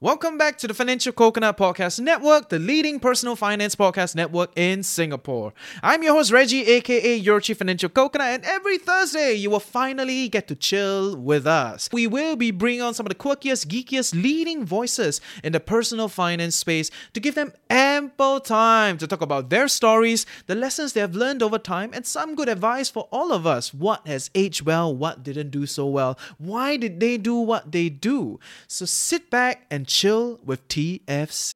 Welcome 0.00 0.38
back 0.38 0.58
to 0.58 0.68
the 0.68 0.74
Financial 0.74 1.12
Coconut 1.12 1.56
Podcast 1.56 1.98
Network, 1.98 2.50
the 2.50 2.60
leading 2.60 3.00
personal 3.00 3.34
finance 3.34 3.74
podcast 3.74 4.14
network 4.14 4.52
in 4.54 4.84
Singapore. 4.84 5.52
I'm 5.82 6.04
your 6.04 6.12
host, 6.14 6.30
Reggie, 6.30 6.64
aka 6.66 7.16
your 7.16 7.40
Chief 7.40 7.58
Financial 7.58 7.88
Coconut, 7.88 8.28
and 8.28 8.44
every 8.44 8.78
Thursday 8.78 9.34
you 9.34 9.50
will 9.50 9.58
finally 9.58 10.28
get 10.28 10.46
to 10.46 10.54
chill 10.54 11.16
with 11.16 11.48
us. 11.48 11.88
We 11.92 12.06
will 12.06 12.36
be 12.36 12.52
bringing 12.52 12.80
on 12.80 12.94
some 12.94 13.06
of 13.06 13.08
the 13.08 13.16
quirkiest, 13.16 13.66
geekiest, 13.66 14.14
leading 14.14 14.64
voices 14.64 15.20
in 15.42 15.52
the 15.52 15.58
personal 15.58 16.06
finance 16.06 16.54
space 16.54 16.92
to 17.12 17.18
give 17.18 17.34
them 17.34 17.52
ample 17.98 18.38
time 18.38 18.96
to 18.96 19.08
talk 19.08 19.20
about 19.20 19.50
their 19.50 19.66
stories, 19.66 20.24
the 20.46 20.54
lessons 20.54 20.92
they 20.92 21.00
have 21.00 21.16
learned 21.16 21.42
over 21.42 21.58
time, 21.58 21.90
and 21.92 22.06
some 22.06 22.36
good 22.36 22.48
advice 22.48 22.88
for 22.88 23.08
all 23.10 23.32
of 23.32 23.44
us. 23.44 23.74
What 23.74 24.06
has 24.06 24.30
aged 24.36 24.62
well, 24.62 24.94
what 24.94 25.24
didn't 25.24 25.50
do 25.50 25.66
so 25.66 25.84
well, 25.86 26.16
why 26.38 26.76
did 26.76 27.00
they 27.00 27.18
do 27.18 27.34
what 27.34 27.72
they 27.72 27.88
do? 27.88 28.38
So 28.68 28.84
sit 28.84 29.30
back 29.30 29.66
and 29.68 29.88
chill 29.88 30.38
with 30.44 30.68
TFC. 30.68 31.50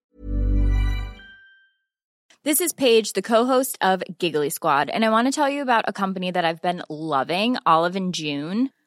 This 2.43 2.61
is 2.61 2.72
Paige, 2.72 3.13
the 3.13 3.22
co-host 3.22 3.79
of 3.81 4.03
Giggly 4.19 4.50
Squad, 4.50 4.91
and 4.91 5.05
I 5.05 5.11
want 5.11 5.29
to 5.29 5.33
tell 5.33 5.49
you 5.49 5.63
about 5.63 5.85
a 5.86 5.93
company 5.93 6.33
that 6.33 6.45
I've 6.45 6.61
been 6.61 6.83
loving, 6.89 7.57
Olive 7.64 7.95
and 7.95 8.13
June. 8.13 8.71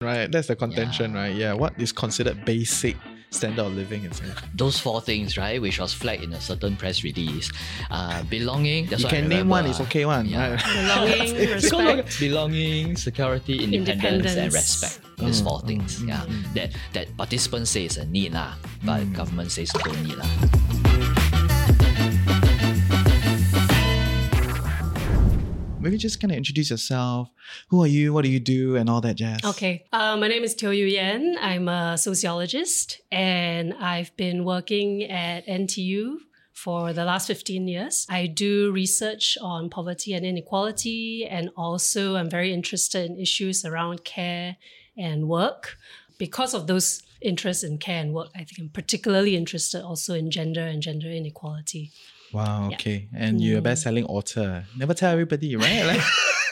Right, 0.00 0.30
that's 0.30 0.46
the 0.46 0.54
contention, 0.54 1.12
right? 1.12 1.34
Yeah, 1.34 1.54
what 1.54 1.74
is 1.80 1.90
considered 1.90 2.44
basic 2.44 2.94
standard 3.30 3.66
of 3.66 3.74
living 3.74 4.04
in 4.04 4.12
Singapore? 4.12 4.48
Those 4.54 4.78
four 4.78 5.00
things, 5.00 5.36
right, 5.36 5.60
which 5.60 5.80
was 5.80 5.92
flagged 5.92 6.22
in 6.22 6.32
a 6.34 6.40
certain 6.40 6.76
press 6.76 7.02
release. 7.02 7.50
Uh, 7.90 8.22
belonging. 8.30 8.86
That's 8.86 9.02
You 9.02 9.06
what 9.06 9.14
I 9.14 9.20
can 9.20 9.28
name 9.28 9.48
one, 9.48 9.66
it's 9.66 9.80
okay 9.80 10.04
one. 10.06 10.26
yeah. 10.26 10.54
right? 10.54 10.62
Belonging, 10.62 11.34
respect. 11.58 12.20
belonging, 12.20 12.96
security, 12.96 13.64
independence, 13.74 14.36
and 14.36 14.52
respect. 14.52 15.00
These 15.18 15.42
Mm, 15.42 15.44
four 15.44 15.58
mm, 15.62 15.66
things. 15.66 15.98
mm, 15.98 16.08
yeah. 16.08 16.22
mm. 16.30 16.54
That 16.54 16.70
that 16.94 17.16
participants 17.16 17.70
say 17.74 17.86
is 17.90 17.96
a 17.98 18.06
need 18.06 18.34
lah, 18.38 18.54
but 18.86 19.02
Mm. 19.02 19.14
government 19.18 19.50
says 19.50 19.74
don't 19.74 19.98
need 20.06 20.14
lah. 20.14 20.30
Maybe 25.80 25.96
just 25.96 26.20
kind 26.20 26.32
of 26.32 26.36
introduce 26.36 26.70
yourself. 26.70 27.30
Who 27.68 27.82
are 27.82 27.86
you? 27.86 28.12
What 28.12 28.24
do 28.24 28.30
you 28.30 28.40
do? 28.40 28.76
And 28.76 28.90
all 28.90 29.00
that 29.02 29.14
jazz. 29.14 29.40
Okay. 29.44 29.84
Uh, 29.92 30.16
my 30.16 30.26
name 30.26 30.42
is 30.42 30.54
Teo 30.54 30.70
You 30.70 30.86
Yenn. 30.86 31.36
I'm 31.40 31.68
a 31.68 31.96
sociologist 31.96 33.00
and 33.12 33.72
I've 33.74 34.16
been 34.16 34.44
working 34.44 35.04
at 35.04 35.46
NTU 35.46 36.16
for 36.52 36.92
the 36.92 37.04
last 37.04 37.28
15 37.28 37.68
years. 37.68 38.06
I 38.10 38.26
do 38.26 38.72
research 38.72 39.38
on 39.40 39.70
poverty 39.70 40.12
and 40.14 40.26
inequality, 40.26 41.24
and 41.24 41.50
also 41.56 42.16
I'm 42.16 42.28
very 42.28 42.52
interested 42.52 43.08
in 43.08 43.20
issues 43.20 43.64
around 43.64 44.04
care 44.04 44.56
and 44.96 45.28
work. 45.28 45.76
Because 46.18 46.54
of 46.54 46.66
those 46.66 47.04
interests 47.22 47.62
in 47.62 47.78
care 47.78 48.00
and 48.00 48.12
work, 48.12 48.30
I 48.34 48.38
think 48.38 48.58
I'm 48.58 48.70
particularly 48.70 49.36
interested 49.36 49.84
also 49.84 50.14
in 50.14 50.32
gender 50.32 50.62
and 50.62 50.82
gender 50.82 51.08
inequality. 51.08 51.92
Wow, 52.32 52.68
Yeah. 52.68 52.76
okay. 52.76 53.08
And 53.14 53.40
you're 53.40 53.58
a 53.58 53.60
Mm. 53.60 53.64
best 53.64 53.82
selling 53.82 54.04
author. 54.04 54.64
Never 54.76 54.94
tell 54.94 55.10
everybody, 55.12 55.56
right? 55.56 55.84
Like, 55.84 56.00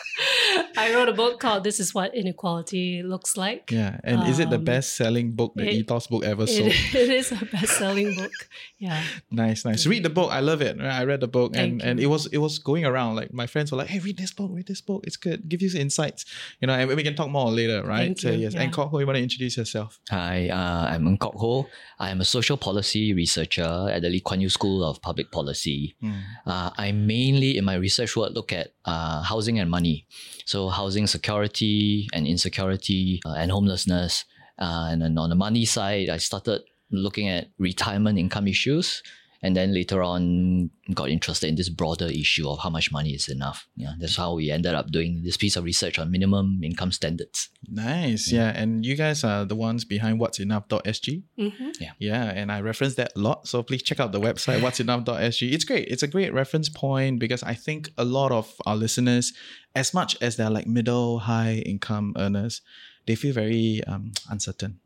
I 0.85 0.95
wrote 0.95 1.09
a 1.09 1.13
book 1.13 1.41
called 1.41 1.65
This 1.65 1.81
Is 1.81 1.95
What 1.95 2.15
Inequality 2.15 3.03
Looks 3.03 3.37
Like. 3.37 3.71
yeah. 3.71 3.99
And 4.05 4.29
is 4.29 4.39
it 4.39 4.51
the 4.51 4.57
Um, 4.57 4.65
best 4.65 4.95
selling 4.95 5.33
book, 5.33 5.53
the 5.57 5.65
it- 5.69 5.75
ethos 5.75 6.07
book 6.07 6.25
ever 6.25 6.47
sold? 6.47 6.69
It, 6.69 6.95
it 6.95 7.09
is 7.11 7.33
a 7.33 7.45
best-selling 7.45 8.15
book. 8.17 8.33
Yeah. 8.79 9.03
Nice, 9.31 9.65
nice. 9.65 9.87
Read 9.87 10.03
the 10.05 10.11
book. 10.11 10.31
I 10.33 10.41
love 10.41 10.63
it. 10.63 10.81
I 10.81 11.05
read 11.05 11.21
the 11.21 11.29
book, 11.29 11.57
and, 11.57 11.81
Thank 11.81 11.85
and 11.85 12.01
you. 12.01 12.07
it 12.07 12.11
was 12.11 12.27
it 12.33 12.39
was 12.39 12.59
going 12.59 12.85
around. 12.87 13.17
Like 13.17 13.33
my 13.33 13.47
friends 13.47 13.71
were 13.73 13.79
like, 13.79 13.89
"Hey, 13.89 13.99
read 13.99 14.17
this 14.17 14.33
book. 14.33 14.51
Read 14.55 14.67
this 14.67 14.81
book. 14.81 15.05
It's 15.07 15.17
good. 15.17 15.49
Give 15.49 15.61
you 15.61 15.69
some 15.69 15.81
insights." 15.81 16.25
You 16.61 16.67
know, 16.69 16.75
and 16.75 16.89
we 16.89 17.03
can 17.03 17.15
talk 17.15 17.29
more 17.29 17.51
later, 17.51 17.83
right? 17.85 18.07
Thank 18.17 18.21
so 18.21 18.31
you, 18.31 18.39
yes. 18.49 18.55
And 18.55 18.71
yeah. 18.71 18.71
Kok 18.71 18.91
Hoe, 18.91 18.99
you 19.01 19.07
want 19.07 19.17
to 19.19 19.23
introduce 19.23 19.57
yourself? 19.57 19.99
Hi, 20.11 20.49
uh, 20.49 20.95
I'm 20.95 21.07
Ng 21.07 21.19
Kok 21.19 21.35
Hoe. 21.37 21.67
I 21.99 22.11
am 22.11 22.21
a 22.21 22.25
social 22.25 22.57
policy 22.57 23.13
researcher 23.13 23.89
at 23.91 24.01
the 24.03 24.09
Lee 24.09 24.21
Kuan 24.21 24.41
Yew 24.41 24.49
School 24.49 24.85
of 24.85 25.03
Public 25.03 25.31
Policy. 25.31 25.97
Hmm. 26.01 26.13
Uh, 26.47 26.71
I 26.77 26.93
mainly, 26.93 27.57
in 27.59 27.65
my 27.65 27.75
research 27.75 28.17
work, 28.17 28.33
look 28.33 28.53
at 28.53 28.73
uh, 28.85 29.23
housing 29.23 29.59
and 29.59 29.69
money. 29.71 30.07
So, 30.47 30.69
housing 30.69 31.07
security 31.07 32.09
and 32.13 32.27
insecurity 32.27 33.21
uh, 33.27 33.35
and 33.35 33.51
homelessness. 33.51 34.25
Uh, 34.59 34.89
and 34.91 35.03
then 35.03 35.19
on 35.19 35.29
the 35.29 35.35
money 35.37 35.65
side, 35.67 36.09
I 36.09 36.17
started 36.17 36.63
looking 36.91 37.29
at 37.29 37.49
retirement 37.59 38.19
income 38.19 38.47
issues. 38.49 39.03
And 39.47 39.55
then 39.55 39.73
later 39.73 40.03
on, 40.03 40.71
got 40.93 41.09
interested 41.09 41.47
in 41.47 41.55
this 41.55 41.69
broader 41.69 42.07
issue 42.07 42.49
of 42.49 42.59
how 42.59 42.69
much 42.69 42.91
money 42.91 43.11
is 43.11 43.29
enough. 43.29 43.69
Yeah, 43.77 43.93
that's 43.97 44.17
how 44.17 44.35
we 44.35 44.51
ended 44.51 44.75
up 44.75 44.91
doing 44.91 45.23
this 45.23 45.37
piece 45.37 45.55
of 45.55 45.63
research 45.63 46.01
on 46.01 46.11
minimum 46.11 46.65
income 46.65 46.91
standards. 46.91 47.51
Nice. 47.69 48.33
Yeah. 48.33 48.49
And 48.49 48.85
you 48.85 48.97
guys 48.97 49.23
are 49.23 49.45
the 49.45 49.55
ones 49.55 49.85
behind 49.85 50.19
What's 50.19 50.41
Enough.sg. 50.41 51.23
Mm-hmm. 51.39 51.71
Yeah, 52.01 52.25
and 52.25 52.51
I 52.51 52.61
reference 52.61 52.97
that 52.97 53.13
a 53.15 53.21
lot. 53.21 53.47
So 53.47 53.63
please 53.63 53.85
check 53.85 54.01
out 54.01 54.11
the 54.11 54.21
website, 54.21 54.61
what's 54.63 54.81
enough.sg. 54.81 55.53
It's 55.53 55.65
great. 55.65 55.87
It's 55.87 56.03
a 56.03 56.09
great 56.09 56.35
reference 56.35 56.69
point 56.69 57.21
because 57.21 57.45
I 57.45 57.55
think 57.55 57.91
a 57.97 58.05
lot 58.05 58.33
of 58.33 58.53
our 58.67 58.75
listeners, 58.75 59.33
as 59.77 59.95
much 59.95 60.17
as 60.21 60.35
they're 60.35 60.51
like 60.51 60.67
middle, 60.67 61.21
high 61.21 61.63
income 61.65 62.15
earners, 62.17 62.63
they 63.07 63.15
feel 63.15 63.33
very 63.33 63.85
um, 63.87 64.11
uncertain. 64.29 64.81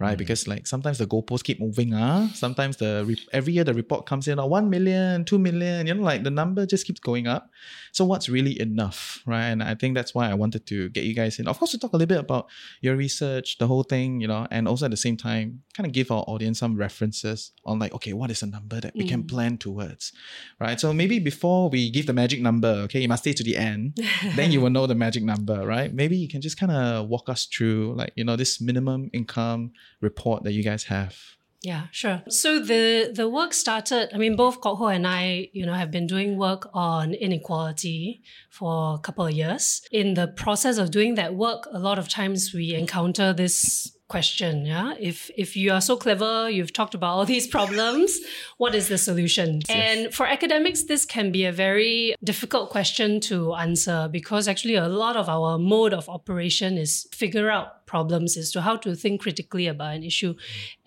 Right, 0.00 0.14
Mm. 0.14 0.18
because 0.18 0.46
like 0.46 0.64
sometimes 0.68 0.98
the 0.98 1.06
goalposts 1.06 1.42
keep 1.42 1.58
moving. 1.58 1.92
Ah, 1.92 2.30
sometimes 2.32 2.76
the 2.76 3.02
re- 3.04 3.26
every 3.32 3.52
year 3.52 3.64
the 3.64 3.74
report 3.74 4.06
comes 4.06 4.28
in, 4.28 4.38
oh, 4.38 4.46
1 4.46 4.70
million, 4.70 5.24
2 5.24 5.40
million, 5.40 5.88
you 5.88 5.94
know, 5.94 6.02
like 6.04 6.22
the 6.22 6.30
number 6.30 6.64
just 6.66 6.86
keeps 6.86 7.00
going 7.00 7.26
up. 7.26 7.50
So 7.90 8.04
what's 8.04 8.28
really 8.28 8.60
enough, 8.60 9.22
right? 9.26 9.46
And 9.50 9.60
I 9.60 9.74
think 9.74 9.96
that's 9.96 10.14
why 10.14 10.30
I 10.30 10.34
wanted 10.34 10.66
to 10.66 10.88
get 10.90 11.02
you 11.02 11.14
guys 11.14 11.40
in. 11.40 11.48
Of 11.48 11.58
course, 11.58 11.72
to 11.72 11.78
talk 11.78 11.94
a 11.94 11.96
little 11.96 12.14
bit 12.14 12.20
about 12.20 12.46
your 12.80 12.94
research, 12.94 13.58
the 13.58 13.66
whole 13.66 13.82
thing, 13.82 14.20
you 14.20 14.28
know, 14.28 14.46
and 14.52 14.68
also 14.68 14.84
at 14.84 14.92
the 14.92 14.96
same 14.96 15.16
time, 15.16 15.62
kind 15.74 15.84
of 15.86 15.92
give 15.92 16.12
our 16.12 16.22
audience 16.28 16.60
some 16.60 16.76
references 16.76 17.50
on 17.64 17.80
like, 17.80 17.92
okay, 17.94 18.12
what 18.12 18.30
is 18.30 18.40
a 18.42 18.46
number 18.46 18.80
that 18.80 18.94
we 18.94 19.02
can 19.04 19.24
Mm. 19.24 19.28
plan 19.28 19.58
towards, 19.58 20.12
right? 20.60 20.78
So 20.78 20.92
maybe 20.92 21.18
before 21.18 21.70
we 21.70 21.90
give 21.90 22.06
the 22.06 22.12
magic 22.12 22.40
number, 22.40 22.68
okay, 22.86 23.00
you 23.00 23.08
must 23.08 23.24
stay 23.24 23.32
to 23.32 23.42
the 23.42 23.56
end, 23.56 23.98
then 24.36 24.52
you 24.52 24.60
will 24.60 24.70
know 24.70 24.86
the 24.86 24.94
magic 24.94 25.24
number, 25.24 25.66
right? 25.66 25.92
Maybe 25.92 26.16
you 26.16 26.28
can 26.28 26.40
just 26.40 26.56
kind 26.56 26.70
of 26.70 27.08
walk 27.08 27.28
us 27.28 27.46
through 27.46 27.94
like, 27.96 28.12
you 28.14 28.22
know, 28.22 28.36
this 28.36 28.60
minimum 28.60 29.10
income 29.12 29.72
report 30.00 30.44
that 30.44 30.52
you 30.52 30.62
guys 30.62 30.84
have. 30.84 31.16
Yeah, 31.60 31.86
sure. 31.90 32.22
So 32.28 32.60
the 32.60 33.10
the 33.12 33.28
work 33.28 33.52
started. 33.52 34.10
I 34.14 34.18
mean, 34.18 34.36
both 34.36 34.60
Kok 34.60 34.78
Hoe 34.78 34.86
and 34.86 35.06
I, 35.06 35.48
you 35.52 35.66
know, 35.66 35.74
have 35.74 35.90
been 35.90 36.06
doing 36.06 36.38
work 36.38 36.68
on 36.72 37.14
inequality 37.14 38.22
for 38.48 38.94
a 38.94 38.98
couple 38.98 39.26
of 39.26 39.32
years. 39.32 39.82
In 39.90 40.14
the 40.14 40.28
process 40.28 40.78
of 40.78 40.92
doing 40.92 41.16
that 41.16 41.34
work, 41.34 41.66
a 41.72 41.80
lot 41.80 41.98
of 41.98 42.08
times 42.08 42.52
we 42.54 42.74
encounter 42.74 43.32
this 43.32 43.92
question 44.08 44.66
yeah? 44.66 44.94
If 44.98 45.30
if 45.36 45.56
you 45.56 45.72
are 45.72 45.80
so 45.80 45.96
clever 45.96 46.50
you've 46.50 46.72
talked 46.72 46.94
about 46.94 47.10
all 47.14 47.24
these 47.24 47.46
problems 47.46 48.18
what 48.56 48.74
is 48.74 48.88
the 48.88 48.98
solution? 48.98 49.60
And 49.68 50.14
for 50.14 50.26
academics 50.26 50.84
this 50.84 51.04
can 51.04 51.30
be 51.30 51.44
a 51.44 51.52
very 51.52 52.14
difficult 52.24 52.70
question 52.70 53.20
to 53.20 53.54
answer 53.54 54.08
because 54.10 54.48
actually 54.48 54.76
a 54.76 54.88
lot 54.88 55.16
of 55.16 55.28
our 55.28 55.58
mode 55.58 55.92
of 55.92 56.08
operation 56.08 56.78
is 56.78 57.06
figure 57.12 57.50
out 57.50 57.86
problems 57.86 58.36
as 58.36 58.52
to 58.52 58.60
how 58.60 58.76
to 58.76 58.94
think 58.94 59.22
critically 59.22 59.66
about 59.66 59.94
an 59.94 60.04
issue. 60.04 60.34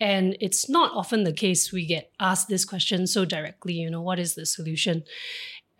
And 0.00 0.36
it's 0.40 0.68
not 0.68 0.92
often 0.94 1.24
the 1.24 1.32
case 1.32 1.72
we 1.72 1.84
get 1.84 2.12
asked 2.20 2.48
this 2.48 2.64
question 2.64 3.06
so 3.06 3.24
directly 3.24 3.74
you 3.74 3.90
know 3.90 4.00
what 4.00 4.18
is 4.18 4.34
the 4.34 4.46
solution 4.46 5.04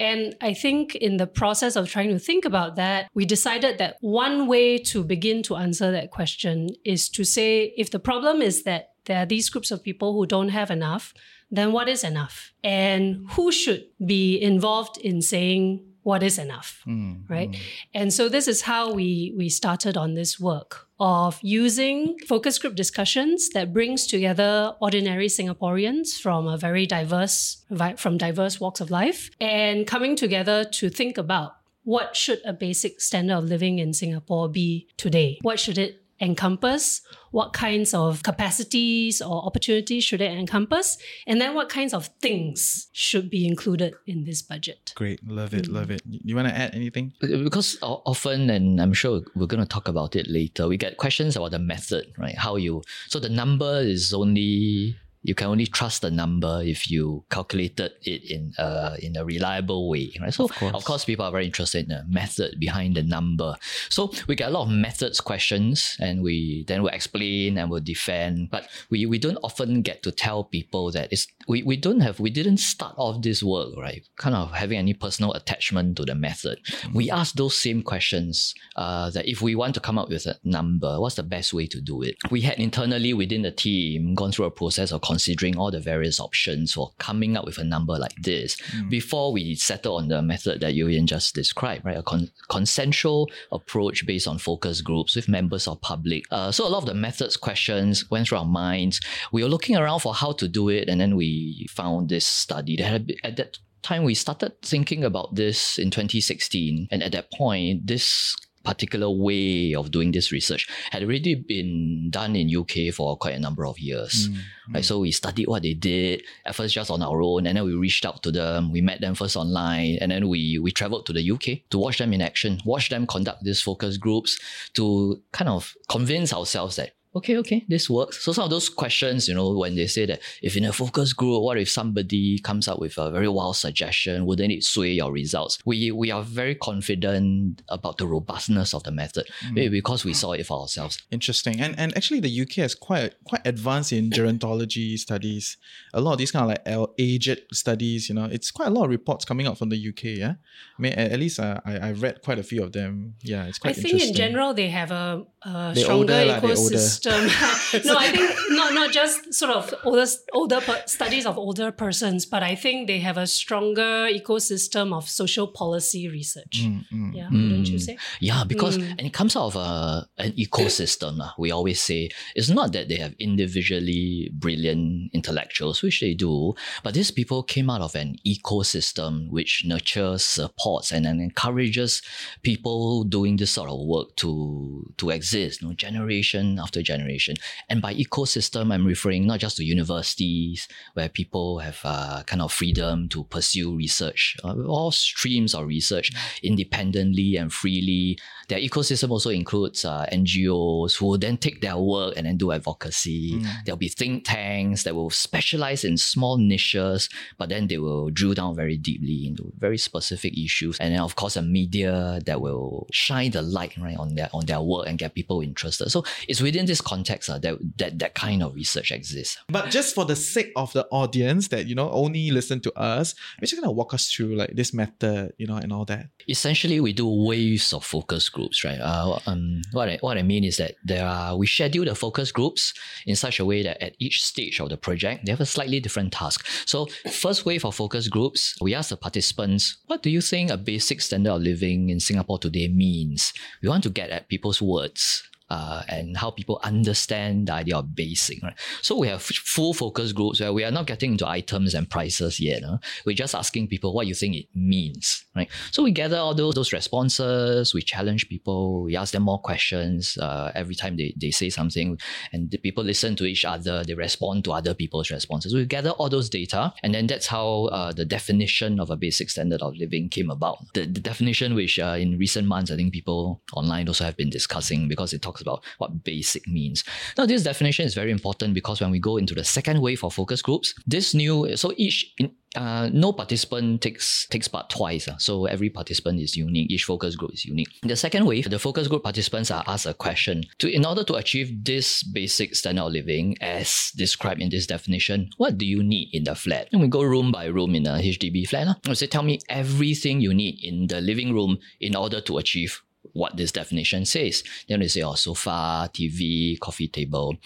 and 0.02 0.34
I 0.40 0.52
think 0.52 0.96
in 0.96 1.18
the 1.18 1.28
process 1.28 1.76
of 1.76 1.88
trying 1.88 2.08
to 2.08 2.18
think 2.18 2.44
about 2.44 2.74
that, 2.74 3.08
we 3.14 3.24
decided 3.24 3.78
that 3.78 3.98
one 4.00 4.48
way 4.48 4.76
to 4.78 5.04
begin 5.04 5.44
to 5.44 5.54
answer 5.54 5.92
that 5.92 6.10
question 6.10 6.70
is 6.84 7.08
to 7.10 7.22
say 7.22 7.72
if 7.76 7.92
the 7.92 8.00
problem 8.00 8.42
is 8.42 8.64
that 8.64 8.94
there 9.04 9.18
are 9.18 9.26
these 9.26 9.48
groups 9.48 9.70
of 9.70 9.80
people 9.80 10.12
who 10.12 10.26
don't 10.26 10.48
have 10.48 10.72
enough, 10.72 11.14
then 11.52 11.70
what 11.70 11.88
is 11.88 12.02
enough? 12.02 12.52
And 12.64 13.28
who 13.30 13.52
should 13.52 13.84
be 14.04 14.42
involved 14.42 14.98
in 14.98 15.22
saying 15.22 15.86
what 16.02 16.22
is 16.22 16.38
enough, 16.38 16.82
mm, 16.86 17.28
right? 17.28 17.50
Mm. 17.50 17.60
And 17.94 18.12
so 18.12 18.28
this 18.28 18.48
is 18.48 18.62
how 18.62 18.92
we 18.92 19.32
we 19.36 19.48
started 19.48 19.96
on 19.96 20.14
this 20.14 20.38
work 20.40 20.88
of 20.98 21.38
using 21.42 22.16
focus 22.26 22.58
group 22.58 22.74
discussions 22.74 23.50
that 23.50 23.72
brings 23.72 24.06
together 24.06 24.74
ordinary 24.80 25.26
Singaporeans 25.26 26.20
from 26.20 26.46
a 26.46 26.56
very 26.56 26.86
diverse 26.86 27.64
from 27.96 28.18
diverse 28.18 28.60
walks 28.60 28.80
of 28.80 28.90
life 28.90 29.30
and 29.40 29.86
coming 29.86 30.16
together 30.16 30.64
to 30.64 30.88
think 30.88 31.18
about 31.18 31.56
what 31.84 32.14
should 32.14 32.40
a 32.44 32.52
basic 32.52 33.00
standard 33.00 33.38
of 33.38 33.44
living 33.44 33.78
in 33.78 33.92
Singapore 33.92 34.48
be 34.48 34.88
today? 34.96 35.38
What 35.42 35.58
should 35.58 35.78
it 35.78 36.01
encompass? 36.22 37.02
What 37.32 37.52
kinds 37.52 37.92
of 37.94 38.22
capacities 38.22 39.20
or 39.20 39.44
opportunities 39.44 40.04
should 40.04 40.20
it 40.20 40.30
encompass? 40.30 40.98
And 41.26 41.40
then 41.40 41.54
what 41.54 41.68
kinds 41.68 41.92
of 41.92 42.06
things 42.20 42.88
should 42.92 43.28
be 43.28 43.46
included 43.46 43.94
in 44.06 44.24
this 44.24 44.40
budget? 44.42 44.92
Great. 44.94 45.26
Love 45.26 45.52
it. 45.52 45.66
Love 45.66 45.88
mm. 45.88 45.96
it. 45.96 46.02
You 46.06 46.36
want 46.36 46.48
to 46.48 46.54
add 46.54 46.74
anything? 46.74 47.12
Because 47.20 47.78
often, 47.82 48.48
and 48.50 48.80
I'm 48.80 48.92
sure 48.92 49.22
we're 49.34 49.46
going 49.46 49.62
to 49.62 49.68
talk 49.68 49.88
about 49.88 50.14
it 50.14 50.28
later, 50.28 50.68
we 50.68 50.76
get 50.76 50.96
questions 50.98 51.36
about 51.36 51.50
the 51.50 51.58
method, 51.58 52.12
right? 52.16 52.36
How 52.36 52.56
you, 52.56 52.82
so 53.08 53.18
the 53.18 53.28
number 53.28 53.80
is 53.80 54.14
only 54.14 54.96
you 55.22 55.34
can 55.34 55.46
only 55.46 55.66
trust 55.66 56.02
the 56.02 56.10
number 56.10 56.60
if 56.64 56.90
you 56.90 57.24
calculated 57.30 57.92
it 58.02 58.30
in 58.30 58.52
a 58.58 58.96
in 59.00 59.16
a 59.16 59.24
reliable 59.24 59.88
way, 59.88 60.12
right? 60.20 60.34
So 60.34 60.44
of 60.44 60.52
course, 60.52 60.74
of 60.74 60.84
course 60.84 61.04
people 61.04 61.24
are 61.24 61.30
very 61.30 61.46
interested 61.46 61.84
in 61.84 61.88
the 61.88 62.04
method 62.08 62.56
behind 62.58 62.96
the 62.96 63.02
number. 63.02 63.54
So 63.88 64.12
we 64.26 64.34
get 64.34 64.48
a 64.48 64.52
lot 64.52 64.64
of 64.64 64.70
methods 64.70 65.20
questions, 65.20 65.96
and 66.00 66.22
we 66.22 66.64
then 66.66 66.82
will 66.82 66.90
explain 66.90 67.58
and 67.58 67.70
will 67.70 67.80
defend. 67.80 68.50
But 68.50 68.68
we, 68.90 69.06
we 69.06 69.18
don't 69.18 69.38
often 69.42 69.82
get 69.82 70.02
to 70.02 70.12
tell 70.12 70.44
people 70.44 70.90
that 70.92 71.12
it's 71.12 71.26
we, 71.46 71.62
we 71.62 71.76
don't 71.76 72.00
have 72.00 72.18
we 72.18 72.30
didn't 72.30 72.58
start 72.58 72.94
off 72.96 73.22
this 73.22 73.42
work 73.42 73.76
right, 73.78 74.02
kind 74.16 74.34
of 74.34 74.52
having 74.52 74.78
any 74.78 74.94
personal 74.94 75.32
attachment 75.34 75.96
to 75.96 76.04
the 76.04 76.14
method. 76.14 76.58
We 76.92 77.10
ask 77.10 77.34
those 77.34 77.56
same 77.56 77.82
questions 77.82 78.54
uh, 78.76 79.10
that 79.10 79.28
if 79.28 79.40
we 79.40 79.54
want 79.54 79.74
to 79.74 79.80
come 79.80 79.98
up 79.98 80.08
with 80.08 80.26
a 80.26 80.36
number, 80.42 81.00
what's 81.00 81.14
the 81.16 81.22
best 81.22 81.54
way 81.54 81.66
to 81.68 81.80
do 81.80 82.02
it? 82.02 82.16
We 82.30 82.40
had 82.40 82.58
internally 82.58 83.14
within 83.14 83.42
the 83.42 83.52
team 83.52 84.14
gone 84.14 84.32
through 84.32 84.46
a 84.46 84.50
process 84.50 84.90
of 84.90 85.00
considering 85.12 85.58
all 85.58 85.70
the 85.70 85.78
various 85.78 86.18
options 86.18 86.72
for 86.72 86.90
coming 86.98 87.36
up 87.36 87.44
with 87.44 87.58
a 87.58 87.64
number 87.64 87.98
like 87.98 88.16
this 88.22 88.56
mm. 88.56 88.88
before 88.88 89.30
we 89.30 89.54
settle 89.54 89.96
on 89.96 90.08
the 90.08 90.22
method 90.22 90.60
that 90.62 90.72
You 90.72 90.86
Yenn 90.86 91.04
just 91.04 91.34
described, 91.34 91.84
right? 91.84 91.98
A 91.98 92.02
con- 92.02 92.30
consensual 92.48 93.30
approach 93.58 94.06
based 94.06 94.26
on 94.26 94.38
focus 94.38 94.80
groups 94.80 95.14
with 95.14 95.28
members 95.28 95.68
of 95.68 95.82
public. 95.82 96.24
Uh, 96.30 96.50
so 96.50 96.66
a 96.66 96.70
lot 96.72 96.78
of 96.78 96.86
the 96.86 96.94
methods 96.94 97.36
questions 97.36 98.10
went 98.10 98.26
through 98.26 98.38
our 98.38 98.46
minds. 98.46 99.00
We 99.32 99.42
were 99.42 99.50
looking 99.50 99.76
around 99.76 100.00
for 100.00 100.14
how 100.14 100.32
to 100.32 100.48
do 100.48 100.70
it, 100.70 100.88
and 100.88 100.98
then 100.98 101.14
we 101.14 101.66
found 101.70 102.08
this 102.08 102.26
study 102.26 102.76
that 102.76 102.88
had 102.88 103.12
at 103.22 103.36
that 103.36 103.58
time 103.82 104.04
we 104.04 104.14
started 104.14 104.52
thinking 104.62 105.04
about 105.04 105.34
this 105.34 105.76
in 105.76 105.90
2016 105.90 106.86
and 106.90 107.02
at 107.02 107.10
that 107.10 107.32
point 107.32 107.84
this 107.86 108.36
particular 108.64 109.10
way 109.10 109.74
of 109.74 109.90
doing 109.90 110.12
this 110.12 110.32
research 110.32 110.68
had 110.90 111.02
already 111.02 111.34
been 111.34 112.10
done 112.10 112.36
in 112.36 112.54
UK 112.54 112.94
for 112.94 113.16
quite 113.16 113.34
a 113.34 113.40
number 113.40 113.66
of 113.66 113.78
years. 113.78 114.28
Mm, 114.28 114.74
right? 114.74 114.84
So 114.84 115.00
we 115.00 115.12
studied 115.12 115.48
what 115.48 115.62
they 115.62 115.74
did 115.74 116.22
at 116.46 116.54
first 116.54 116.74
just 116.74 116.90
on 116.90 117.02
our 117.02 117.22
own, 117.22 117.46
and 117.46 117.56
then 117.56 117.64
we 117.64 117.74
reached 117.74 118.04
out 118.04 118.22
to 118.22 118.32
them. 118.32 118.72
We 118.72 118.80
met 118.80 119.00
them 119.00 119.14
first 119.14 119.36
online, 119.36 119.98
and 120.00 120.10
then 120.10 120.28
we 120.28 120.58
we 120.58 120.70
traveled 120.70 121.06
to 121.06 121.12
the 121.12 121.30
UK 121.30 121.68
to 121.70 121.78
watch 121.78 121.98
them 121.98 122.12
in 122.12 122.22
action, 122.22 122.60
watch 122.64 122.88
them 122.88 123.06
conduct 123.06 123.44
these 123.44 123.60
focus 123.60 123.96
groups 123.96 124.38
to 124.74 125.20
kind 125.32 125.48
of 125.48 125.74
convince 125.88 126.32
ourselves 126.32 126.76
that 126.76 126.94
okay, 127.14 127.36
okay, 127.38 127.64
this 127.68 127.90
works. 127.90 128.24
So 128.24 128.32
some 128.32 128.44
of 128.44 128.50
those 128.50 128.68
questions, 128.68 129.28
you 129.28 129.34
know, 129.34 129.52
when 129.52 129.74
they 129.74 129.86
say 129.86 130.06
that 130.06 130.20
if 130.42 130.56
in 130.56 130.64
a 130.64 130.72
focus 130.72 131.12
group, 131.12 131.42
what 131.42 131.58
if 131.58 131.70
somebody 131.70 132.38
comes 132.38 132.68
up 132.68 132.78
with 132.78 132.96
a 132.98 133.10
very 133.10 133.28
wild 133.28 133.56
suggestion? 133.56 134.24
Wouldn't 134.24 134.52
it 134.52 134.64
sway 134.64 134.92
your 134.92 135.12
results? 135.12 135.58
We 135.64 135.90
we 135.90 136.10
are 136.10 136.22
very 136.22 136.54
confident 136.54 137.62
about 137.68 137.98
the 137.98 138.06
robustness 138.06 138.72
of 138.74 138.82
the 138.84 138.92
method 138.92 139.26
mm. 139.44 139.70
because 139.70 140.04
we 140.04 140.14
saw 140.14 140.32
it 140.32 140.46
for 140.46 140.60
ourselves. 140.60 141.02
Interesting. 141.10 141.60
And 141.60 141.78
and 141.78 141.96
actually 141.96 142.20
the 142.20 142.40
UK 142.42 142.58
is 142.58 142.74
quite 142.74 143.14
quite 143.24 143.46
advanced 143.46 143.92
in 143.92 144.10
gerontology 144.10 144.98
studies. 144.98 145.56
A 145.92 146.00
lot 146.00 146.12
of 146.12 146.18
these 146.18 146.30
kind 146.30 146.50
of 146.50 146.58
like 146.66 146.88
aged 146.98 147.42
studies, 147.52 148.08
you 148.08 148.14
know, 148.14 148.24
it's 148.24 148.50
quite 148.50 148.68
a 148.68 148.70
lot 148.70 148.84
of 148.84 148.90
reports 148.90 149.24
coming 149.24 149.46
out 149.46 149.58
from 149.58 149.68
the 149.68 149.88
UK, 149.88 150.04
yeah? 150.04 150.34
I 150.78 150.82
mean, 150.82 150.92
at, 150.92 151.18
least 151.18 151.38
uh, 151.38 151.60
I, 151.64 151.88
I've 151.88 152.02
read 152.02 152.22
quite 152.22 152.38
a 152.38 152.42
few 152.42 152.62
of 152.62 152.72
them. 152.72 153.14
Yeah, 153.22 153.44
it's 153.44 153.58
quite 153.58 153.76
I 153.76 153.80
think 153.80 154.02
in 154.02 154.14
general 154.14 154.54
they 154.54 154.68
have 154.68 154.90
a, 154.90 155.24
a 155.42 155.74
stronger 155.76 156.12
older, 156.12 156.40
ecosystem 156.40 157.01
system. 157.02 157.84
no, 157.84 157.96
I 157.98 158.10
think 158.10 158.30
not 158.50 158.74
not 158.74 158.92
just 158.92 159.34
sort 159.34 159.50
of 159.50 159.74
older 159.84 160.06
older 160.32 160.60
studies 160.86 161.26
of 161.26 161.38
older 161.38 161.72
persons, 161.72 162.26
but 162.26 162.42
I 162.42 162.54
think 162.54 162.86
they 162.86 162.98
have 163.00 163.16
a 163.16 163.26
stronger 163.26 164.08
ecosystem 164.08 164.94
of 164.94 165.08
social 165.08 165.46
policy 165.48 166.08
research. 166.08 166.62
Mm, 166.64 166.84
mm, 166.92 167.14
yeah, 167.14 167.28
mm. 167.28 167.50
don't 167.50 167.66
you 167.66 167.78
say? 167.78 167.96
Yeah, 168.20 168.44
because 168.44 168.78
mm. 168.78 168.90
and 168.90 169.00
it 169.00 169.12
comes 169.12 169.36
out 169.36 169.54
of 169.54 169.56
a, 169.56 170.06
an 170.18 170.32
ecosystem. 170.32 171.20
uh, 171.20 171.30
we 171.38 171.50
always 171.50 171.80
say 171.80 172.10
it's 172.34 172.50
not 172.50 172.72
that 172.72 172.88
they 172.88 172.96
have 172.96 173.14
individually 173.18 174.30
brilliant 174.34 175.10
intellectuals, 175.12 175.82
which 175.82 176.00
they 176.00 176.14
do, 176.14 176.54
but 176.82 176.94
these 176.94 177.10
people 177.10 177.42
came 177.42 177.70
out 177.70 177.80
of 177.80 177.94
an 177.94 178.16
ecosystem 178.26 179.30
which 179.30 179.64
nurtures, 179.66 180.24
supports, 180.24 180.92
and, 180.92 181.06
and 181.06 181.20
encourages 181.20 182.02
people 182.42 183.04
doing 183.04 183.36
this 183.36 183.50
sort 183.50 183.70
of 183.70 183.80
work 183.86 184.14
to 184.16 184.84
to 184.96 185.10
exist. 185.10 185.62
You 185.62 185.68
know, 185.68 185.74
generation 185.74 186.58
after 186.58 186.82
generation 186.82 186.91
generation. 186.92 187.36
And 187.68 187.80
by 187.80 187.94
ecosystem, 187.94 188.72
I'm 188.72 188.86
referring 188.86 189.26
not 189.26 189.40
just 189.40 189.56
to 189.56 189.64
universities 189.64 190.68
where 190.94 191.08
people 191.08 191.58
have 191.58 191.80
uh, 191.84 192.22
kind 192.26 192.42
of 192.42 192.52
freedom 192.52 193.08
to 193.08 193.24
pursue 193.24 193.76
research, 193.76 194.36
uh, 194.44 194.54
all 194.66 194.90
streams 194.90 195.54
of 195.54 195.66
research 195.66 196.10
independently 196.42 197.36
and 197.36 197.52
freely. 197.52 198.18
Their 198.52 198.60
ecosystem 198.60 199.08
also 199.08 199.30
includes 199.30 199.82
uh, 199.86 200.04
NGOs 200.12 200.98
who 200.98 201.06
will 201.06 201.16
then 201.16 201.38
take 201.38 201.62
their 201.62 201.78
work 201.78 202.12
and 202.18 202.26
then 202.26 202.36
do 202.36 202.52
advocacy. 202.52 203.40
Mm. 203.40 203.46
There'll 203.64 203.78
be 203.78 203.88
think 203.88 204.26
tanks 204.26 204.82
that 204.82 204.94
will 204.94 205.08
specialize 205.08 205.84
in 205.84 205.96
small 205.96 206.36
niches, 206.36 207.08
but 207.38 207.48
then 207.48 207.68
they 207.68 207.78
will 207.78 208.10
drill 208.10 208.34
down 208.34 208.54
very 208.54 208.76
deeply 208.76 209.26
into 209.26 209.50
very 209.56 209.78
specific 209.78 210.36
issues. 210.36 210.76
And 210.80 210.92
then, 210.92 211.00
of 211.00 211.16
course, 211.16 211.34
a 211.36 211.40
media 211.40 212.20
that 212.26 212.42
will 212.42 212.88
shine 212.92 213.30
the 213.30 213.40
light 213.40 213.74
right 213.78 213.96
on 213.96 214.16
their 214.16 214.28
on 214.34 214.44
their 214.44 214.60
work 214.60 214.86
and 214.86 214.98
get 214.98 215.14
people 215.14 215.40
interested. 215.40 215.88
So 215.88 216.04
it's 216.28 216.42
within 216.42 216.66
this 216.66 216.82
context 216.82 217.30
uh, 217.30 217.38
that, 217.38 217.56
that 217.78 218.00
that 218.00 218.14
kind 218.14 218.42
of 218.42 218.54
research 218.54 218.92
exists. 218.92 219.38
But 219.48 219.70
just 219.70 219.94
for 219.94 220.04
the 220.04 220.14
sake 220.16 220.52
of 220.56 220.74
the 220.74 220.86
audience 220.90 221.48
that 221.48 221.68
you 221.68 221.74
know 221.74 221.90
only 221.90 222.30
listen 222.30 222.60
to 222.60 222.72
us, 222.78 223.14
we're 223.40 223.46
just 223.46 223.62
gonna 223.62 223.72
walk 223.72 223.94
us 223.94 224.12
through 224.12 224.36
like 224.36 224.50
this 224.54 224.74
method, 224.74 225.32
you 225.38 225.46
know, 225.46 225.56
and 225.56 225.72
all 225.72 225.86
that. 225.86 226.08
Essentially, 226.28 226.80
we 226.80 226.92
do 226.92 227.08
waves 227.08 227.72
of 227.72 227.82
focus 227.82 228.28
groups, 228.28 228.41
right? 228.64 228.80
Uh, 228.80 229.18
um, 229.26 229.62
what 229.72 229.88
I, 229.88 229.98
what 230.00 230.18
I 230.18 230.22
mean 230.22 230.44
is 230.44 230.56
that 230.56 230.74
there 230.84 231.06
are 231.06 231.36
we 231.36 231.46
schedule 231.46 231.84
the 231.84 231.94
focus 231.94 232.32
groups 232.32 232.74
in 233.06 233.16
such 233.16 233.40
a 233.40 233.44
way 233.44 233.62
that 233.62 233.82
at 233.82 233.94
each 233.98 234.22
stage 234.22 234.60
of 234.60 234.68
the 234.68 234.76
project 234.76 235.26
they 235.26 235.32
have 235.32 235.40
a 235.40 235.46
slightly 235.46 235.80
different 235.80 236.12
task. 236.12 236.46
So, 236.66 236.86
first 237.10 237.44
wave 237.44 237.64
of 237.64 237.74
focus 237.74 238.08
groups, 238.08 238.56
we 238.60 238.74
ask 238.74 238.90
the 238.90 238.96
participants, 238.96 239.76
what 239.86 240.02
do 240.02 240.10
you 240.10 240.20
think 240.20 240.50
a 240.50 240.56
basic 240.56 241.00
standard 241.00 241.32
of 241.32 241.42
living 241.42 241.90
in 241.90 242.00
Singapore 242.00 242.38
today 242.38 242.68
means? 242.68 243.32
We 243.62 243.68
want 243.68 243.82
to 243.84 243.90
get 243.90 244.10
at 244.10 244.28
people's 244.28 244.62
words 244.62 245.22
uh, 245.52 245.82
and 245.88 246.16
how 246.16 246.30
people 246.30 246.58
understand 246.62 247.48
the 247.48 247.52
idea 247.52 247.76
of 247.76 247.94
basing. 247.94 248.40
Right? 248.42 248.58
So 248.80 248.98
we 248.98 249.08
have 249.08 249.22
full 249.22 249.74
focus 249.74 250.12
groups 250.12 250.40
where 250.40 250.52
we 250.52 250.64
are 250.64 250.70
not 250.70 250.86
getting 250.86 251.12
into 251.12 251.28
items 251.28 251.74
and 251.74 251.88
prices 251.88 252.40
yet. 252.40 252.62
We're 253.04 253.14
just 253.24 253.34
asking 253.34 253.68
people 253.68 253.92
what 253.92 254.06
you 254.06 254.14
think 254.14 254.34
it 254.34 254.46
means. 254.54 255.26
Right? 255.36 255.50
So 255.70 255.82
we 255.82 255.90
gather 255.90 256.16
all 256.16 256.34
those, 256.34 256.54
those 256.54 256.72
responses, 256.72 257.74
we 257.74 257.82
challenge 257.82 258.30
people, 258.30 258.84
we 258.84 258.96
ask 258.96 259.12
them 259.12 259.24
more 259.24 259.40
questions 259.40 260.16
uh, 260.16 260.52
every 260.54 260.74
time 260.74 260.96
they, 260.96 261.12
they 261.20 261.30
say 261.30 261.50
something, 261.50 261.98
and 262.32 262.50
the 262.50 262.56
people 262.56 262.82
listen 262.82 263.14
to 263.16 263.26
each 263.26 263.44
other, 263.44 263.84
they 263.84 263.94
respond 263.94 264.44
to 264.44 264.52
other 264.52 264.72
people's 264.72 265.10
responses. 265.10 265.54
We 265.54 265.66
gather 265.66 265.90
all 265.90 266.08
those 266.08 266.30
data, 266.30 266.72
and 266.82 266.94
then 266.94 267.06
that's 267.06 267.26
how 267.26 267.64
uh, 267.66 267.92
the 267.92 268.06
definition 268.06 268.80
of 268.80 268.88
a 268.88 268.96
basic 268.96 269.28
standard 269.28 269.60
of 269.60 269.76
living 269.76 270.08
came 270.08 270.30
about. 270.30 270.58
The, 270.72 270.86
the 270.86 271.00
definition, 271.00 271.54
which 271.54 271.78
uh, 271.78 271.96
in 271.98 272.18
recent 272.18 272.48
months 272.48 272.70
I 272.70 272.76
think 272.76 272.94
people 272.94 273.42
online 273.52 273.88
also 273.88 274.04
have 274.04 274.16
been 274.16 274.30
discussing 274.30 274.88
because 274.88 275.12
it 275.12 275.20
talks 275.20 275.41
about 275.42 275.64
what 275.78 276.04
basic 276.04 276.46
means. 276.48 276.84
Now, 277.18 277.26
this 277.26 277.42
definition 277.42 277.86
is 277.86 277.94
very 277.94 278.10
important 278.10 278.54
because 278.54 278.80
when 278.80 278.90
we 278.90 278.98
go 278.98 279.16
into 279.16 279.34
the 279.34 279.44
second 279.44 279.80
wave 279.80 280.04
of 280.04 280.14
focus 280.14 280.42
groups, 280.42 280.74
this 280.86 281.14
new, 281.14 281.56
so 281.56 281.72
each, 281.76 282.12
in, 282.18 282.32
uh, 282.54 282.90
no 282.92 283.12
participant 283.12 283.80
takes 283.80 284.26
takes 284.28 284.46
part 284.46 284.68
twice. 284.68 285.08
Uh, 285.08 285.16
so 285.16 285.46
every 285.46 285.70
participant 285.70 286.20
is 286.20 286.36
unique. 286.36 286.70
Each 286.70 286.84
focus 286.84 287.16
group 287.16 287.32
is 287.32 287.44
unique. 287.44 287.68
The 287.82 287.96
second 287.96 288.26
wave, 288.26 288.50
the 288.50 288.58
focus 288.58 288.88
group 288.88 289.02
participants 289.02 289.50
are 289.50 289.64
asked 289.66 289.86
a 289.86 289.94
question. 289.94 290.44
To 290.58 290.68
in 290.68 290.84
order 290.84 291.04
to 291.04 291.14
achieve 291.14 291.64
this 291.64 292.02
basic 292.02 292.54
standard 292.54 292.82
of 292.82 292.92
living 292.92 293.36
as 293.40 293.90
described 293.96 294.42
in 294.42 294.50
this 294.50 294.66
definition, 294.66 295.30
what 295.38 295.56
do 295.56 295.64
you 295.64 295.82
need 295.82 296.10
in 296.12 296.24
the 296.24 296.34
flat? 296.34 296.68
And 296.72 296.80
we 296.80 296.88
go 296.88 297.02
room 297.02 297.32
by 297.32 297.46
room 297.46 297.74
in 297.74 297.86
a 297.86 297.98
HDB 297.98 298.46
flat. 298.46 298.68
Uh. 298.68 298.74
We 298.86 298.94
say, 298.94 299.06
tell 299.06 299.22
me 299.22 299.40
everything 299.48 300.20
you 300.20 300.34
need 300.34 300.62
in 300.62 300.88
the 300.88 301.00
living 301.00 301.32
room 301.32 301.58
in 301.80 301.96
order 301.96 302.20
to 302.20 302.38
achieve 302.38 302.82
what 303.12 303.36
this 303.36 303.52
definition 303.52 304.04
says. 304.04 304.42
Then 304.68 304.80
they 304.80 304.88
say, 304.88 305.02
oh, 305.02 305.14
sofa, 305.14 305.90
TV, 305.92 306.58
coffee 306.58 306.88
table. 306.88 307.36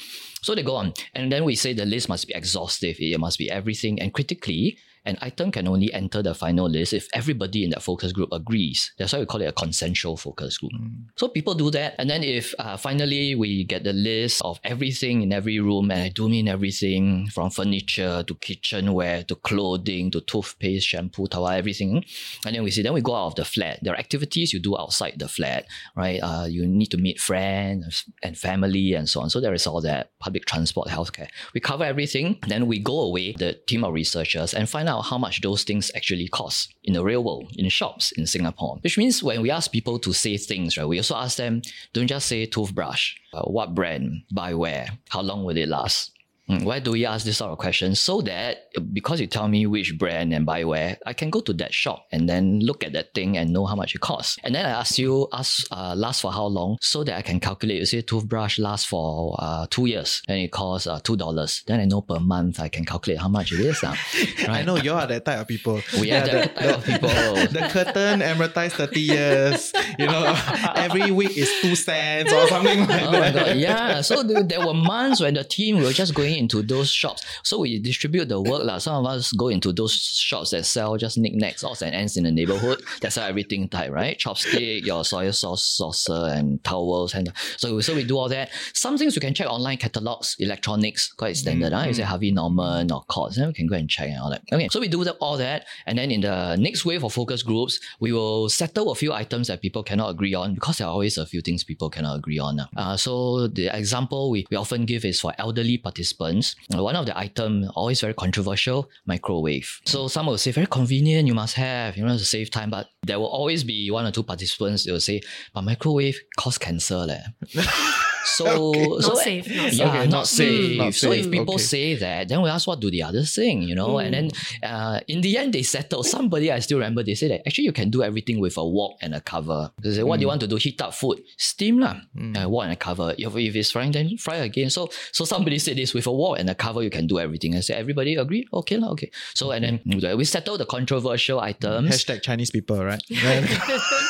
So 0.47 0.55
they 0.55 0.63
go 0.63 0.77
on. 0.77 0.95
And 1.13 1.33
then 1.33 1.45
we 1.45 1.57
say 1.57 1.73
the 1.73 1.85
list 1.85 2.09
must 2.09 2.29
be 2.29 2.33
exhaustive. 2.33 2.99
It 3.01 3.19
must 3.19 3.37
be 3.37 3.51
everything. 3.51 4.01
And 4.01 4.15
critically, 4.15 4.79
an 5.07 5.17
item 5.21 5.53
can 5.53 5.69
only 5.69 5.93
enter 5.95 6.21
the 6.21 6.35
final 6.35 6.69
list 6.69 6.93
if 6.93 7.09
everybody 7.15 7.65
in 7.65 7.71
that 7.71 7.83
focus 7.83 8.13
group 8.13 8.29
agrees. 8.33 8.93
That's 8.99 9.13
why 9.13 9.21
we 9.21 9.27
call 9.27 9.41
it 9.41 9.47
a 9.47 9.53
consensual 9.53 10.17
focus 10.17 10.59
group. 10.59 10.73
So 11.15 11.29
people 11.29 11.55
do 11.55 11.71
that. 11.71 11.95
And 11.99 12.11
then 12.11 12.25
if 12.25 12.55
uh, 12.59 12.77
finally 12.77 13.37
we 13.37 13.63
get 13.65 13.85
the 13.85 13.93
list 13.93 14.43
of 14.43 14.59
everything 14.65 15.23
in 15.23 15.33
every 15.33 15.61
room, 15.61 15.93
and 15.93 16.03
I 16.03 16.09
do 16.09 16.29
mean 16.29 16.49
everything 16.49 17.29
from 17.29 17.51
furniture 17.51 18.25
to 18.27 18.35
kitchenware 18.35 19.23
to 19.25 19.37
clothing 19.37 20.11
to 20.11 20.21
toothpaste, 20.21 20.89
shampoo, 20.89 21.29
towel, 21.29 21.49
everything. 21.49 22.05
And 22.45 22.57
then 22.57 22.65
we 22.65 22.73
see, 22.73 22.83
then 22.83 22.93
we 22.93 23.01
go 23.01 23.15
out 23.15 23.27
of 23.27 23.35
the 23.37 23.45
flat. 23.45 23.79
There 23.83 23.95
are 23.95 23.99
activities 23.99 24.53
you 24.53 24.59
do 24.59 24.77
outside 24.77 25.15
the 25.19 25.29
flat, 25.29 25.67
right? 25.95 26.19
Uh, 26.21 26.47
you 26.51 26.67
need 26.67 26.91
to 26.91 26.99
meet 26.99 27.21
friends 27.21 28.05
and 28.25 28.37
family 28.37 28.95
and 28.95 29.09
so 29.09 29.21
on. 29.21 29.31
So 29.31 29.41
there 29.41 29.55
is 29.55 29.69
all 29.69 29.81
that 29.83 30.11
public 30.19 30.36
transport, 30.45 30.89
healthcare. 30.89 31.29
We 31.55 31.61
cover 31.61 31.85
everything. 31.85 32.39
Then 32.47 32.67
we 32.67 32.79
go 32.79 33.01
away, 33.01 33.33
the 33.33 33.55
team 33.67 33.85
of 33.85 33.95
researchers, 33.95 34.53
and 34.53 34.69
find 34.69 34.89
out 34.89 35.03
how 35.03 35.19
much 35.19 35.41
those 35.41 35.65
things 35.65 35.91
actually 35.95 36.29
cost 36.29 36.75
in 36.85 36.93
the 36.93 37.05
real 37.05 37.25
world, 37.25 37.53
in 37.57 37.69
shops 37.69 38.13
in 38.13 38.27
Singapore. 38.27 38.79
Which 38.83 38.99
means 38.99 39.23
when 39.23 39.43
we 39.43 39.51
ask 39.51 39.73
people 39.73 39.99
to 40.01 40.13
say 40.13 40.37
things, 40.37 40.77
right, 40.77 40.87
we 40.87 40.99
also 40.99 41.17
ask 41.17 41.37
them, 41.37 41.63
don't 41.93 42.07
just 42.07 42.27
say 42.27 42.47
toothbrush, 42.47 43.15
uh, 43.33 43.43
what 43.43 43.75
brand, 43.75 44.23
by 44.31 44.55
where, 44.55 44.89
how 45.09 45.23
long 45.23 45.45
will 45.45 45.57
it 45.57 45.69
last? 45.69 46.13
Mm, 46.49 46.63
Why 46.65 46.79
do 46.79 46.93
we 46.93 47.05
ask 47.05 47.25
this 47.27 47.39
sort 47.39 47.51
of 47.51 47.59
question? 47.59 47.97
So 47.97 48.21
that 48.23 48.69
because 48.93 49.21
you 49.21 49.27
tell 49.27 49.49
me 49.49 49.67
which 49.67 49.99
brand 49.99 50.33
and 50.33 50.47
buy 50.47 50.63
where, 50.63 50.97
I 51.05 51.13
can 51.13 51.29
go 51.31 51.41
to 51.41 51.53
that 51.55 51.75
shop 51.75 52.07
and 52.13 52.29
then 52.29 52.61
look 52.61 52.85
at 52.85 52.93
that 52.93 53.15
thing 53.15 53.37
and 53.37 53.53
know 53.53 53.67
how 53.67 53.75
much 53.75 53.95
it 53.97 54.01
costs. 54.01 54.39
And 54.45 54.55
then 54.55 54.65
I 54.65 54.71
ask 54.71 54.97
you, 54.97 55.27
ask 55.33 55.67
uh, 55.73 55.95
last 55.97 56.21
for 56.21 56.31
how 56.33 56.45
long, 56.47 56.79
so 56.81 57.03
that 57.03 57.17
I 57.17 57.23
can 57.23 57.41
calculate. 57.41 57.79
You 57.79 57.87
say 57.87 58.01
toothbrush 58.03 58.61
lasts 58.61 58.87
for 58.87 59.35
uh, 59.41 59.67
two 59.71 59.87
years, 59.87 60.23
and 60.29 60.39
it 60.39 60.53
costs 60.53 60.87
uh, 60.87 61.01
two 61.03 61.17
dollars. 61.17 61.65
Then 61.67 61.81
I 61.81 61.85
know 61.85 62.01
per 62.01 62.21
month 62.21 62.61
I 62.61 62.69
can 62.69 62.85
calculate 62.85 63.21
how 63.21 63.29
much 63.29 63.51
it 63.53 63.59
is. 63.61 63.83
Uh, 63.83 63.97
I 64.49 64.63
know 64.63 64.77
you 64.77 64.93
are 64.93 65.07
that 65.07 65.25
type 65.25 65.41
of 65.41 65.49
people. 65.49 65.81
We 66.01 66.13
are 66.13 66.25
that 66.27 66.55
type 66.55 66.77
of 66.79 66.85
people. 66.85 67.09
The 67.57 67.69
curtain 67.73 68.21
amortized 68.21 68.73
30 68.73 69.01
years. 69.01 69.73
You 69.99 70.07
know, 70.07 70.37
every 70.77 71.11
week 71.11 71.37
is 71.37 71.51
two 71.61 71.75
cents 71.75 72.33
or 72.33 72.47
something 72.49 72.81
like 72.87 73.03
Oh 73.03 73.13
my 73.13 73.31
that. 73.31 73.47
god, 73.47 73.57
yeah. 73.57 74.01
So 74.03 74.23
there, 74.23 74.43
there 74.43 74.65
were 74.67 74.75
months 74.75 75.21
when 75.21 75.35
the 75.35 75.45
team 75.45 75.81
were 75.81 75.93
just 75.93 76.15
going 76.15 76.36
into 76.37 76.63
those 76.63 76.91
shops. 76.91 77.25
So 77.43 77.61
we 77.61 77.79
distribute 77.79 78.29
the 78.29 78.41
work. 78.41 78.65
lah. 78.65 78.79
Some 78.79 79.05
of 79.05 79.11
us 79.13 79.33
go 79.33 79.49
into 79.49 79.73
those 79.73 79.93
shops 79.95 80.51
that 80.51 80.65
sell 80.67 80.97
just 80.97 81.19
knickknacks, 81.19 81.65
odds 81.65 81.83
and 81.83 81.95
ends 81.95 82.17
in 82.17 82.25
the 82.25 82.31
neighborhood. 82.31 82.83
That's 83.01 83.17
how 83.17 83.27
everything 83.27 83.69
type, 83.69 83.91
right? 83.91 84.19
Chopstick, 84.19 84.85
your 84.85 85.05
soy 85.05 85.31
sauce 85.31 85.65
saucer, 85.65 86.33
and 86.35 86.63
towels. 86.65 87.15
And 87.15 87.33
so, 87.57 87.81
so 87.81 87.95
we 87.95 88.05
do 88.05 88.17
all 88.19 88.29
that. 88.29 88.51
Some 88.75 88.99
things 88.99 89.15
you 89.15 89.21
can 89.21 89.35
check 89.35 89.49
online, 89.49 89.79
catalogs, 89.79 90.37
electronics, 90.39 91.13
quite 91.13 91.37
standard. 91.37 91.73
huh? 91.73 91.85
You 91.87 91.95
say 91.95 92.03
Harvey 92.03 92.31
Norman 92.33 92.91
or 92.93 93.03
Courts, 93.05 93.37
then 93.37 93.49
we 93.49 93.55
can 93.55 93.67
go 93.67 93.77
and 93.77 93.89
check 93.89 94.09
and 94.09 94.19
all 94.21 94.31
that. 94.31 94.43
Okay, 94.53 94.69
so 94.69 94.81
we 94.81 94.89
do 94.89 95.05
that, 95.05 95.17
all 95.21 95.37
that. 95.39 95.67
And 95.87 95.99
then 95.99 96.11
in 96.11 96.21
the 96.21 96.57
next 96.57 96.85
wave 96.85 97.05
of 97.05 97.13
focus 97.13 97.43
groups, 97.43 97.79
we 98.01 98.13
will 98.13 98.49
settle 98.49 98.91
a 98.91 98.95
few 98.95 99.13
items 99.13 99.49
that 99.49 99.61
people 99.63 99.83
cannot 99.83 100.11
agree 100.11 100.35
on 100.35 100.55
because 100.55 100.79
there 100.79 100.87
are 100.87 100.91
always 100.93 101.19
a 101.19 101.27
few 101.27 101.41
things 101.41 101.65
people 101.65 101.89
cannot 101.91 102.17
agree 102.17 102.39
on. 102.39 102.61
Uh, 102.77 102.97
so 102.97 103.49
the 103.49 103.69
example 103.77 104.31
we, 104.31 104.47
we 104.51 104.57
often 104.57 104.85
give 104.85 105.05
is 105.05 105.21
for 105.21 105.33
elderly 105.39 105.79
participants. 105.79 106.26
Uh, 106.75 106.83
One 106.83 106.97
of 106.97 107.07
the 107.07 107.17
item 107.19 107.71
always 107.75 108.01
very 108.01 108.15
controversial, 108.15 108.89
microwave. 109.07 109.81
So 109.85 110.09
some 110.09 110.27
will 110.27 110.39
say 110.39 110.51
very 110.53 110.67
convenient, 110.67 111.27
you 111.27 111.35
must 111.35 111.55
have, 111.55 111.97
you 111.97 112.05
know, 112.05 112.17
to 112.17 112.25
save 112.25 112.51
time. 112.51 112.71
But 112.71 112.89
there 113.03 113.19
will 113.19 113.27
always 113.27 113.65
be 113.65 113.91
one 113.91 114.07
or 114.07 114.11
two 114.11 114.23
participants 114.23 114.87
will 114.87 115.01
say, 115.01 115.21
but 115.55 115.63
microwave 115.63 116.19
cause 116.37 116.59
cancer. 116.59 116.97
Leh. 117.07 117.23
So, 118.27 118.99
so 119.01 119.09
Not 119.15 119.19
safe, 119.19 119.47
not 119.57 119.57
yeah, 119.57 119.71
safe. 119.71 119.81
Okay, 119.87 119.99
not, 119.99 120.11
not 120.11 120.27
safe. 120.27 120.63
safe, 120.63 120.79
not 120.79 120.95
So 120.95 121.13
if 121.13 121.31
people 121.31 121.55
Okay. 121.55 121.63
say 121.63 121.95
that, 121.95 122.29
then 122.29 122.43
we 122.43 122.49
ask 122.51 122.67
what 122.67 122.81
do 122.81 122.91
the 122.91 123.03
others 123.03 123.35
think, 123.35 123.65
you 123.69 123.75
know? 123.75 123.99
And 123.99 124.13
then 124.15 124.31
uh, 124.63 125.01
in 125.09 125.21
the 125.21 125.39
end, 125.39 125.53
they 125.53 125.63
settle. 125.63 126.03
Somebody 126.03 126.51
I 126.51 126.59
still 126.61 126.79
remember, 126.79 127.03
they 127.03 127.15
say 127.15 127.29
that 127.29 127.47
actually 127.47 127.65
you 127.65 127.73
can 127.73 127.91
do 127.91 128.03
everything 128.03 128.41
with 128.41 128.57
a 128.57 128.67
wok 128.67 128.97
and 129.01 129.15
a 129.15 129.21
cover. 129.21 129.71
They 129.83 129.93
say, 129.95 130.03
what 130.03 130.17
do 130.19 130.23
you 130.23 130.29
want 130.29 130.41
to 130.43 130.47
do? 130.49 130.57
Heat 130.57 130.81
up 130.83 130.95
food, 130.95 131.23
steam 131.37 131.79
lah. 131.79 131.97
Uh, 132.17 132.49
wok 132.49 132.65
and 132.65 132.73
a 132.73 132.77
cover. 132.77 133.15
If, 133.17 133.37
if 133.37 133.55
it's 133.57 133.71
frying, 133.71 133.93
then 133.93 134.17
fry 134.19 134.37
again. 134.37 134.71
So 134.71 134.91
so 135.13 135.25
somebody 135.25 135.59
said 135.59 135.77
this 135.77 135.95
with 135.95 136.07
a 136.07 136.13
wok 136.13 136.39
and 136.39 136.51
a 136.51 136.55
cover, 136.55 136.83
you 136.83 136.91
can 136.91 137.07
do 137.07 137.19
everything. 137.19 137.55
I 137.57 137.61
say 137.61 137.75
everybody 137.75 138.17
agree? 138.17 138.47
Okay 138.53 138.77
lah, 138.77 138.91
okay. 138.93 139.11
So 139.35 139.51
and 139.53 139.65
then 139.65 139.81
we 140.17 140.25
settle 140.25 140.59
the 140.59 140.67
controversial 140.67 141.41
items. 141.41 141.91
Hashtag 141.91 142.23
Chinese 142.23 142.51
people, 142.51 142.83
right? 142.85 143.03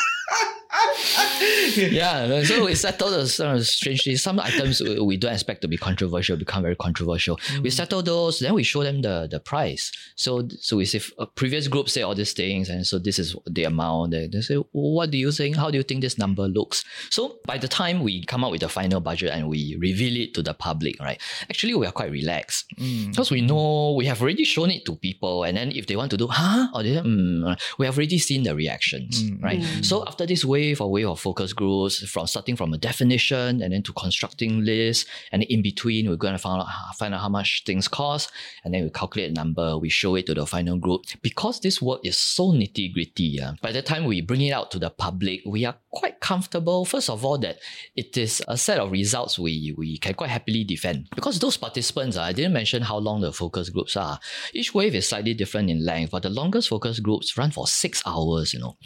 yeah, 1.76 2.42
so 2.42 2.64
we 2.64 2.74
settle 2.74 3.10
the 3.10 3.26
some 3.26 3.60
strangely 3.62 4.16
some 4.16 4.40
items 4.40 4.82
we 4.82 5.16
don't 5.16 5.32
expect 5.32 5.62
to 5.62 5.68
be 5.68 5.76
controversial 5.76 6.36
become 6.36 6.62
very 6.62 6.76
controversial. 6.76 7.36
Mm. 7.36 7.62
We 7.62 7.70
settle 7.70 8.02
those, 8.02 8.38
then 8.38 8.54
we 8.54 8.62
show 8.62 8.82
them 8.82 9.02
the 9.02 9.28
the 9.30 9.40
price. 9.40 9.92
So 10.16 10.48
so 10.60 10.76
we 10.76 10.84
say 10.84 11.00
a 11.18 11.26
previous 11.26 11.68
group 11.68 11.88
say 11.88 12.02
all 12.02 12.14
these 12.14 12.32
things, 12.32 12.68
and 12.68 12.86
so 12.86 12.98
this 12.98 13.18
is 13.18 13.36
the 13.46 13.64
amount. 13.64 14.12
They, 14.12 14.28
they 14.28 14.40
say, 14.40 14.56
what 14.72 15.10
do 15.10 15.18
you 15.18 15.32
think? 15.32 15.56
How 15.56 15.70
do 15.70 15.76
you 15.76 15.82
think 15.82 16.00
this 16.00 16.18
number 16.18 16.48
looks? 16.48 16.84
So 17.10 17.38
by 17.46 17.58
the 17.58 17.68
time 17.68 18.02
we 18.02 18.24
come 18.24 18.44
up 18.44 18.50
with 18.50 18.60
the 18.60 18.68
final 18.68 19.00
budget 19.00 19.30
and 19.30 19.48
we 19.48 19.76
reveal 19.78 20.16
it 20.16 20.34
to 20.34 20.42
the 20.42 20.54
public, 20.54 20.98
right? 21.00 21.20
Actually, 21.50 21.74
we 21.74 21.86
are 21.86 21.92
quite 21.92 22.10
relaxed 22.10 22.64
mm. 22.78 23.10
because 23.10 23.30
we 23.30 23.40
know 23.40 23.94
we 23.96 24.06
have 24.06 24.22
already 24.22 24.44
shown 24.44 24.70
it 24.70 24.84
to 24.86 24.96
people, 24.96 25.44
and 25.44 25.56
then 25.56 25.72
if 25.72 25.86
they 25.86 25.96
want 25.96 26.10
to 26.10 26.16
do, 26.16 26.26
huh, 26.26 26.68
or 26.74 26.82
they, 26.82 26.96
mm, 26.96 27.56
we 27.78 27.86
have 27.86 27.96
already 27.96 28.18
seen 28.18 28.42
the 28.42 28.54
reactions, 28.54 29.22
mm. 29.22 29.42
right? 29.42 29.62
So 29.82 30.04
after 30.06 30.26
this 30.26 30.44
wave 30.44 30.80
or 30.80 30.90
wave 30.90 31.08
of 31.08 31.20
focus 31.20 31.35
groups, 31.52 32.06
from 32.08 32.26
starting 32.26 32.56
from 32.56 32.72
a 32.72 32.78
definition 32.78 33.62
and 33.62 33.72
then 33.72 33.82
to 33.82 33.92
constructing 33.92 34.64
lists, 34.64 35.06
and 35.32 35.42
in 35.44 35.62
between 35.62 36.08
we're 36.08 36.16
going 36.16 36.34
to 36.34 36.38
find 36.38 36.62
out 36.62 36.68
find 36.96 37.14
out 37.14 37.20
how 37.20 37.28
much 37.28 37.62
things 37.64 37.88
cost, 37.88 38.30
and 38.64 38.72
then 38.72 38.82
we 38.82 38.90
calculate 38.90 39.30
a 39.30 39.34
number, 39.34 39.78
we 39.78 39.88
show 39.88 40.14
it 40.14 40.26
to 40.26 40.34
the 40.34 40.46
final 40.46 40.78
group. 40.78 41.04
Because 41.22 41.60
this 41.60 41.80
work 41.80 42.00
is 42.04 42.16
so 42.16 42.52
nitty 42.52 42.92
gritty, 42.92 43.24
yeah, 43.24 43.52
by 43.62 43.72
the 43.72 43.82
time 43.82 44.04
we 44.04 44.20
bring 44.20 44.42
it 44.42 44.52
out 44.52 44.70
to 44.72 44.78
the 44.78 44.90
public, 44.90 45.40
we 45.46 45.64
are 45.64 45.76
quite 45.96 46.20
comfortable. 46.20 46.84
First 46.84 47.08
of 47.08 47.24
all, 47.24 47.38
that 47.38 47.56
it 47.96 48.16
is 48.20 48.42
a 48.46 48.56
set 48.60 48.78
of 48.78 48.92
results 48.92 49.38
we 49.38 49.72
we 49.80 49.96
can 49.96 50.12
quite 50.12 50.28
happily 50.28 50.62
defend 50.62 51.08
because 51.16 51.40
those 51.40 51.56
participants, 51.56 52.20
ah, 52.20 52.28
I 52.28 52.32
didn't 52.36 52.52
mention 52.52 52.82
how 52.84 52.98
long 53.00 53.24
the 53.24 53.32
focus 53.32 53.72
groups 53.72 53.96
are. 53.96 54.20
Each 54.52 54.74
wave 54.76 54.94
is 54.94 55.08
slightly 55.08 55.32
different 55.32 55.72
in 55.72 55.80
length, 55.84 56.10
but 56.12 56.22
the 56.22 56.28
longest 56.28 56.68
focus 56.68 57.00
groups 57.00 57.36
run 57.38 57.50
for 57.50 57.66
six 57.66 58.02
hours. 58.04 58.52
You 58.52 58.60
know, 58.60 58.76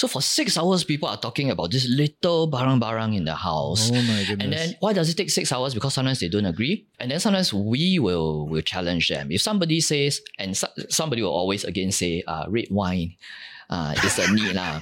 so 0.00 0.08
for 0.08 0.22
six 0.24 0.56
hours, 0.56 0.84
people 0.84 1.08
are 1.08 1.20
talking 1.20 1.50
about 1.50 1.70
this 1.70 1.84
little 1.86 2.50
barang-barang 2.50 3.12
in 3.14 3.24
the 3.28 3.36
house. 3.36 3.90
Oh 3.92 4.00
my 4.00 4.24
goodness. 4.24 4.40
And 4.40 4.52
then 4.52 4.68
why 4.80 4.96
does 4.96 5.12
it 5.12 5.16
take 5.20 5.28
six 5.28 5.52
hours? 5.52 5.74
Because 5.76 5.92
sometimes 5.92 6.20
they 6.20 6.32
don't 6.32 6.48
agree, 6.48 6.88
and 6.98 7.10
then 7.10 7.20
sometimes 7.20 7.52
we 7.52 8.00
will 8.00 8.48
will 8.48 8.64
challenge 8.64 9.12
them. 9.12 9.28
If 9.28 9.44
somebody 9.44 9.84
says, 9.84 10.24
and 10.40 10.56
so, 10.56 10.66
somebody 10.88 11.20
will 11.20 11.36
always 11.36 11.64
again 11.68 11.92
say, 11.92 12.24
uh, 12.24 12.48
red 12.48 12.68
wine, 12.70 13.20
uh, 13.68 13.92
is 14.00 14.16
a 14.16 14.32
need 14.32 14.56
lah. 14.56 14.80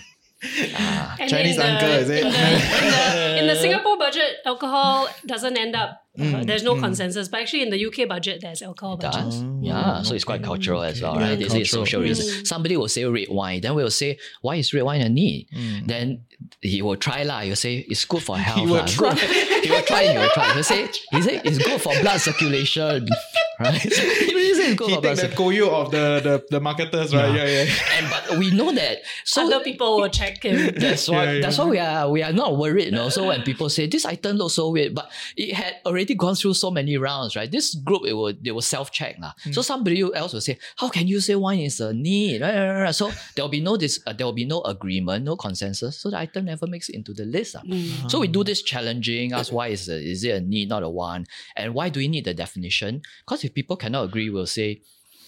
Ah, 0.74 1.16
and 1.20 1.30
Chinese 1.30 1.56
in 1.56 1.60
the, 1.60 1.72
uncle, 1.72 1.88
is 1.90 2.10
it? 2.10 2.24
In 2.26 2.32
the, 2.32 2.38
in, 2.38 2.60
the, 2.60 3.38
in 3.40 3.46
the 3.46 3.56
Singapore 3.60 3.96
budget, 3.96 4.38
alcohol 4.44 5.08
doesn't 5.24 5.56
end 5.56 5.76
up. 5.76 6.02
Mm. 6.18 6.34
uh, 6.34 6.44
there's 6.44 6.62
no 6.62 6.74
mm. 6.74 6.80
consensus, 6.80 7.28
but 7.28 7.40
actually 7.40 7.62
in 7.62 7.70
the 7.70 7.86
UK 7.86 8.08
budget, 8.08 8.40
there's 8.42 8.60
alcohol 8.60 8.96
budget. 8.96 9.22
does. 9.22 9.42
Oh. 9.42 9.60
yeah, 9.62 10.02
so 10.02 10.14
it's 10.14 10.24
quite 10.24 10.42
cultural 10.42 10.82
as 10.82 11.00
well, 11.00 11.14
Yeah, 11.14 11.28
right? 11.30 11.38
They 11.38 11.48
say 11.48 11.60
it's 11.60 11.70
cultural. 11.70 11.86
social 11.86 12.02
reason. 12.02 12.42
Mm. 12.42 12.46
Somebody 12.46 12.76
will 12.76 12.88
say 12.88 13.04
red 13.04 13.28
wine, 13.30 13.60
then 13.60 13.74
we'll 13.74 13.90
say, 13.90 14.18
why 14.42 14.56
is 14.56 14.74
red 14.74 14.82
wine 14.82 15.00
a 15.00 15.08
need? 15.08 15.48
Then 15.86 16.24
he 16.60 16.82
will 16.82 16.96
try 16.96 17.22
lah. 17.22 17.40
He'll 17.40 17.56
say 17.56 17.84
it's 17.88 18.04
good 18.04 18.22
for 18.22 18.36
health. 18.46 18.58
He 18.60 18.66
will 18.66 18.82
lah. 18.82 18.86
Good- 18.86 19.18
he 19.64 19.70
will 19.70 19.82
try. 19.82 20.02
He 20.10 20.16
will 20.18 20.30
try. 20.30 20.52
He'll 20.54 20.62
say 20.64 20.88
he 21.10 21.22
say 21.22 21.40
it's 21.44 21.58
good 21.58 21.80
for 21.80 21.92
blood 22.00 22.20
circulation, 22.20 23.08
right? 23.60 23.80
he 23.82 24.34
really 24.34 24.54
say 24.54 24.66
it's 24.72 24.78
good 24.78 24.88
he 24.88 24.94
for 24.96 25.00
blood 25.00 25.16
take 25.16 25.30
the 25.30 25.36
circulation. 25.36 25.64
koyu 25.64 25.68
of 25.70 25.90
the, 25.90 26.20
the, 26.22 26.44
the 26.50 26.60
marketers, 26.60 27.14
right? 27.14 27.34
Yeah, 27.34 27.46
yeah. 27.64 27.98
And 27.98 28.06
but 28.10 28.38
we 28.38 28.50
know 28.50 28.72
that. 28.72 28.98
So 29.24 29.46
Other 29.46 29.60
people 29.62 30.00
will 30.00 30.08
check 30.08 30.42
him. 30.42 30.74
That's 30.78 31.08
why. 31.08 31.24
Yeah, 31.24 31.32
yeah. 31.32 31.40
That's 31.42 31.58
why 31.58 31.66
we 31.66 31.78
are 31.78 32.10
we 32.10 32.22
are 32.22 32.32
not 32.32 32.56
worried. 32.58 32.86
You 32.86 32.92
know? 32.92 33.08
So 33.08 33.26
when 33.28 33.42
people 33.42 33.68
say 33.68 33.86
this 33.86 34.04
item 34.04 34.36
looks 34.36 34.54
so 34.54 34.70
weird, 34.70 34.94
but 34.94 35.10
it 35.36 35.54
had 35.54 35.76
already 35.86 36.14
gone 36.14 36.34
through 36.34 36.54
so 36.54 36.70
many 36.70 36.96
rounds, 36.96 37.36
right? 37.36 37.50
This 37.50 37.74
group 37.74 38.02
it 38.06 38.14
will 38.14 38.32
they 38.34 38.50
will 38.50 38.62
self 38.66 38.90
check 38.90 39.16
lah. 39.20 39.32
Hmm. 39.44 39.52
So 39.52 39.62
somebody 39.62 40.00
else 40.02 40.32
will 40.32 40.40
say, 40.40 40.58
how 40.76 40.88
can 40.88 41.06
you 41.06 41.20
say 41.20 41.34
wine 41.34 41.60
is 41.60 41.80
a 41.80 41.92
need? 41.92 42.40
Right, 42.42 42.54
right, 42.54 42.68
right, 42.72 42.82
right. 42.90 42.94
So 42.94 43.10
there 43.36 43.44
will 43.44 43.50
be 43.52 43.60
no 43.60 43.76
this 43.76 44.00
uh, 44.06 44.12
there 44.12 44.26
will 44.26 44.34
be 44.36 44.44
no 44.44 44.62
agreement, 44.62 45.24
no 45.24 45.36
consensus. 45.36 45.98
So 45.98 46.10
the 46.10 46.18
item 46.32 46.46
never 46.46 46.66
makes 46.66 46.88
it 46.88 46.94
into 46.96 47.12
the 47.12 47.24
list. 47.24 47.56
ah. 47.56 47.62
Mm. 47.62 48.10
So 48.10 48.20
we 48.20 48.28
do 48.28 48.44
this 48.44 48.62
challenging, 48.62 49.32
ask 49.32 49.52
why 49.52 49.68
is, 49.68 49.88
a, 49.88 49.96
is 50.00 50.24
it 50.24 50.34
a 50.36 50.40
need, 50.40 50.68
not 50.68 50.82
a 50.82 50.88
want, 50.88 51.28
and 51.56 51.74
why 51.74 51.88
do 51.88 52.00
we 52.00 52.08
need 52.08 52.24
the 52.24 52.34
definition? 52.34 53.02
Because 53.24 53.44
if 53.44 53.54
people 53.54 53.76
cannot 53.76 54.04
agree, 54.04 54.30
we'll 54.30 54.46
say, 54.46 54.80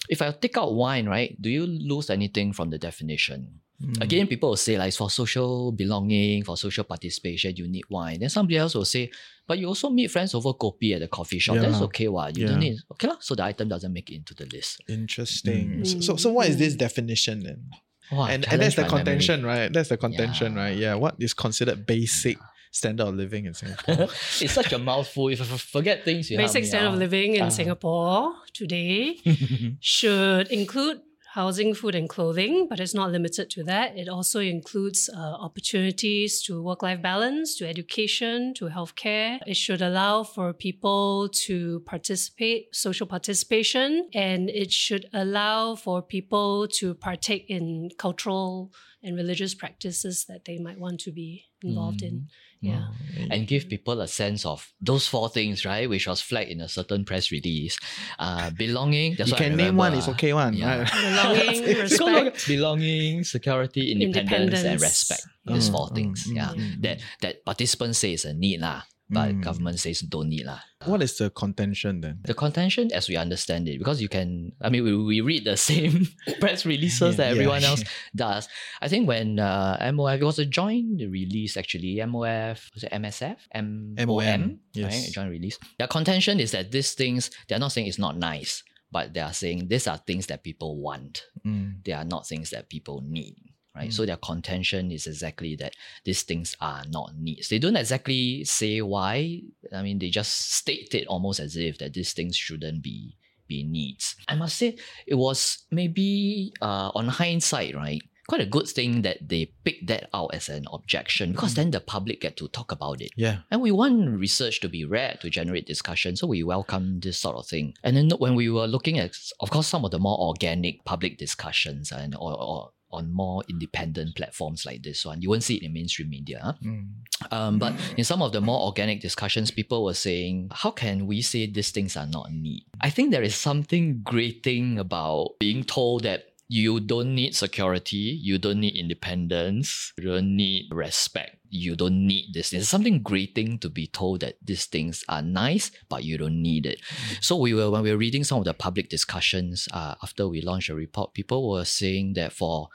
if 0.08 0.20
I 0.20 0.30
take 0.32 0.56
out 0.58 0.74
wine, 0.74 1.06
right, 1.08 1.36
do 1.40 1.48
you 1.50 1.66
lose 1.66 2.10
anything 2.10 2.52
from 2.52 2.70
the 2.70 2.78
definition? 2.78 3.60
Again, 4.00 4.26
people 4.28 4.50
will 4.50 4.56
say 4.56 4.78
like 4.78 4.88
it's 4.88 4.96
for 4.96 5.10
social 5.10 5.72
belonging, 5.72 6.44
for 6.44 6.56
social 6.56 6.84
participation, 6.84 7.56
you 7.56 7.66
need 7.68 7.82
wine. 7.90 8.20
Then 8.20 8.30
somebody 8.30 8.56
else 8.56 8.74
will 8.74 8.84
say, 8.86 9.10
but 9.46 9.58
you 9.58 9.66
also 9.66 9.90
meet 9.90 10.10
friends 10.10 10.32
over 10.34 10.54
kopi 10.54 10.94
at 10.94 11.00
the 11.00 11.08
coffee 11.08 11.38
shop. 11.38 11.56
That's 11.58 11.82
okay, 11.82 12.08
what? 12.08 12.36
You 12.36 12.44
Yeah. 12.44 12.50
don't 12.52 12.60
need 12.60 12.76
okay 12.92 13.08
lah. 13.08 13.16
So 13.20 13.34
the 13.34 13.44
item 13.44 13.68
doesn't 13.68 13.92
make 13.92 14.08
it 14.10 14.14
into 14.14 14.32
the 14.32 14.46
list. 14.46 14.80
Interesting. 14.88 15.84
So, 15.84 16.00
so, 16.00 16.16
so 16.16 16.32
what 16.32 16.48
is 16.48 16.56
this 16.56 16.74
definition 16.76 17.40
then? 17.40 17.68
Wow, 18.12 18.26
and, 18.26 18.46
and 18.50 18.60
that's 18.60 18.74
the 18.76 18.82
my 18.82 18.88
memory. 18.88 18.98
contention, 19.04 19.46
right? 19.46 19.72
That's 19.72 19.88
the 19.88 19.96
contention, 19.96 20.54
Yeah. 20.54 20.60
right? 20.62 20.76
Yeah. 20.76 20.94
What 20.94 21.14
is 21.18 21.32
considered 21.34 21.86
basic 21.86 22.38
standard 22.70 23.06
of 23.06 23.14
living 23.14 23.46
in 23.46 23.54
Singapore? 23.54 24.08
it's 24.40 24.52
such 24.52 24.72
a 24.72 24.78
mouthful. 24.78 25.28
If 25.28 25.40
I 25.40 25.44
f- 25.54 25.60
forget 25.60 26.04
things, 26.04 26.30
you 26.30 26.36
help 26.36 26.48
Basic 26.48 26.62
me 26.64 26.68
standard 26.68 26.92
of 26.92 26.98
living 26.98 27.34
in 27.36 27.42
Ah. 27.44 27.48
Singapore 27.48 28.32
today 28.52 29.18
should 29.80 30.48
include 30.48 31.00
housing, 31.34 31.74
food, 31.74 31.96
and 31.96 32.08
clothing, 32.08 32.68
but 32.70 32.78
it's 32.78 32.94
not 32.94 33.10
limited 33.10 33.50
to 33.50 33.64
that. 33.64 33.96
It 33.98 34.08
also 34.08 34.38
includes 34.38 35.10
uh, 35.12 35.18
opportunities 35.18 36.40
to 36.42 36.62
work 36.62 36.80
life 36.84 37.02
balance, 37.02 37.56
to 37.58 37.68
education, 37.68 38.54
to 38.54 38.66
healthcare. 38.66 39.40
It 39.44 39.56
should 39.56 39.82
allow 39.82 40.22
for 40.22 40.52
people 40.52 41.28
to 41.46 41.80
participate, 41.86 42.74
social 42.74 43.08
participation, 43.08 44.08
and 44.14 44.48
it 44.48 44.70
should 44.70 45.06
allow 45.12 45.74
for 45.74 46.02
people 46.02 46.68
to 46.78 46.94
partake 46.94 47.46
in 47.48 47.90
cultural 47.98 48.72
and 49.04 49.14
religious 49.16 49.54
practices 49.54 50.24
that 50.28 50.44
they 50.46 50.58
might 50.58 50.78
want 50.80 50.98
to 51.00 51.12
be 51.12 51.44
involved 51.62 52.02
in. 52.02 52.28
Yeah. 52.64 52.88
and 53.30 53.44
give 53.46 53.68
people 53.68 54.00
a 54.00 54.08
sense 54.08 54.46
of 54.48 54.72
those 54.80 55.04
four 55.06 55.28
things, 55.28 55.66
right? 55.68 55.84
Which 55.84 56.06
was 56.08 56.22
flagged 56.24 56.48
in 56.50 56.62
a 56.64 56.68
certain 56.68 57.04
press 57.04 57.28
release. 57.30 57.76
Uh, 58.18 58.48
belonging. 58.56 59.16
That's 59.20 59.28
you 59.28 59.34
what 59.36 59.42
I 59.44 59.48
can 59.52 59.56
name 59.60 59.76
one, 59.76 59.92
it's 59.92 60.08
okay 60.16 60.32
one. 60.32 60.54
yeah. 60.56 60.88
Belonging, 60.88 61.60
respect. 61.84 62.48
belonging, 62.48 63.24
security, 63.24 63.92
independence, 63.92 64.32
and 64.32 64.42
Independence. 64.48 64.80
respect. 64.82 65.24
These 65.44 65.68
Mm, 65.68 65.72
four 65.76 65.86
mm, 65.92 65.94
things. 65.94 66.24
mm, 66.24 66.36
yeah. 66.40 66.52
mm, 66.56 66.80
That 66.80 66.96
that 67.20 67.34
participants 67.44 67.98
say 68.00 68.16
is 68.16 68.24
a 68.24 68.32
need 68.32 68.64
lah, 68.64 68.80
but 69.10 69.30
Mm. 69.34 69.42
government 69.42 69.78
says 69.78 70.00
don't 70.00 70.28
need 70.28 70.46
lah. 70.46 70.60
What 70.84 71.02
is 71.02 71.16
the 71.18 71.28
contention 71.30 72.00
then? 72.00 72.20
The 72.24 72.34
contention, 72.34 72.90
as 72.92 73.08
we 73.08 73.16
understand 73.16 73.68
it, 73.68 73.78
because 73.78 74.00
you 74.00 74.08
can, 74.08 74.52
I 74.60 74.68
mean, 74.70 74.84
we, 74.84 74.96
we 74.96 75.20
read 75.20 75.44
the 75.44 75.56
same 75.70 76.08
press 76.40 76.64
releases 76.64 77.16
that 77.16 77.26
Yeah. 77.26 77.32
everyone 77.32 77.64
else 77.64 77.84
does. 78.16 78.48
I 78.80 78.88
think 78.88 79.06
when 79.08 79.38
uh, 79.38 79.76
MOF, 79.92 80.20
it 80.20 80.24
was 80.24 80.38
a 80.38 80.46
joint 80.46 81.00
release 81.00 81.56
actually, 81.56 81.96
MOF, 82.00 82.72
was 82.74 82.84
it 82.84 82.92
MSF? 82.92 83.36
M- 83.52 83.94
MOM, 83.98 84.60
yes. 84.72 84.92
right? 84.92 85.12
Joint 85.12 85.30
release. 85.30 85.58
Their 85.78 85.88
contention 85.88 86.40
is 86.40 86.52
that 86.52 86.70
these 86.72 86.92
things, 86.92 87.30
they're 87.48 87.58
not 87.58 87.72
saying 87.72 87.86
it's 87.86 87.98
not 87.98 88.16
nice, 88.16 88.62
but 88.90 89.12
they 89.12 89.20
are 89.20 89.32
saying 89.34 89.68
these 89.68 89.86
are 89.86 89.98
things 89.98 90.26
that 90.28 90.42
people 90.42 90.80
want. 90.80 91.24
Mm. 91.46 91.84
They 91.84 91.92
are 91.92 92.04
not 92.04 92.26
things 92.26 92.50
that 92.50 92.68
people 92.70 93.02
need. 93.06 93.36
Right. 93.74 93.88
Mm. 93.88 93.92
So 93.92 94.06
their 94.06 94.16
contention 94.16 94.92
is 94.92 95.06
exactly 95.06 95.56
that 95.56 95.74
these 96.04 96.22
things 96.22 96.56
are 96.60 96.84
not 96.90 97.16
needs. 97.18 97.48
They 97.48 97.58
don't 97.58 97.76
exactly 97.76 98.44
say 98.44 98.80
why. 98.80 99.42
I 99.72 99.82
mean, 99.82 99.98
they 99.98 100.10
just 100.10 100.52
state 100.52 100.94
it 100.94 101.08
almost 101.08 101.40
as 101.40 101.56
if 101.56 101.78
that 101.78 101.94
these 101.94 102.12
things 102.12 102.36
shouldn't 102.36 102.82
be 102.82 103.16
be 103.46 103.64
needs. 103.64 104.16
I 104.28 104.36
must 104.36 104.56
say 104.56 104.76
it 105.06 105.16
was 105.16 105.64
maybe 105.70 106.52
uh, 106.62 106.90
on 106.94 107.08
hindsight, 107.08 107.74
right? 107.74 108.00
Quite 108.26 108.40
a 108.40 108.46
good 108.46 108.66
thing 108.66 109.02
that 109.02 109.28
they 109.28 109.52
picked 109.64 109.86
that 109.88 110.08
out 110.14 110.32
as 110.32 110.48
an 110.48 110.64
objection 110.72 111.32
because 111.32 111.54
then 111.54 111.72
the 111.72 111.80
public 111.80 112.22
get 112.22 112.38
to 112.38 112.48
talk 112.48 112.72
about 112.72 113.02
it. 113.02 113.10
Yeah. 113.16 113.40
And 113.50 113.60
we 113.60 113.70
want 113.70 114.18
research 114.18 114.60
to 114.60 114.68
be 114.70 114.86
read 114.86 115.20
to 115.20 115.28
generate 115.28 115.66
discussion, 115.66 116.16
so 116.16 116.26
we 116.26 116.42
welcome 116.42 117.00
this 117.00 117.18
sort 117.18 117.36
of 117.36 117.46
thing. 117.46 117.74
And 117.84 117.94
then 117.94 118.08
when 118.16 118.34
we 118.34 118.48
were 118.48 118.66
looking 118.66 118.98
at, 118.98 119.14
of 119.40 119.50
course, 119.50 119.66
some 119.66 119.84
of 119.84 119.90
the 119.90 119.98
more 119.98 120.18
organic 120.18 120.86
public 120.86 121.18
discussions 121.18 121.92
and 121.92 122.14
or, 122.14 122.32
or 122.32 122.70
on 122.94 123.12
more 123.12 123.42
independent 123.48 124.16
platforms 124.16 124.64
like 124.64 124.82
this 124.82 125.04
one, 125.04 125.20
you 125.22 125.30
won't 125.30 125.42
see 125.42 125.56
it 125.56 125.62
in 125.62 125.72
mainstream 125.72 126.10
media. 126.10 126.40
huh? 126.42 126.52
Mm. 126.64 126.88
Um, 127.30 127.58
but 127.58 127.74
in 127.96 128.04
some 128.04 128.22
of 128.22 128.32
the 128.32 128.40
more 128.40 128.60
organic 128.60 129.00
discussions, 129.00 129.50
people 129.50 129.84
were 129.84 129.94
saying, 129.94 130.50
how 130.52 130.70
can 130.70 131.06
we 131.06 131.22
say 131.22 131.46
these 131.46 131.70
things 131.70 131.96
are 131.96 132.06
not 132.06 132.32
need? 132.32 132.66
I 132.80 132.90
think 132.90 133.10
there 133.10 133.22
is 133.22 133.34
something 133.34 134.00
grating 134.02 134.78
about 134.78 135.38
being 135.38 135.64
told 135.64 136.02
that 136.04 136.24
you 136.48 136.78
don't 136.78 137.14
need 137.14 137.34
security, 137.34 137.96
you 137.96 138.38
don't 138.38 138.60
need 138.60 138.76
independence, 138.76 139.92
you 139.96 140.04
don't 140.04 140.36
need 140.36 140.68
respect, 140.70 141.36
you 141.48 141.74
don't 141.74 142.06
need 142.06 142.34
this. 142.34 142.50
There's 142.50 142.68
something 142.68 143.02
grating 143.02 143.58
to 143.60 143.70
be 143.70 143.86
told 143.86 144.20
that 144.20 144.36
these 144.42 144.66
things 144.66 145.04
are 145.08 145.22
nice, 145.22 145.70
but 145.88 146.04
you 146.04 146.18
don't 146.18 146.42
need 146.42 146.66
it. 146.66 146.80
So 147.20 147.36
we 147.36 147.54
were 147.54 147.70
when 147.70 147.82
we 147.82 147.90
were 147.90 147.96
reading 147.96 148.24
some 148.24 148.38
of 148.38 148.44
the 148.44 148.54
public 148.54 148.88
discussions 148.88 149.68
uh, 149.72 149.94
after 150.02 150.28
we 150.28 150.42
launched 150.42 150.68
a 150.68 150.74
report, 150.74 151.14
people 151.14 151.48
were 151.48 151.64
saying 151.64 152.14
that 152.14 152.32
for 152.32 152.68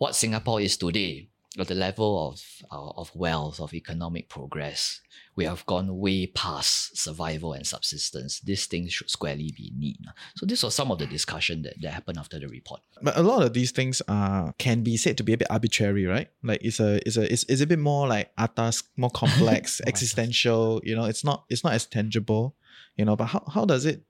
what 0.00 0.16
Singapore 0.16 0.62
is 0.62 0.78
today, 0.78 1.28
at 1.58 1.68
the 1.68 1.74
level 1.74 2.30
of 2.30 2.42
uh, 2.72 2.90
of 2.96 3.14
wealth, 3.14 3.60
of 3.60 3.74
economic 3.74 4.30
progress, 4.30 5.02
we 5.36 5.44
have 5.44 5.66
gone 5.66 5.98
way 5.98 6.26
past 6.26 6.96
survival 6.96 7.52
and 7.52 7.66
subsistence. 7.66 8.40
These 8.40 8.64
things 8.64 8.94
should 8.94 9.10
squarely 9.10 9.52
be 9.54 9.70
need. 9.76 9.98
So 10.36 10.46
this 10.46 10.62
was 10.62 10.74
some 10.74 10.90
of 10.90 10.98
the 11.00 11.06
discussion 11.06 11.60
that, 11.62 11.74
that 11.82 11.92
happened 11.92 12.16
after 12.18 12.38
the 12.38 12.48
report. 12.48 12.80
But 13.02 13.18
a 13.18 13.22
lot 13.22 13.42
of 13.42 13.52
these 13.52 13.72
things 13.72 14.00
are 14.08 14.54
can 14.56 14.82
be 14.82 14.96
said 14.96 15.18
to 15.18 15.22
be 15.22 15.34
a 15.34 15.36
bit 15.36 15.50
arbitrary, 15.50 16.06
right? 16.06 16.28
Like 16.42 16.62
it's 16.62 16.80
a 16.80 16.98
it's 17.06 17.18
a 17.18 17.30
it's, 17.30 17.44
it's 17.46 17.60
a 17.60 17.66
bit 17.66 17.78
more 17.78 18.08
like 18.08 18.30
atas, 18.38 18.82
more 18.96 19.10
complex, 19.10 19.82
existential. 19.86 20.80
You 20.82 20.96
know, 20.96 21.04
it's 21.04 21.24
not 21.24 21.44
it's 21.50 21.62
not 21.62 21.74
as 21.74 21.84
tangible. 21.84 22.56
You 22.96 23.04
know, 23.04 23.16
but 23.16 23.26
how, 23.26 23.44
how 23.52 23.64
does 23.66 23.84
it 23.84 24.02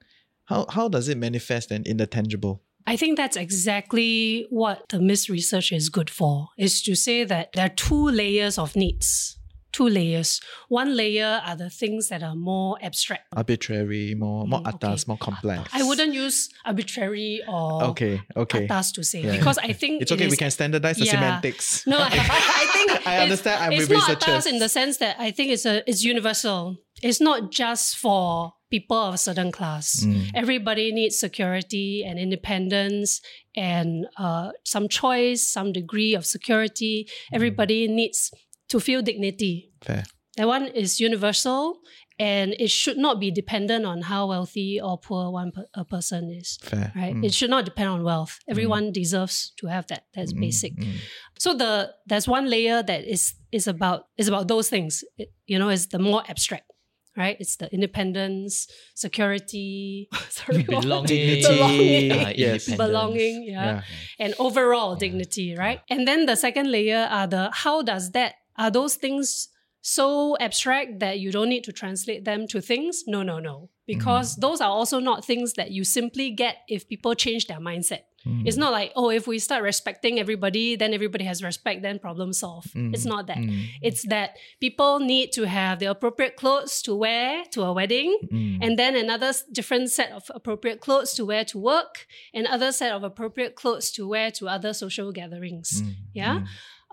how 0.45 0.67
how 0.71 0.89
does 0.89 1.09
it 1.09 1.19
manifest 1.19 1.71
then 1.71 1.83
in 1.85 1.97
the 1.97 2.07
tangible? 2.07 2.63
I 2.87 2.97
think 2.97 3.17
that's 3.17 3.37
exactly 3.37 4.47
what 4.51 4.89
the 4.89 5.01
MIS 5.01 5.29
research 5.29 5.73
is 5.73 5.89
good 5.89 6.11
for, 6.11 6.49
is 6.59 6.83
to 6.83 6.95
say 6.95 7.25
that 7.25 7.53
there 7.53 7.67
are 7.67 7.75
two 7.75 8.09
layers 8.09 8.59
of 8.59 8.77
needs. 8.77 9.39
Two 9.73 9.89
layers. 9.89 10.41
One 10.69 10.97
layer 10.97 11.41
are 11.47 11.57
the 11.57 11.71
things 11.71 12.09
that 12.09 12.23
are 12.23 12.35
more 12.35 12.77
abstract. 12.83 13.27
Arbitrary, 13.37 14.15
more 14.17 14.47
more 14.47 14.61
Mm, 14.63 14.69
atas, 14.75 15.03
okay. 15.03 15.09
more 15.11 15.19
complex. 15.19 15.71
I 15.73 15.83
wouldn't 15.83 16.13
use 16.15 16.49
arbitrary 16.65 17.41
or 17.49 17.85
Okay, 17.91 18.21
okay. 18.37 18.65
atas 18.67 18.93
to 18.93 19.05
say 19.05 19.23
Yeah. 19.23 19.37
because 19.37 19.59
I 19.59 19.73
think 19.73 20.03
It's 20.03 20.11
it 20.11 20.15
okay. 20.15 20.29
We 20.29 20.37
can 20.37 20.51
standardize 20.51 20.97
the 20.97 21.05
Yeah. 21.07 21.13
semantics. 21.13 21.87
No, 21.87 21.99
I, 21.99 22.07
I 22.63 22.67
think 22.75 23.07
I 23.07 23.19
understand. 23.19 23.63
I'm 23.65 23.73
it's 23.73 23.89
with 23.89 23.91
not 23.99 24.09
researchers. 24.09 24.29
atas 24.29 24.47
in 24.47 24.59
the 24.59 24.69
sense 24.69 24.97
that 24.99 25.17
I 25.19 25.31
think 25.31 25.51
it's 25.53 25.65
a 25.67 25.89
it's 25.89 26.03
universal. 26.05 26.77
It's 27.03 27.21
not 27.21 27.51
just 27.53 27.97
for 27.97 28.53
people 28.71 28.97
of 28.97 29.15
a 29.15 29.19
certain 29.19 29.51
class. 29.51 30.05
Mm. 30.05 30.31
Everybody 30.35 30.93
needs 30.93 31.19
security 31.19 32.05
and 32.07 32.19
independence 32.19 33.21
and 33.57 34.07
uh, 34.17 34.51
some 34.65 34.89
choice, 34.89 35.43
some 35.47 35.73
degree 35.73 36.15
of 36.15 36.25
security. 36.27 37.09
Everybody 37.33 37.89
needs 37.89 38.31
to 38.71 38.81
feel 38.81 39.03
dignity. 39.03 39.73
Fair. 39.83 40.05
That 40.37 40.47
one 40.47 40.67
is 40.69 41.01
universal 41.01 41.81
and 42.19 42.55
it 42.59 42.71
should 42.71 42.97
not 42.99 43.19
be 43.19 43.31
dependent 43.31 43.85
on 43.85 44.03
how 44.03 44.29
wealthy 44.29 44.81
or 44.81 44.97
poor 44.99 45.31
one 45.31 45.51
per- 45.53 45.67
a 45.75 45.85
person 45.85 46.31
is. 46.31 46.59
Fair. 46.63 46.93
Right? 46.95 47.15
Mm. 47.15 47.25
It 47.27 47.35
should 47.35 47.51
not 47.51 47.65
depend 47.65 47.89
on 47.89 48.05
wealth. 48.05 48.39
Everyone 48.49 48.93
deserves 48.93 49.53
to 49.59 49.67
have 49.67 49.87
that. 49.89 50.05
That's 50.15 50.33
Mm, 50.33 50.41
basic. 50.41 50.77
mm. 50.77 50.95
So 51.39 51.55
the 51.55 51.93
there's 52.07 52.29
one 52.29 52.47
layer 52.49 52.83
that 52.83 53.05
is 53.05 53.35
is 53.53 53.67
about 53.67 54.07
is 54.17 54.29
about 54.29 54.47
those 54.49 54.69
things. 54.71 55.03
It, 55.19 55.29
you 55.47 55.59
know, 55.59 55.69
is 55.71 55.89
the 55.89 55.99
more 55.99 56.23
abstract, 56.29 56.71
right? 57.17 57.37
It's 57.41 57.57
the 57.57 57.69
independence, 57.75 58.69
security, 58.95 60.09
sorry, 60.29 60.63
what? 60.69 60.83
Belonging, 60.83 61.43
belonging, 61.43 62.13
uh, 62.13 62.33
Yes. 62.47 62.65
belonging, 62.77 63.45
yeah, 63.45 63.67
Yeah. 63.67 63.83
and 64.25 64.35
overall 64.39 64.95
dignity, 64.97 65.57
right? 65.57 65.81
And 65.91 66.07
then 66.07 66.27
the 66.27 66.37
second 66.37 66.71
layer 66.71 67.09
are 67.11 67.27
the 67.27 67.51
how 67.53 67.83
does 67.83 68.13
that 68.13 68.35
are 68.61 68.71
those 68.71 68.95
things 68.97 69.49
so 69.83 70.37
abstract 70.39 70.99
that 71.01 71.19
you 71.19 71.33
don't 71.33 71.49
need 71.49 71.65
to 71.65 71.73
translate 71.73 72.25
them 72.25 72.47
to 72.49 72.61
things? 72.61 73.05
No, 73.07 73.23
no, 73.23 73.39
no. 73.39 73.71
Because 73.87 74.37
those 74.37 74.61
are 74.61 74.69
also 74.71 75.01
not 75.01 75.25
things 75.25 75.55
that 75.55 75.71
you 75.71 75.83
simply 75.85 76.31
get 76.31 76.57
if 76.69 76.87
people 76.87 77.15
change 77.15 77.47
their 77.47 77.59
mindset. 77.59 78.03
Mm. 78.27 78.47
It's 78.47 78.59
not 78.59 78.71
like, 78.73 78.93
oh, 78.95 79.09
if 79.09 79.27
we 79.27 79.39
start 79.39 79.63
respecting 79.63 80.21
everybody, 80.21 80.77
then 80.77 80.93
everybody 80.93 81.25
has 81.25 81.43
respect, 81.43 81.81
then 81.81 81.99
problem 81.99 82.35
solved. 82.35 82.69
It's 82.75 83.07
not 83.07 83.27
that. 83.29 83.39
Mm. 83.39 83.69
It's 83.81 84.03
that 84.09 84.37
people 84.61 85.01
need 85.01 85.33
to 85.33 85.47
have 85.47 85.79
the 85.79 85.87
appropriate 85.87 86.37
clothes 86.37 86.83
to 86.83 86.95
wear 86.95 87.45
to 87.53 87.63
a 87.63 87.73
wedding, 87.73 88.13
Mm. 88.31 88.59
and 88.61 88.79
then 88.79 88.95
another 88.95 89.33
different 89.51 89.91
set 89.91 90.13
of 90.13 90.31
appropriate 90.35 90.81
clothes 90.81 91.15
to 91.15 91.25
wear 91.25 91.45
to 91.47 91.59
work, 91.59 92.07
and 92.35 92.47
other 92.47 92.71
set 92.73 92.93
of 92.93 93.03
appropriate 93.03 93.55
clothes 93.57 93.91
to 93.93 94.07
wear 94.07 94.31
to 94.33 94.47
other 94.49 94.75
social 94.75 95.11
gatherings. 95.13 95.81
Mm. 95.83 95.95
Yeah, 96.13 96.37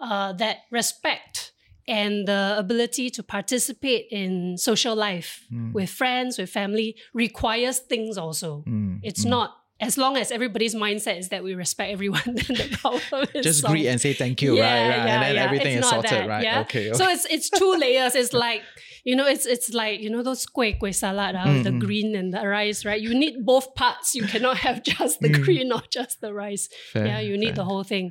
uh, 0.01 0.32
that 0.34 0.58
respect 0.71 1.51
and 1.88 2.28
the 2.28 2.56
ability 2.58 3.10
to 3.12 3.23
participate 3.23 4.08
in 4.12 4.58
social 4.58 4.95
life 4.95 5.45
Mm. 5.54 5.73
with 5.73 5.89
friends, 5.89 6.38
with 6.38 6.50
family 6.50 6.95
requires 7.13 7.80
things 7.80 8.17
also. 8.17 8.63
Mm. 8.67 9.00
It's 9.04 9.23
not 9.26 9.56
as 9.80 9.95
long 9.95 10.17
as 10.17 10.32
everybody's 10.32 10.73
mindset 10.73 11.19
is 11.19 11.30
that 11.30 11.43
we 11.43 11.54
respect 11.54 11.91
everyone, 11.91 12.21
then 12.26 12.36
the 12.58 12.78
problem 12.82 13.28
is 13.36 13.43
Just 13.45 13.62
solved. 13.62 13.73
greet 13.73 13.88
and 13.88 14.02
say 14.02 14.13
thank 14.13 14.41
you, 14.41 14.60
right? 14.60 14.89
right. 14.89 15.08
and 15.12 15.21
then 15.23 15.36
everything 15.38 15.78
It's 15.78 15.86
is 15.86 15.91
sorted, 15.91 16.12
that, 16.12 16.28
right? 16.28 16.43
Yeah? 16.43 16.62
Okay. 16.62 16.91
So 16.93 17.08
it's 17.08 17.26
it's 17.30 17.50
two 17.50 17.76
layers. 17.78 18.15
It's 18.15 18.34
like 18.34 18.63
you 19.10 19.15
know, 19.20 19.28
it's 19.34 19.46
it's 19.56 19.70
like 19.82 19.98
you 20.04 20.10
know 20.13 20.22
those 20.30 20.43
kueh 20.56 20.74
kueh 20.80 20.93
salad, 21.04 21.34
ah, 21.39 21.46
with 21.52 21.63
the 21.67 21.76
green 21.86 22.10
and 22.20 22.30
the 22.36 22.43
rice, 22.58 22.80
right? 22.89 23.02
You 23.08 23.13
need 23.24 23.36
both 23.52 23.67
parts. 23.82 24.08
You 24.17 24.26
cannot 24.34 24.58
have 24.65 24.78
just 24.84 25.15
the 25.24 25.30
Mm. 25.30 25.43
green 25.46 25.70
or 25.76 25.82
just 25.98 26.15
the 26.24 26.32
rice. 26.43 26.65
Fair, 26.93 27.06
yeah, 27.10 27.20
you 27.30 27.36
need 27.43 27.56
fair. 27.56 27.62
the 27.62 27.67
whole 27.72 27.86
thing. 27.93 28.06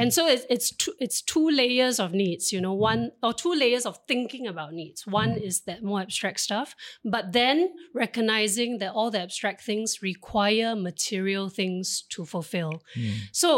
And 0.00 0.08
so 0.16 0.22
it's 0.34 0.44
it's 0.54 0.68
two 0.82 0.92
it's 1.04 1.18
two 1.32 1.46
layers 1.62 1.96
of 2.04 2.08
needs. 2.22 2.44
You 2.54 2.60
know, 2.64 2.74
one 2.92 3.02
or 3.26 3.32
two 3.42 3.54
layers 3.64 3.84
of 3.90 3.94
thinking 4.10 4.44
about 4.52 4.70
needs. 4.80 5.06
One 5.06 5.32
is 5.48 5.54
that 5.68 5.78
more 5.90 6.00
abstract 6.06 6.40
stuff, 6.48 6.68
but 7.14 7.24
then 7.40 7.56
recognizing 8.04 8.78
that 8.78 8.92
all 8.96 9.10
the 9.10 9.20
abstract 9.20 9.60
things 9.70 10.02
require 10.02 10.74
material 10.90 11.48
things 11.60 11.86
to 12.14 12.24
fulfill. 12.24 12.72
Mm. 12.96 13.14
So 13.32 13.48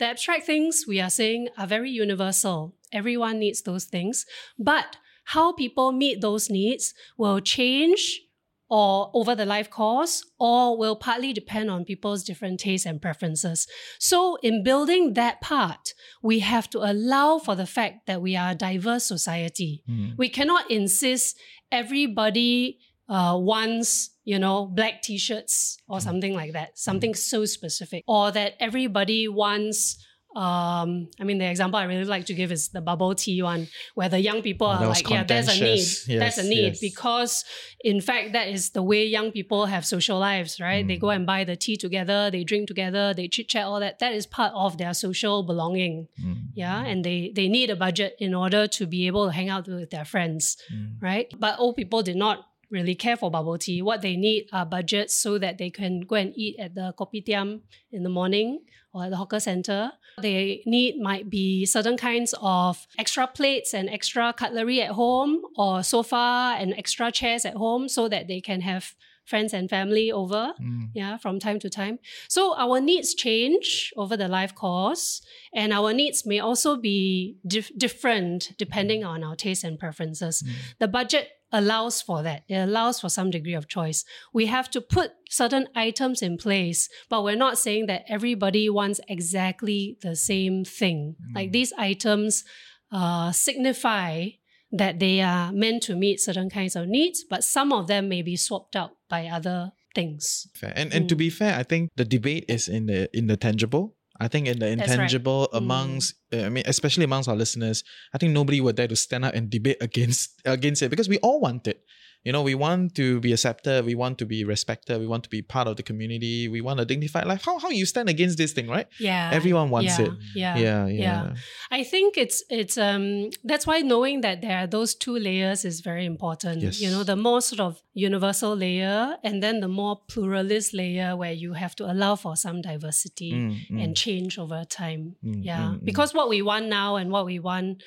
the 0.00 0.06
abstract 0.06 0.44
things 0.52 0.84
we 0.92 0.98
are 1.00 1.10
saying 1.20 1.42
are 1.58 1.66
very 1.76 1.90
universal. 2.04 2.58
Everyone 3.00 3.38
needs 3.44 3.60
those 3.62 3.84
things. 3.84 4.26
But 4.58 4.96
how 5.32 5.52
people 5.52 5.92
meet 5.92 6.20
those 6.20 6.50
needs 6.50 6.92
will 7.16 7.40
change 7.40 8.20
or 8.68 9.10
over 9.14 9.34
the 9.34 9.44
life 9.44 9.68
course, 9.68 10.24
or 10.38 10.78
will 10.78 10.94
partly 10.94 11.32
depend 11.32 11.68
on 11.68 11.84
people's 11.84 12.22
different 12.22 12.60
tastes 12.60 12.86
and 12.86 13.02
preferences. 13.02 13.66
So, 13.98 14.36
in 14.44 14.62
building 14.62 15.14
that 15.14 15.40
part, 15.40 15.92
we 16.22 16.38
have 16.38 16.70
to 16.70 16.78
allow 16.78 17.38
for 17.38 17.56
the 17.56 17.66
fact 17.66 18.06
that 18.06 18.22
we 18.22 18.36
are 18.36 18.52
a 18.52 18.54
diverse 18.54 19.04
society. 19.04 19.82
Mm. 19.90 20.16
We 20.16 20.28
cannot 20.28 20.70
insist 20.70 21.36
everybody 21.72 22.78
uh, 23.08 23.36
wants, 23.36 24.10
you 24.24 24.38
know, 24.38 24.66
black 24.66 25.02
t-shirts 25.02 25.76
or 25.88 26.00
something 26.00 26.32
like 26.32 26.52
that, 26.52 26.78
something 26.78 27.12
so 27.14 27.44
specific, 27.44 28.04
or 28.06 28.30
that 28.30 28.54
everybody 28.60 29.26
wants. 29.26 29.98
Um, 30.36 31.08
I 31.20 31.24
mean, 31.24 31.38
the 31.38 31.50
example 31.50 31.78
I 31.78 31.84
really 31.84 32.04
like 32.04 32.26
to 32.26 32.34
give 32.34 32.52
is 32.52 32.68
the 32.68 32.80
bubble 32.80 33.14
tea 33.16 33.42
one, 33.42 33.66
where 33.94 34.08
the 34.08 34.20
young 34.20 34.42
people 34.42 34.68
Oh, 34.68 34.70
are 34.70 34.86
like, 34.86 35.08
yeah, 35.10 35.24
there's 35.24 35.48
a 35.48 35.52
need, 35.54 35.58
contentious. 35.58 36.04
that's 36.06 36.38
a 36.38 36.44
need, 36.44 36.66
yes. 36.74 36.80
because 36.80 37.44
in 37.82 38.00
fact, 38.00 38.32
that 38.34 38.48
is 38.48 38.70
the 38.70 38.82
way 38.82 39.04
young 39.06 39.32
people 39.32 39.66
have 39.66 39.84
social 39.84 40.18
lives, 40.18 40.60
right? 40.60 40.86
They 40.86 40.96
Mm. 40.98 41.00
go 41.00 41.10
and 41.10 41.26
buy 41.26 41.42
the 41.44 41.56
tea 41.56 41.76
together, 41.76 42.30
they 42.30 42.44
drink 42.44 42.68
together, 42.68 43.12
they 43.12 43.26
chit 43.26 43.48
chat, 43.48 43.64
all 43.64 43.80
that. 43.80 43.98
That 43.98 44.12
is 44.12 44.24
part 44.26 44.52
of 44.54 44.78
their 44.78 44.94
social 44.94 45.42
belonging 45.42 46.06
Mm. 46.22 46.36
yeah 46.54 46.84
and 46.84 47.04
they 47.04 47.32
they 47.34 47.48
need 47.48 47.70
a 47.70 47.76
budget 47.76 48.14
in 48.18 48.34
order 48.34 48.66
to 48.68 48.86
be 48.86 49.06
able 49.06 49.26
to 49.26 49.32
hang 49.32 49.48
out 49.48 49.66
with 49.66 49.90
their 49.90 50.04
friends 50.04 50.56
Mm. 50.72 51.00
right 51.00 51.26
but 51.38 51.58
old 51.58 51.74
people 51.76 52.02
did 52.02 52.16
not 52.16 52.46
really 52.70 52.94
care 52.94 53.16
for 53.16 53.30
bubble 53.30 53.58
tea 53.58 53.82
what 53.82 54.00
they 54.02 54.16
need 54.16 54.46
are 54.52 54.66
budgets 54.66 55.14
so 55.14 55.38
that 55.38 55.58
they 55.58 55.70
can 55.70 56.00
go 56.00 56.14
and 56.16 56.32
eat 56.36 56.54
at 56.58 56.74
the 56.74 56.92
kopitiam 56.98 57.60
in 57.92 58.02
the 58.02 58.08
morning 58.08 58.60
or 58.92 59.04
at 59.04 59.10
the 59.10 59.16
hawker 59.16 59.40
center 59.40 59.92
they 60.22 60.62
need 60.66 60.98
might 61.00 61.28
be 61.30 61.64
certain 61.66 61.96
kinds 61.96 62.34
of 62.40 62.86
extra 62.98 63.26
plates 63.26 63.74
and 63.74 63.88
extra 63.88 64.32
cutlery 64.32 64.80
at 64.82 64.90
home 64.92 65.40
or 65.56 65.82
sofa 65.82 66.56
and 66.58 66.74
extra 66.76 67.10
chairs 67.10 67.44
at 67.44 67.54
home 67.54 67.88
so 67.88 68.08
that 68.08 68.28
they 68.28 68.40
can 68.40 68.60
have 68.60 68.94
friends 69.26 69.54
and 69.54 69.70
family 69.70 70.10
over 70.10 70.52
Mm. 70.60 70.88
yeah 70.94 71.16
from 71.16 71.38
time 71.38 71.58
to 71.60 71.70
time. 71.70 71.98
So 72.28 72.54
our 72.56 72.80
needs 72.80 73.14
change 73.14 73.92
over 73.96 74.16
the 74.16 74.26
life 74.28 74.54
course 74.54 75.22
and 75.54 75.72
our 75.72 75.92
needs 75.92 76.26
may 76.26 76.40
also 76.40 76.76
be 76.76 77.36
dif- 77.46 77.70
different 77.78 78.52
depending 78.58 79.04
on 79.04 79.22
our 79.22 79.36
tastes 79.36 79.62
and 79.64 79.78
preferences. 79.78 80.42
The 80.80 80.88
budget 80.88 81.28
allows 81.52 82.00
for 82.02 82.22
that 82.22 82.42
it 82.48 82.56
allows 82.56 83.00
for 83.00 83.08
some 83.08 83.30
degree 83.30 83.54
of 83.54 83.66
choice 83.68 84.04
we 84.32 84.46
have 84.46 84.70
to 84.70 84.80
put 84.80 85.10
certain 85.28 85.66
items 85.74 86.22
in 86.22 86.36
place 86.36 86.88
but 87.08 87.24
we're 87.24 87.36
not 87.36 87.58
saying 87.58 87.86
that 87.86 88.04
everybody 88.08 88.68
wants 88.70 89.00
exactly 89.08 89.96
the 90.02 90.14
same 90.14 90.64
thing 90.64 91.16
like 91.34 91.50
these 91.52 91.72
items 91.78 92.44
uh, 92.92 93.30
signify 93.32 94.28
that 94.72 94.98
they 95.00 95.20
are 95.20 95.52
meant 95.52 95.82
to 95.82 95.96
meet 95.96 96.20
certain 96.20 96.48
kinds 96.48 96.76
of 96.76 96.86
needs, 96.86 97.24
but 97.28 97.42
some 97.42 97.72
of 97.72 97.86
them 97.88 98.08
may 98.08 98.22
be 98.22 98.36
swapped 98.36 98.76
out 98.76 98.92
by 99.08 99.26
other 99.26 99.72
things. 99.94 100.46
Fair. 100.54 100.72
And 100.76 100.92
and 100.94 101.08
to 101.08 101.14
Mm. 101.14 101.18
be 101.18 101.30
fair, 101.30 101.58
I 101.58 101.64
think 101.64 101.90
the 101.96 102.04
debate 102.04 102.44
is 102.48 102.68
in 102.68 102.86
the 102.86 103.08
in 103.16 103.26
the 103.26 103.36
tangible. 103.36 103.96
I 104.20 104.28
think 104.28 104.46
in 104.46 104.58
the 104.58 104.66
That's 104.76 104.80
right. 104.80 104.90
intangible 104.94 105.48
Mm. 105.52 105.56
amongst 105.58 106.14
uh, 106.32 106.44
I 106.44 106.48
mean 106.50 106.64
especially 106.66 107.04
amongst 107.04 107.28
our 107.28 107.36
listeners, 107.36 107.82
I 108.14 108.18
think 108.18 108.32
nobody 108.32 108.60
were 108.60 108.72
there 108.74 108.88
to 108.88 108.96
stand 108.96 109.24
up 109.24 109.34
and 109.34 109.48
debate 109.50 109.78
against 109.88 110.40
against 110.44 110.82
it 110.82 110.90
because 110.90 111.08
we 111.08 111.18
all 111.18 111.40
want 111.40 111.66
it. 111.66 111.82
You 112.24 112.32
know, 112.32 112.42
we 112.42 112.54
want 112.54 112.94
to 112.96 113.18
be 113.20 113.32
accepted, 113.32 113.86
we 113.86 113.94
want 113.94 114.18
to 114.18 114.26
be 114.26 114.44
respected, 114.44 115.00
we 115.00 115.06
want 115.06 115.24
to 115.24 115.30
be 115.30 115.40
part 115.40 115.66
of 115.68 115.76
the 115.76 115.82
community, 115.82 116.48
we 116.48 116.60
want 116.60 116.78
a 116.78 116.84
dignified 116.84 117.26
life. 117.26 117.44
How 117.44 117.58
how 117.58 117.70
you 117.70 117.86
stand 117.86 118.08
against 118.10 118.36
this 118.36 118.52
thing, 118.52 118.68
right? 118.68 118.86
Yeah. 118.98 119.30
Everyone 119.32 119.70
wants 119.70 119.98
yeah, 119.98 120.04
it. 120.04 120.12
Yeah. 120.34 120.56
Yeah, 120.56 120.86
yeah. 120.86 121.00
yeah. 121.00 121.34
I 121.70 121.82
think 121.84 122.18
it's 122.18 122.44
it's 122.50 122.76
um 122.76 123.30
that's 123.44 123.66
why 123.66 123.80
knowing 123.80 124.20
that 124.20 124.42
there 124.42 124.58
are 124.58 124.66
those 124.66 124.94
two 124.94 125.16
layers 125.16 125.64
is 125.64 125.80
very 125.80 126.04
important. 126.04 126.60
Yes. 126.60 126.80
You 126.80 126.90
know, 126.90 127.04
the 127.04 127.16
more 127.16 127.40
sort 127.40 127.60
of 127.60 127.80
universal 127.94 128.54
layer 128.54 129.16
and 129.24 129.42
then 129.42 129.60
the 129.60 129.68
more 129.68 130.00
pluralist 130.08 130.74
layer 130.74 131.16
where 131.16 131.32
you 131.32 131.54
have 131.54 131.74
to 131.76 131.90
allow 131.90 132.16
for 132.16 132.36
some 132.36 132.60
diversity 132.60 133.30
Mm, 133.30 133.68
mm. 133.70 133.82
and 133.82 133.96
change 133.96 134.38
over 134.38 134.64
time. 134.64 135.16
Mm, 135.24 135.44
yeah. 135.44 135.58
mm, 135.60 135.80
mm. 135.80 135.84
Because 135.84 136.12
what 136.12 136.28
we 136.28 136.42
want 136.42 136.66
now 136.66 136.96
and 136.96 137.10
what 137.10 137.24
we 137.24 137.38
want 137.38 137.82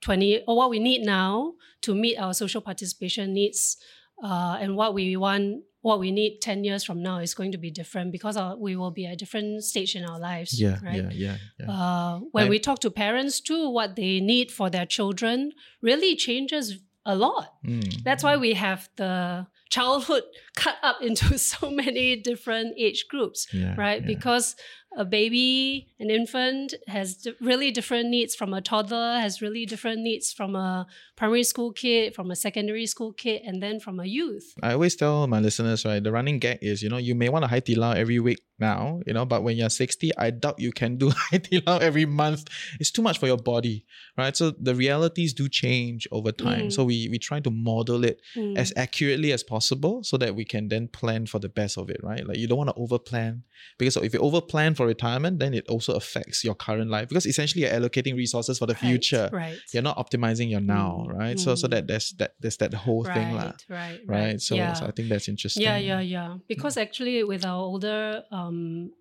20 0.00 0.42
or 0.46 0.56
what 0.56 0.70
we 0.70 0.78
need 0.78 1.02
now 1.02 1.54
to 1.82 1.94
meet 1.94 2.16
our 2.16 2.32
social 2.34 2.60
participation 2.60 3.32
needs 3.32 3.76
uh, 4.22 4.56
and 4.60 4.76
what 4.76 4.94
we 4.94 5.16
want 5.16 5.62
what 5.80 6.00
we 6.00 6.10
need 6.10 6.40
10 6.42 6.64
years 6.64 6.82
from 6.84 7.02
now 7.02 7.18
is 7.18 7.34
going 7.34 7.52
to 7.52 7.58
be 7.58 7.70
different 7.70 8.10
because 8.10 8.36
our, 8.36 8.56
we 8.56 8.74
will 8.74 8.90
be 8.90 9.06
at 9.06 9.12
a 9.12 9.16
different 9.16 9.62
stage 9.62 9.94
in 9.94 10.04
our 10.04 10.18
lives 10.18 10.60
yeah, 10.60 10.76
right 10.82 10.96
yeah, 10.96 11.10
yeah, 11.12 11.36
yeah. 11.60 11.70
uh, 11.70 12.18
when 12.32 12.46
I- 12.46 12.50
we 12.50 12.58
talk 12.58 12.80
to 12.80 12.90
parents 12.90 13.40
too 13.40 13.70
what 13.70 13.94
they 13.96 14.20
need 14.20 14.50
for 14.50 14.68
their 14.70 14.86
children 14.86 15.52
really 15.80 16.16
changes 16.16 16.78
a 17.06 17.14
lot 17.14 17.54
Mm. 17.64 18.02
that's 18.02 18.22
why 18.24 18.36
we 18.36 18.52
have 18.54 18.88
the 18.96 19.46
childhood 19.70 20.24
cut 20.56 20.76
up 20.82 20.98
into 21.00 21.38
so 21.52 21.70
many 21.70 22.16
different 22.16 22.74
age 22.76 23.06
groups 23.08 23.46
Yeah, 23.52 23.74
right 23.78 24.00
yeah. 24.02 24.06
because 24.06 24.56
a 24.96 25.04
baby 25.04 25.88
an 26.00 26.10
infant 26.10 26.74
has 26.86 27.26
really 27.40 27.70
different 27.70 28.08
needs 28.08 28.34
from 28.34 28.54
a 28.54 28.60
toddler 28.60 29.18
has 29.20 29.42
really 29.42 29.66
different 29.66 30.00
needs 30.00 30.32
from 30.32 30.56
a 30.56 30.86
primary 31.16 31.42
school 31.42 31.72
kid 31.72 32.14
from 32.14 32.30
a 32.30 32.36
secondary 32.36 32.86
school 32.86 33.12
kid 33.12 33.42
and 33.44 33.62
then 33.62 33.78
from 33.78 34.00
a 34.00 34.04
youth. 34.04 34.54
I 34.62 34.72
always 34.72 34.96
tell 34.96 35.26
my 35.26 35.40
listeners, 35.40 35.84
right, 35.84 36.02
the 36.02 36.12
running 36.12 36.38
gag 36.38 36.58
is, 36.62 36.82
you 36.82 36.88
know, 36.88 36.96
you 36.96 37.14
may 37.14 37.28
want 37.28 37.44
a 37.44 37.60
Di 37.60 37.74
Lao 37.74 37.92
every 37.92 38.18
week 38.18 38.38
now, 38.58 39.00
you 39.06 39.12
know, 39.12 39.24
but 39.24 39.42
when 39.42 39.56
you're 39.56 39.70
60, 39.70 40.16
I 40.16 40.30
doubt 40.30 40.58
you 40.58 40.72
can 40.72 40.96
do 40.96 41.10
Hai 41.16 41.38
Di 41.38 41.62
Lao 41.66 41.78
every 41.78 42.06
month. 42.06 42.48
It's 42.80 42.90
too 42.90 43.02
much 43.02 43.18
for 43.18 43.26
your 43.26 43.36
body, 43.36 43.84
right? 44.16 44.36
So 44.36 44.50
the 44.50 44.74
realities 44.74 45.32
do 45.32 45.48
change 45.48 46.06
over 46.12 46.32
time. 46.32 46.66
Mm. 46.66 46.72
So 46.72 46.84
we, 46.84 47.08
we 47.10 47.18
try 47.18 47.40
to 47.40 47.50
model 47.50 48.04
it 48.04 48.20
Mm. 48.36 48.56
as 48.58 48.72
accurately 48.76 49.32
as 49.32 49.42
possible 49.42 50.02
so 50.04 50.16
that 50.18 50.34
we 50.34 50.44
can 50.44 50.68
then 50.68 50.88
plan 50.88 51.26
for 51.26 51.38
the 51.38 51.48
best 51.48 51.78
of 51.78 51.88
it, 51.90 52.00
right? 52.02 52.26
Like 52.26 52.36
you 52.36 52.46
don't 52.46 52.58
want 52.58 52.70
to 52.70 52.76
overplan 52.76 53.42
because 53.78 53.96
if 53.96 54.12
you 54.14 54.20
overplan 54.20 54.76
for 54.76 54.86
retirement, 54.86 55.38
then 55.38 55.54
it 55.54 55.66
also 55.68 55.94
affects 55.94 56.44
your 56.44 56.54
current 56.54 56.90
life 56.90 57.08
because 57.08 57.26
essentially 57.26 57.62
you're 57.64 57.72
allocating 57.72 58.14
resources 58.16 58.58
for 58.58 58.66
the 58.66 58.74
Right, 58.74 58.82
future. 58.82 59.30
right 59.32 59.58
You're 59.72 59.82
not 59.90 59.96
optimizing 59.98 60.50
your 60.50 60.60
now, 60.60 61.06
Mm, 61.08 61.18
right? 61.18 61.38
So 61.38 61.54
so 61.54 61.66
mm. 61.66 61.70
that 61.72 61.86
there's 61.86 62.08
that 62.20 62.32
there's 62.40 62.56
that 62.58 62.74
whole 62.74 63.04
thing, 63.04 63.28
lah 63.34 63.52
right, 63.52 63.64
right 63.68 64.00
right? 64.06 64.40
So, 64.40 64.54
yeah. 64.54 64.72
so 64.78 64.86
I 64.86 64.92
think 64.92 65.08
that's 65.08 65.28
interesting. 65.28 65.62
Yeah, 65.62 65.78
yeah, 65.90 66.00
yeah. 66.16 66.30
Because 66.52 66.76
actually, 66.76 67.16
with 67.32 67.44
our 67.50 67.62
older, 67.70 68.24
um, 68.30 68.47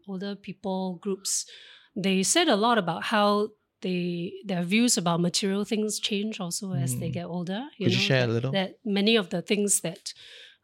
older 0.08 0.36
people 0.36 1.00
groups, 1.02 1.46
they 1.96 2.24
said 2.24 2.48
a 2.48 2.56
lot 2.56 2.78
about 2.78 3.04
how 3.04 3.50
they 3.82 4.34
their 4.46 4.64
views 4.64 4.98
about 4.98 5.22
material 5.22 5.64
things 5.64 6.00
change 6.00 6.40
also 6.40 6.74
as 6.74 6.92
they 7.00 7.10
Mm. 7.10 7.14
get 7.14 7.26
older. 7.26 7.62
Could 7.78 7.94
you 7.94 8.00
share 8.00 8.26
a 8.26 8.28
little? 8.28 8.52
That 8.52 8.72
many 8.84 9.16
of 9.18 9.30
the 9.30 9.42
things 9.42 9.82
that 9.82 10.14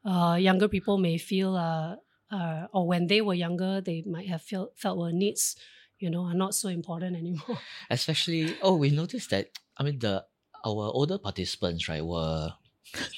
uh, 0.05 0.35
younger 0.39 0.67
people 0.67 0.97
may 0.97 1.17
feel, 1.17 1.55
uh, 1.55 1.95
uh, 2.31 2.67
or 2.73 2.87
when 2.87 3.07
they 3.07 3.21
were 3.21 3.35
younger, 3.37 3.81
they 3.81 4.01
might 4.05 4.27
have 4.33 4.41
felt 4.41 4.69
felt 4.77 4.97
were 4.97 5.11
needs, 5.13 5.55
you 5.99 6.09
know, 6.09 6.25
are 6.25 6.33
not 6.45 6.53
so 6.55 6.69
important 6.69 7.15
anymore. 7.23 7.57
Especially, 7.89 8.57
oh, 8.61 8.75
we 8.75 8.89
noticed 8.89 9.29
that. 9.29 9.47
I 9.77 9.83
mean, 9.83 9.99
the 9.99 10.25
our 10.65 10.85
older 10.93 11.17
participants, 11.17 11.87
right, 11.89 12.03
were 12.05 12.53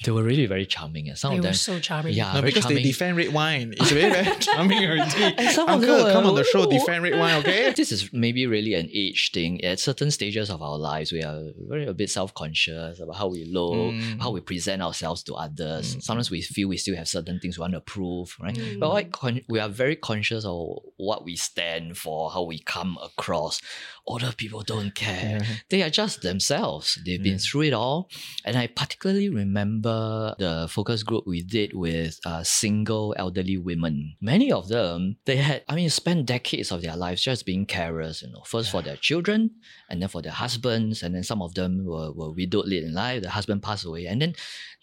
they 0.04 0.10
were 0.12 0.22
really 0.22 0.46
very 0.46 0.64
charming, 0.66 1.08
and 1.08 1.18
some 1.18 1.32
they 1.32 1.38
of 1.38 1.44
were 1.44 1.52
so 1.52 1.78
charming. 1.78 2.14
yeah, 2.14 2.32
No, 2.32 2.42
because 2.42 2.62
charming. 2.64 2.78
they 2.78 2.82
defend 2.82 3.16
red 3.16 3.32
wine. 3.32 3.74
It's 3.76 3.90
very, 3.90 4.10
very 4.12 4.36
charming 4.40 4.78
already. 4.84 5.34
And 5.38 5.50
some 5.54 5.68
of 5.68 5.80
them 5.80 5.90
Uncle, 5.90 6.04
were- 6.06 6.12
come 6.12 6.26
on 6.26 6.34
the 6.34 6.44
show, 6.44 6.64
defend 6.70 7.02
red 7.02 7.18
wine, 7.18 7.36
okay? 7.40 7.72
This 7.76 7.92
is 7.92 8.10
maybe 8.12 8.46
really 8.46 8.74
an 8.74 8.88
age 8.92 9.30
thing. 9.32 9.62
At 9.64 9.78
certain 9.80 10.10
stages 10.10 10.48
of 10.50 10.62
our 10.62 10.78
lives, 10.78 11.12
we 11.12 11.22
are 11.22 11.42
very 11.68 11.86
a 11.86 11.92
bit 11.94 12.08
self-conscious 12.10 13.00
about 13.00 13.16
how 13.16 13.28
we 13.28 13.44
look, 13.44 13.74
Mm. 13.76 14.20
how 14.20 14.30
we 14.30 14.40
present 14.40 14.80
ourselves 14.82 15.22
to 15.24 15.34
others. 15.34 15.96
Mm. 15.96 16.02
Sometimes 16.02 16.30
we 16.30 16.40
feel 16.42 16.68
we 16.68 16.76
still 16.76 16.96
have 16.96 17.08
certain 17.08 17.38
things 17.40 17.58
we 17.58 17.62
want 17.62 17.74
to 17.74 17.80
prove, 17.80 18.34
right? 18.40 18.54
Mm. 18.54 18.80
But 18.80 18.90
quite 18.90 19.12
con- 19.12 19.42
we 19.48 19.58
are 19.60 19.68
very 19.68 19.96
conscious 19.96 20.44
of 20.44 20.78
what 20.96 21.24
we 21.24 21.36
stand 21.36 21.96
for, 21.98 22.30
how 22.30 22.42
we 22.44 22.58
come 22.60 22.96
across. 23.02 23.60
Older 24.06 24.32
people 24.36 24.62
don't 24.62 24.94
care. 24.94 25.40
Yeah. 25.42 25.46
They 25.68 25.82
are 25.82 25.90
just 25.90 26.22
themselves. 26.22 26.98
They've 27.04 27.22
been 27.22 27.38
through 27.38 27.62
it 27.62 27.72
all. 27.72 28.08
And 28.44 28.56
I 28.56 28.68
particularly 28.68 29.28
remember 29.28 30.34
the 30.38 30.68
focus 30.70 31.02
group 31.02 31.26
we 31.26 31.42
did 31.42 31.74
with 31.74 32.20
uh, 32.24 32.44
single 32.44 33.14
elderly 33.18 33.56
women. 33.56 34.14
Many 34.20 34.52
of 34.52 34.68
them, 34.68 35.16
they 35.24 35.38
had, 35.38 35.64
I 35.68 35.74
mean, 35.74 35.90
spent 35.90 36.26
decades 36.26 36.70
of 36.70 36.82
their 36.82 36.96
lives 36.96 37.20
just 37.20 37.44
being 37.44 37.66
carers, 37.66 38.22
you 38.22 38.30
know, 38.30 38.42
first 38.44 38.70
for 38.70 38.80
their 38.80 38.96
children 38.96 39.50
and 39.88 40.00
then 40.02 40.08
for 40.08 40.22
their 40.22 40.32
husbands. 40.32 41.02
And 41.02 41.14
then 41.14 41.22
some 41.22 41.42
of 41.42 41.54
them 41.54 41.84
were, 41.84 42.12
were 42.12 42.30
widowed 42.32 42.66
late 42.66 42.84
in 42.84 42.94
life. 42.94 43.22
The 43.22 43.30
husband 43.30 43.62
passed 43.62 43.84
away. 43.84 44.06
And 44.06 44.20
then 44.20 44.34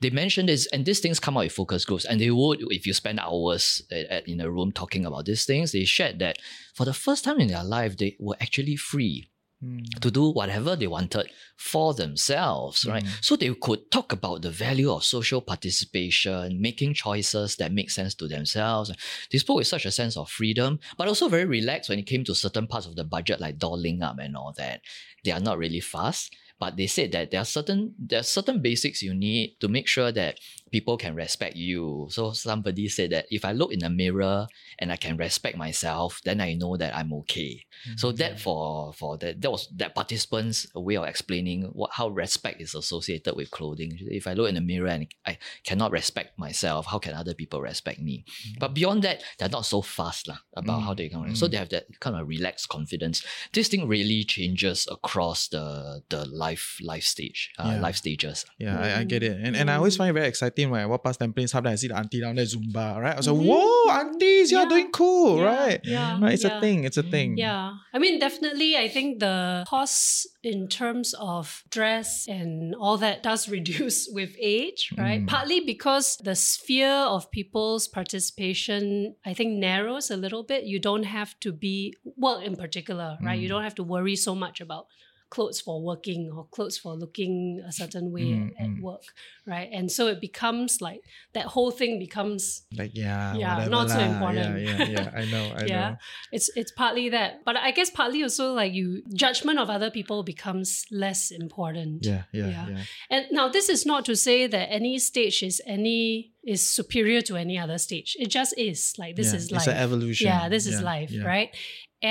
they 0.01 0.09
mentioned 0.09 0.49
this, 0.49 0.67
and 0.67 0.85
these 0.85 0.99
things 0.99 1.19
come 1.19 1.37
out 1.37 1.43
in 1.43 1.49
focus 1.49 1.85
groups. 1.85 2.05
And 2.05 2.19
they 2.19 2.31
would, 2.31 2.59
if 2.69 2.85
you 2.87 2.93
spend 2.93 3.19
hours 3.19 3.81
at, 3.91 4.05
at- 4.07 4.27
in 4.27 4.41
a 4.41 4.49
room 4.49 4.71
talking 4.71 5.05
about 5.05 5.25
these 5.25 5.45
things, 5.45 5.71
they 5.71 5.85
shared 5.85 6.19
that 6.19 6.37
for 6.73 6.85
the 6.85 6.93
first 6.93 7.23
time 7.23 7.39
in 7.39 7.47
their 7.47 7.63
life, 7.63 7.97
they 7.97 8.15
were 8.19 8.37
actually 8.39 8.75
free 8.75 9.29
Mm. 9.63 9.99
to 10.01 10.11
do 10.11 10.29
whatever 10.31 10.75
they 10.75 10.87
wanted 10.87 11.29
for 11.55 11.93
themselves, 11.93 12.85
right? 12.85 13.03
Mm. 13.03 13.23
So 13.23 13.37
they 13.37 13.53
could 13.53 13.89
talk 13.91 14.11
about 14.11 14.41
the 14.41 14.49
value 14.49 14.91
of 14.91 15.05
social 15.05 15.39
participation, 15.39 16.61
making 16.61 16.95
choices 16.95 17.55
that 17.57 17.71
make 17.71 17.89
sense 17.89 18.13
to 18.15 18.27
themselves. 18.27 18.91
They 19.31 19.37
spoke 19.37 19.57
with 19.57 19.67
such 19.67 19.85
a 19.85 19.91
sense 19.91 20.17
of 20.17 20.29
freedom, 20.29 20.79
but 20.97 21.07
also 21.07 21.29
very 21.29 21.45
relaxed 21.45 21.89
when 21.89 21.99
it 21.99 22.07
came 22.07 22.25
to 22.25 22.35
certain 22.35 22.67
parts 22.67 22.87
of 22.87 22.97
the 22.97 23.05
budget, 23.05 23.39
like 23.39 23.57
dolling 23.57 24.01
up 24.01 24.19
and 24.19 24.35
all 24.35 24.53
that. 24.57 24.81
They 25.23 25.31
are 25.31 25.39
not 25.39 25.57
really 25.57 25.79
fast. 25.79 26.35
But 26.63 26.77
they 26.77 26.87
said 26.87 27.11
that 27.11 27.29
there 27.29 27.41
are 27.41 27.51
certain 27.57 27.93
there 27.99 28.21
are 28.21 28.23
certain 28.23 28.61
basics 28.61 29.03
you 29.03 29.13
need 29.13 29.59
to 29.59 29.67
make 29.67 29.85
sure 29.85 30.13
that 30.13 30.39
people 30.71 30.95
can 30.97 31.13
respect 31.13 31.57
you. 31.57 32.07
So 32.09 32.31
somebody 32.31 32.87
said 32.87 33.11
that 33.11 33.25
if 33.29 33.43
I 33.43 33.51
look 33.51 33.73
in 33.73 33.79
the 33.79 33.89
mirror 33.89 34.47
and 34.79 34.91
I 34.91 34.95
can 34.95 35.17
respect 35.17 35.57
myself, 35.57 36.21
then 36.23 36.39
I 36.39 36.55
know 36.55 36.77
that 36.77 36.95
I'm 36.95 37.11
okay. 37.21 37.65
So 37.97 38.13
that 38.13 38.39
mm-hmm. 38.39 38.43
for 38.43 38.93
for 38.93 39.17
that 39.17 39.41
that 39.41 39.51
was 39.51 39.67
that 39.75 39.93
participants' 39.93 40.65
way 40.73 40.95
of 40.95 41.03
explaining 41.03 41.63
what 41.73 41.91
how 41.91 42.07
respect 42.07 42.61
is 42.61 42.75
associated 42.75 43.35
with 43.35 43.51
clothing. 43.51 43.99
If 43.99 44.25
I 44.25 44.33
look 44.33 44.47
in 44.47 44.55
the 44.55 44.61
mirror 44.61 44.87
and 44.87 45.07
I 45.27 45.37
cannot 45.65 45.91
respect 45.91 46.39
myself, 46.39 46.87
how 46.87 46.97
can 46.97 47.13
other 47.13 47.33
people 47.33 47.59
respect 47.59 47.99
me? 47.99 48.23
Mm-hmm. 48.23 48.59
But 48.59 48.73
beyond 48.73 49.03
that, 49.03 49.21
they're 49.37 49.49
not 49.49 49.65
so 49.65 49.81
fast 49.81 50.29
lah, 50.29 50.39
about 50.55 50.83
how 50.83 50.93
they 50.93 51.09
mm-hmm. 51.09 51.25
can. 51.25 51.35
So 51.35 51.49
they 51.49 51.57
have 51.57 51.75
that 51.75 51.99
kind 51.99 52.15
of 52.15 52.29
relaxed 52.29 52.69
confidence. 52.69 53.21
This 53.51 53.67
thing 53.67 53.85
really 53.85 54.23
changes 54.23 54.87
across 54.89 55.49
the 55.49 56.01
the 56.07 56.23
life 56.25 56.52
life 56.81 57.03
stage, 57.03 57.51
uh, 57.59 57.71
Yeah. 57.73 57.81
life 57.81 57.95
stages. 57.97 58.45
Yeah, 58.59 58.79
I, 58.79 58.99
I 58.99 59.03
get 59.03 59.21
it. 59.23 59.35
And 59.43 59.55
and 59.55 59.69
I 59.71 59.75
always 59.75 59.95
find 59.97 60.09
it 60.09 60.13
very 60.13 60.27
exciting 60.27 60.69
when 60.69 60.81
I 60.81 60.85
walk 60.85 61.03
past 61.03 61.19
Tampines 61.19 61.51
Hub 61.53 61.65
and 61.65 61.73
I 61.73 61.75
see 61.75 61.87
the 61.87 61.97
auntie 61.97 62.21
down 62.21 62.35
there 62.35 62.45
Zumba, 62.45 62.97
right? 63.01 63.13
I 63.13 63.17
was 63.17 63.27
like, 63.27 63.37
Mhm. 63.39 63.45
whoa, 63.49 63.91
aunties, 63.99 64.51
you're 64.51 64.61
Yeah. 64.63 64.69
doing 64.69 64.89
cool, 64.91 65.37
Yeah, 65.39 65.43
right? 65.55 65.79
Yeah. 65.83 66.19
Right, 66.21 66.33
it's 66.33 66.43
yeah. 66.43 66.57
a 66.57 66.61
thing, 66.61 66.83
it's 66.83 66.97
a 66.97 67.03
thing. 67.15 67.37
Yeah. 67.37 67.73
I 67.93 67.97
mean, 67.99 68.19
definitely, 68.19 68.77
I 68.77 68.87
think 68.89 69.19
the 69.19 69.65
costs 69.67 70.27
in 70.43 70.67
terms 70.67 71.13
of 71.19 71.63
dress 71.69 72.27
and 72.27 72.75
all 72.75 72.97
that 72.97 73.23
does 73.23 73.47
reduce 73.57 74.09
with 74.11 74.31
age, 74.41 74.91
right? 74.97 75.21
Mm. 75.21 75.27
Partly 75.27 75.59
because 75.61 76.17
the 76.17 76.35
sphere 76.35 76.99
of 77.15 77.31
people's 77.31 77.87
participation, 77.87 79.15
I 79.25 79.33
think, 79.33 79.57
narrows 79.59 80.09
a 80.11 80.17
little 80.17 80.43
bit. 80.43 80.65
You 80.65 80.79
don't 80.79 81.03
have 81.03 81.39
to 81.41 81.51
be, 81.51 81.93
well, 82.03 82.39
in 82.39 82.55
particular, 82.55 83.17
right? 83.23 83.39
You 83.39 83.47
Mm. 83.47 83.53
don't 83.53 83.63
have 83.63 83.75
to 83.75 83.83
worry 83.83 84.15
so 84.15 84.33
much 84.35 84.59
about 84.61 84.87
clothes 85.35 85.59
for 85.65 85.75
working 85.91 86.21
or 86.35 86.43
clothes 86.55 86.77
for 86.83 86.91
looking 87.03 87.35
a 87.69 87.71
certain 87.81 88.07
way 88.15 88.21
Mm, 88.23 88.41
at, 88.43 88.63
at 88.63 88.69
mm. 88.69 88.81
work, 88.87 89.05
right? 89.53 89.69
And 89.77 89.85
so 89.97 90.01
it 90.13 90.19
becomes 90.29 90.69
like 90.87 91.01
that 91.35 91.45
whole 91.53 91.71
thing 91.79 91.93
becomes 92.07 92.41
Like, 92.81 92.93
yeah, 92.93 93.33
Yeah, 93.41 93.67
not 93.77 93.89
so 93.89 93.99
important. 94.11 94.47
Yeah, 94.61 94.77
yeah, 94.77 94.89
yeah. 94.95 95.07
I 95.21 95.23
know, 95.33 95.45
I 95.61 95.63
yeah 95.73 95.89
know. 95.89 95.97
it's 96.35 96.47
it's 96.59 96.73
partly 96.83 97.05
that 97.15 97.29
but 97.47 97.55
i 97.67 97.71
guess 97.77 97.89
partly 98.01 98.19
also 98.27 98.45
like 98.61 98.71
you 98.79 98.87
judgment 99.25 99.57
of 99.63 99.67
other 99.77 99.89
people 99.97 100.17
becomes 100.33 100.67
less 101.03 101.21
important 101.43 101.93
Yeah, 102.11 102.23
yeah, 102.39 102.49
Yeah. 102.53 102.65
yeah. 102.73 102.83
and 103.13 103.21
now 103.39 103.45
this 103.55 103.67
is 103.75 103.81
not 103.91 104.01
to 104.09 104.15
say 104.27 104.37
that 104.55 104.65
any 104.79 104.93
stage 105.09 105.37
is 105.49 105.55
any 105.77 106.31
is 106.53 106.61
superior 106.79 107.21
to 107.29 107.33
any 107.45 107.57
other 107.63 107.77
stage 107.87 108.09
it 108.23 108.29
just 108.39 108.53
is 108.69 108.79
like 109.01 109.13
this 109.19 109.29
Yeah, 109.31 109.37
is 109.39 109.43
it's 109.45 109.53
life 109.59 109.67
an 109.75 109.77
evolution. 109.87 110.27
yeah 110.29 110.43
this 110.53 110.65
is 110.71 110.75
Yeah, 110.79 110.91
life 110.93 111.11
yeah. 111.11 111.25
right 111.33 111.49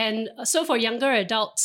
and 0.04 0.18
so 0.52 0.58
for 0.68 0.76
younger 0.88 1.11
adults 1.24 1.64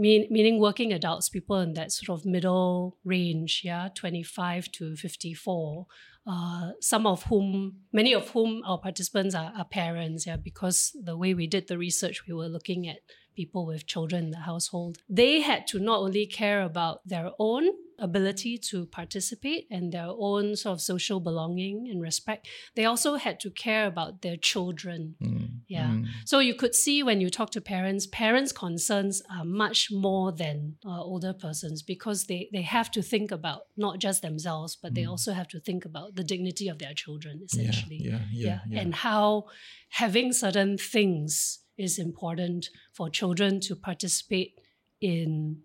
mean, 0.00 0.26
meaning 0.30 0.60
working 0.60 0.92
adults 0.92 1.28
people 1.28 1.58
in 1.58 1.74
that 1.74 1.92
sort 1.92 2.18
of 2.18 2.26
middle 2.26 2.98
range 3.04 3.62
yeah 3.64 3.88
25 3.94 4.70
to 4.72 4.96
54 4.96 5.86
uh, 6.26 6.72
some 6.80 7.06
of 7.06 7.22
whom, 7.24 7.76
many 7.92 8.12
of 8.12 8.28
whom 8.30 8.62
our 8.66 8.78
participants 8.78 9.34
are, 9.34 9.52
are 9.56 9.64
parents, 9.64 10.26
yeah, 10.26 10.36
because 10.36 10.90
the 11.04 11.16
way 11.16 11.34
we 11.34 11.46
did 11.46 11.68
the 11.68 11.78
research, 11.78 12.26
we 12.26 12.34
were 12.34 12.48
looking 12.48 12.88
at 12.88 12.98
people 13.36 13.64
with 13.64 13.86
children 13.86 14.24
in 14.24 14.30
the 14.30 14.38
household. 14.38 14.98
They 15.08 15.40
had 15.40 15.68
to 15.68 15.78
not 15.78 16.00
only 16.00 16.26
care 16.26 16.62
about 16.62 17.06
their 17.06 17.30
own 17.38 17.68
ability 17.98 18.58
to 18.58 18.86
participate 18.86 19.66
and 19.70 19.92
their 19.92 20.08
own 20.08 20.56
sort 20.56 20.74
of 20.74 20.80
social 20.80 21.20
belonging 21.20 21.88
and 21.90 22.00
respect, 22.02 22.48
they 22.74 22.84
also 22.84 23.14
had 23.16 23.40
to 23.40 23.50
care 23.50 23.86
about 23.86 24.22
their 24.22 24.36
children. 24.36 25.16
Mm, 25.22 25.60
Yeah. 25.68 25.90
mm. 25.90 26.06
So 26.24 26.38
you 26.38 26.54
could 26.54 26.74
see 26.74 27.02
when 27.02 27.20
you 27.20 27.30
talk 27.30 27.50
to 27.50 27.60
parents, 27.60 28.06
parents' 28.06 28.52
concerns 28.52 29.22
are 29.30 29.44
much 29.44 29.88
more 29.90 30.32
than 30.32 30.76
uh, 30.84 31.02
older 31.02 31.32
persons 31.32 31.82
because 31.82 32.24
they, 32.26 32.48
they 32.52 32.62
have 32.62 32.90
to 32.92 33.02
think 33.02 33.30
about 33.30 33.62
not 33.76 33.98
just 33.98 34.22
themselves, 34.22 34.76
but 34.76 34.94
they 34.94 35.02
Mm. 35.04 35.10
also 35.10 35.32
have 35.32 35.48
to 35.48 35.60
think 35.60 35.84
about 35.84 36.14
the 36.14 36.24
dignity 36.24 36.68
of 36.68 36.78
their 36.78 36.94
children, 36.94 37.34
Yeah, 37.38 37.46
essentially. 37.46 38.00
yeah, 38.02 38.20
yeah, 38.32 38.60
yeah. 38.70 38.80
And 38.80 38.94
how 38.94 39.46
having 39.88 40.32
certain 40.32 40.78
things 40.78 41.60
is 41.76 41.98
important 41.98 42.70
for 42.92 43.10
children 43.10 43.60
to 43.60 43.76
participate 43.76 44.52
in 45.00 45.60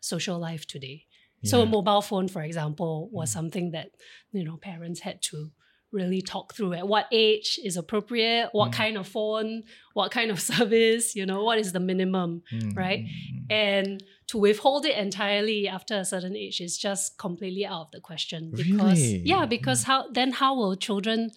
social 0.00 0.38
life 0.38 0.66
today. 0.66 1.06
So 1.44 1.62
a 1.62 1.66
Mm. 1.66 1.70
mobile 1.70 2.02
phone, 2.02 2.28
for 2.28 2.42
example, 2.42 3.08
was 3.12 3.30
something 3.30 3.70
that 3.72 3.88
you 4.32 4.44
know 4.44 4.56
parents 4.56 5.00
had 5.00 5.20
to 5.30 5.50
really 5.92 6.20
talk 6.22 6.54
through 6.54 6.72
at 6.74 6.88
what 6.88 7.06
age 7.12 7.60
is 7.64 7.76
appropriate, 7.76 8.48
what 8.52 8.70
Mm. 8.70 8.74
kind 8.82 8.96
of 8.96 9.06
phone, 9.06 9.62
what 9.92 10.10
kind 10.10 10.30
of 10.32 10.40
service, 10.52 11.14
you 11.14 11.24
know, 11.24 11.44
what 11.44 11.58
is 11.58 11.72
the 11.72 11.80
minimum, 11.80 12.42
Mm, 12.52 12.76
right? 12.76 13.00
mm, 13.00 13.06
mm. 13.06 13.52
And 13.54 14.02
to 14.28 14.38
withhold 14.38 14.86
it 14.86 14.96
entirely 14.96 15.68
after 15.68 15.94
a 15.98 16.04
certain 16.04 16.34
age 16.36 16.60
is 16.60 16.76
just 16.78 17.16
completely 17.18 17.64
out 17.64 17.82
of 17.82 17.90
the 17.92 18.00
question. 18.00 18.52
Because 18.56 18.98
Really? 18.98 19.22
yeah, 19.24 19.44
because 19.46 19.84
how 19.84 20.08
then 20.10 20.32
how 20.32 20.56
will 20.56 20.74
children 20.76 21.30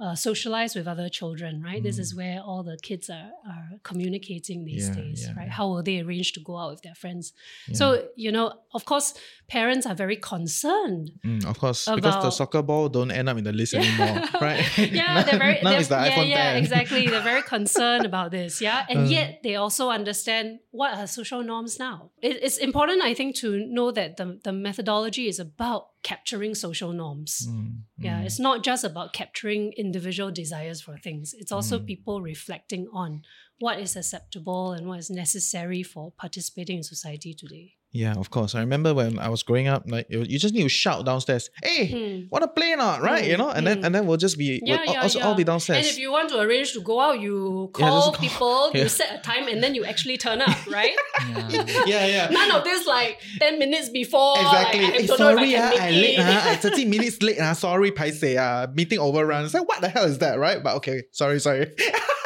uh, 0.00 0.14
socialize 0.14 0.76
with 0.76 0.86
other 0.86 1.08
children, 1.08 1.60
right? 1.60 1.82
This 1.82 1.98
is 1.98 2.14
where 2.14 2.40
all 2.40 2.62
the 2.62 2.76
kids 2.88 3.10
are, 3.10 3.30
are 3.52 3.68
communicating 3.82 4.64
these 4.64 4.88
Mm. 4.88 4.96
Yeah, 4.96 5.02
days, 5.02 5.22
yeah, 5.26 5.34
right? 5.36 5.46
yeah. 5.48 5.52
How 5.58 5.66
will 5.68 5.82
they 5.82 5.98
arrange 6.00 6.32
to 6.34 6.40
go 6.40 6.56
out 6.56 6.70
with 6.70 6.82
their 6.82 6.94
friends? 6.94 7.32
So, 7.72 7.84
you 8.14 8.30
know, 8.30 8.52
of 8.74 8.84
course, 8.84 9.14
parents 9.48 9.86
are 9.86 9.96
very 9.96 10.16
concerned. 10.16 11.10
Mm, 11.24 11.44
of 11.46 11.58
course, 11.58 11.88
because 11.92 12.14
the 12.22 12.30
soccer 12.30 12.62
ball 12.62 12.88
don't 12.88 13.10
end 13.10 13.28
up 13.28 13.36
in 13.38 13.44
the 13.44 13.52
list 13.52 13.74
anymore, 13.74 14.22
right? 14.40 14.62
Yeah, 14.78 15.14
now, 15.14 15.22
they're 15.24 15.38
very 15.38 15.58
now 15.62 15.70
they're- 15.70 15.80
it's 15.80 15.88
the 15.88 15.96
yeah, 15.96 16.10
iPhone 16.10 16.28
yeah, 16.28 16.52
10. 16.52 16.62
exactly. 16.62 17.06
They're 17.08 17.20
very 17.32 17.42
concerned 17.56 18.06
about 18.06 18.30
this, 18.30 18.60
yeah, 18.60 18.86
and 18.88 19.00
Uh. 19.00 19.10
yet 19.10 19.40
they 19.42 19.56
also 19.56 19.90
understand 19.90 20.60
what 20.70 20.96
are 20.96 21.06
social 21.08 21.42
norms 21.42 21.78
now. 21.78 22.10
It, 22.22 22.38
it's 22.42 22.58
important, 22.58 23.02
I 23.02 23.14
think, 23.14 23.34
to 23.42 23.48
know 23.66 23.90
that 23.90 24.16
the 24.16 24.38
the 24.44 24.52
methodology 24.52 25.26
is 25.28 25.38
about 25.40 25.88
capturing 26.02 26.54
social 26.54 26.92
norms. 26.92 27.46
Mm, 27.48 27.82
Yeah, 27.98 28.20
mm. 28.20 28.26
it's 28.26 28.38
not 28.38 28.62
just 28.64 28.84
about 28.84 29.12
capturing 29.12 29.72
individual 29.76 30.30
desires 30.30 30.80
for 30.80 30.96
things. 30.98 31.34
It's 31.34 31.52
also 31.52 31.78
Mm. 31.78 31.86
people 31.86 32.22
reflecting 32.22 32.88
on 32.92 33.22
what 33.58 33.80
is 33.80 33.96
acceptable 33.96 34.72
and 34.72 34.86
what 34.86 35.00
is 35.00 35.10
necessary 35.10 35.82
for 35.82 36.12
participating 36.12 36.76
in 36.78 36.82
society 36.84 37.34
today. 37.34 37.74
Yeah, 37.90 38.14
of 38.16 38.28
course. 38.30 38.54
I 38.54 38.60
remember 38.60 38.92
when 38.92 39.18
I 39.18 39.30
was 39.30 39.42
growing 39.42 39.66
up, 39.66 39.84
like 39.86 40.06
you, 40.10 40.22
just 40.38 40.52
need 40.52 40.62
to 40.64 40.68
shout 40.68 41.06
downstairs, 41.06 41.48
"Hey, 41.62 41.88
Mm. 41.88 42.28
wanna 42.30 42.46
play 42.48 42.72
or 42.72 42.76
not?" 42.76 43.00
Right? 43.00 43.24
Mm, 43.24 43.28
you 43.28 43.36
know, 43.38 43.48
and 43.48 43.66
then 43.66 43.80
mm. 43.80 43.84
and 43.86 43.94
then 43.94 44.06
we'll 44.06 44.18
just 44.18 44.36
be 44.36 44.60
Yeah, 44.62 44.76
we'll 44.84 44.92
yeah, 44.94 45.02
also 45.02 45.18
yeah. 45.20 45.26
all 45.26 45.34
be 45.34 45.42
downstairs. 45.44 45.78
And 45.78 45.86
if 45.86 45.98
you 45.98 46.12
want 46.12 46.28
to 46.28 46.38
arrange 46.38 46.74
to 46.74 46.80
go 46.82 47.00
out, 47.00 47.18
you 47.20 47.70
call 47.72 48.02
call- 48.12 48.12
people, 48.12 48.70
you 48.74 48.88
set 48.90 49.18
a 49.18 49.22
time, 49.22 49.48
and 49.48 49.62
then 49.62 49.74
you 49.74 49.84
actually 49.86 50.18
turn 50.18 50.42
up, 50.42 50.58
right? 50.70 50.94
Yeah. 51.28 51.84
yeah, 51.86 52.06
yeah. 52.06 52.28
None 52.30 52.50
of 52.52 52.62
this 52.64 52.86
like 52.86 53.20
10 53.40 53.58
minutes 53.58 53.88
before. 53.88 54.36
Exactly. 54.38 54.80
Like, 54.82 54.94
I 54.94 54.96
if 54.98 55.06
sorry, 55.16 55.56
I 55.56 55.60
ah, 55.60 55.72
I 55.86 55.90
late, 55.90 56.18
it. 56.18 56.24
ah, 56.24 56.50
I 56.50 56.56
30 56.56 56.84
minutes 56.84 57.22
late. 57.22 57.38
Ah, 57.40 57.52
sorry, 57.54 57.90
paise, 57.90 58.22
ah, 58.38 58.66
meeting 58.74 58.98
overrun. 58.98 59.44
It's 59.46 59.54
like, 59.54 59.66
what 59.66 59.80
the 59.80 59.88
hell 59.88 60.04
is 60.04 60.18
that, 60.18 60.38
right? 60.38 60.62
But 60.62 60.76
okay, 60.76 61.04
sorry, 61.12 61.40
sorry. 61.40 61.72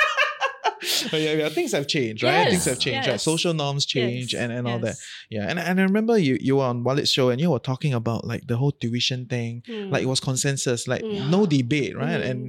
but 1.11 1.21
yeah, 1.21 1.33
yeah, 1.35 1.49
things 1.49 1.73
have 1.73 1.87
changed, 1.87 2.23
right? 2.23 2.33
Yes, 2.33 2.51
things 2.51 2.65
have 2.65 2.79
changed, 2.79 3.09
right? 3.09 3.21
Social 3.21 3.55
norms 3.55 3.87
change 3.87 4.33
Yes, 4.33 4.43
and, 4.43 4.53
and 4.53 4.67
all 4.69 4.79
that. 4.81 4.97
Yeah, 5.31 5.47
and, 5.49 5.59
and 5.59 5.81
I 5.81 5.83
remember 5.85 6.19
you 6.19 6.39
you 6.41 6.57
were 6.57 6.65
on 6.65 6.83
Wallet 6.85 7.09
show 7.09 7.31
and 7.31 7.41
you 7.41 7.51
were 7.51 7.59
talking 7.59 7.95
about 7.95 8.27
like 8.27 8.47
the 8.47 8.57
whole 8.57 8.73
tuition 8.73 9.27
thing. 9.27 9.63
Mm. 9.69 9.91
Like 9.93 10.03
it 10.03 10.07
was 10.07 10.21
consensus, 10.21 10.89
like 10.89 11.03
Mm. 11.03 11.31
no 11.31 11.47
debate, 11.47 11.97
right? 11.97 12.21
Mm. 12.21 12.31
And 12.31 12.49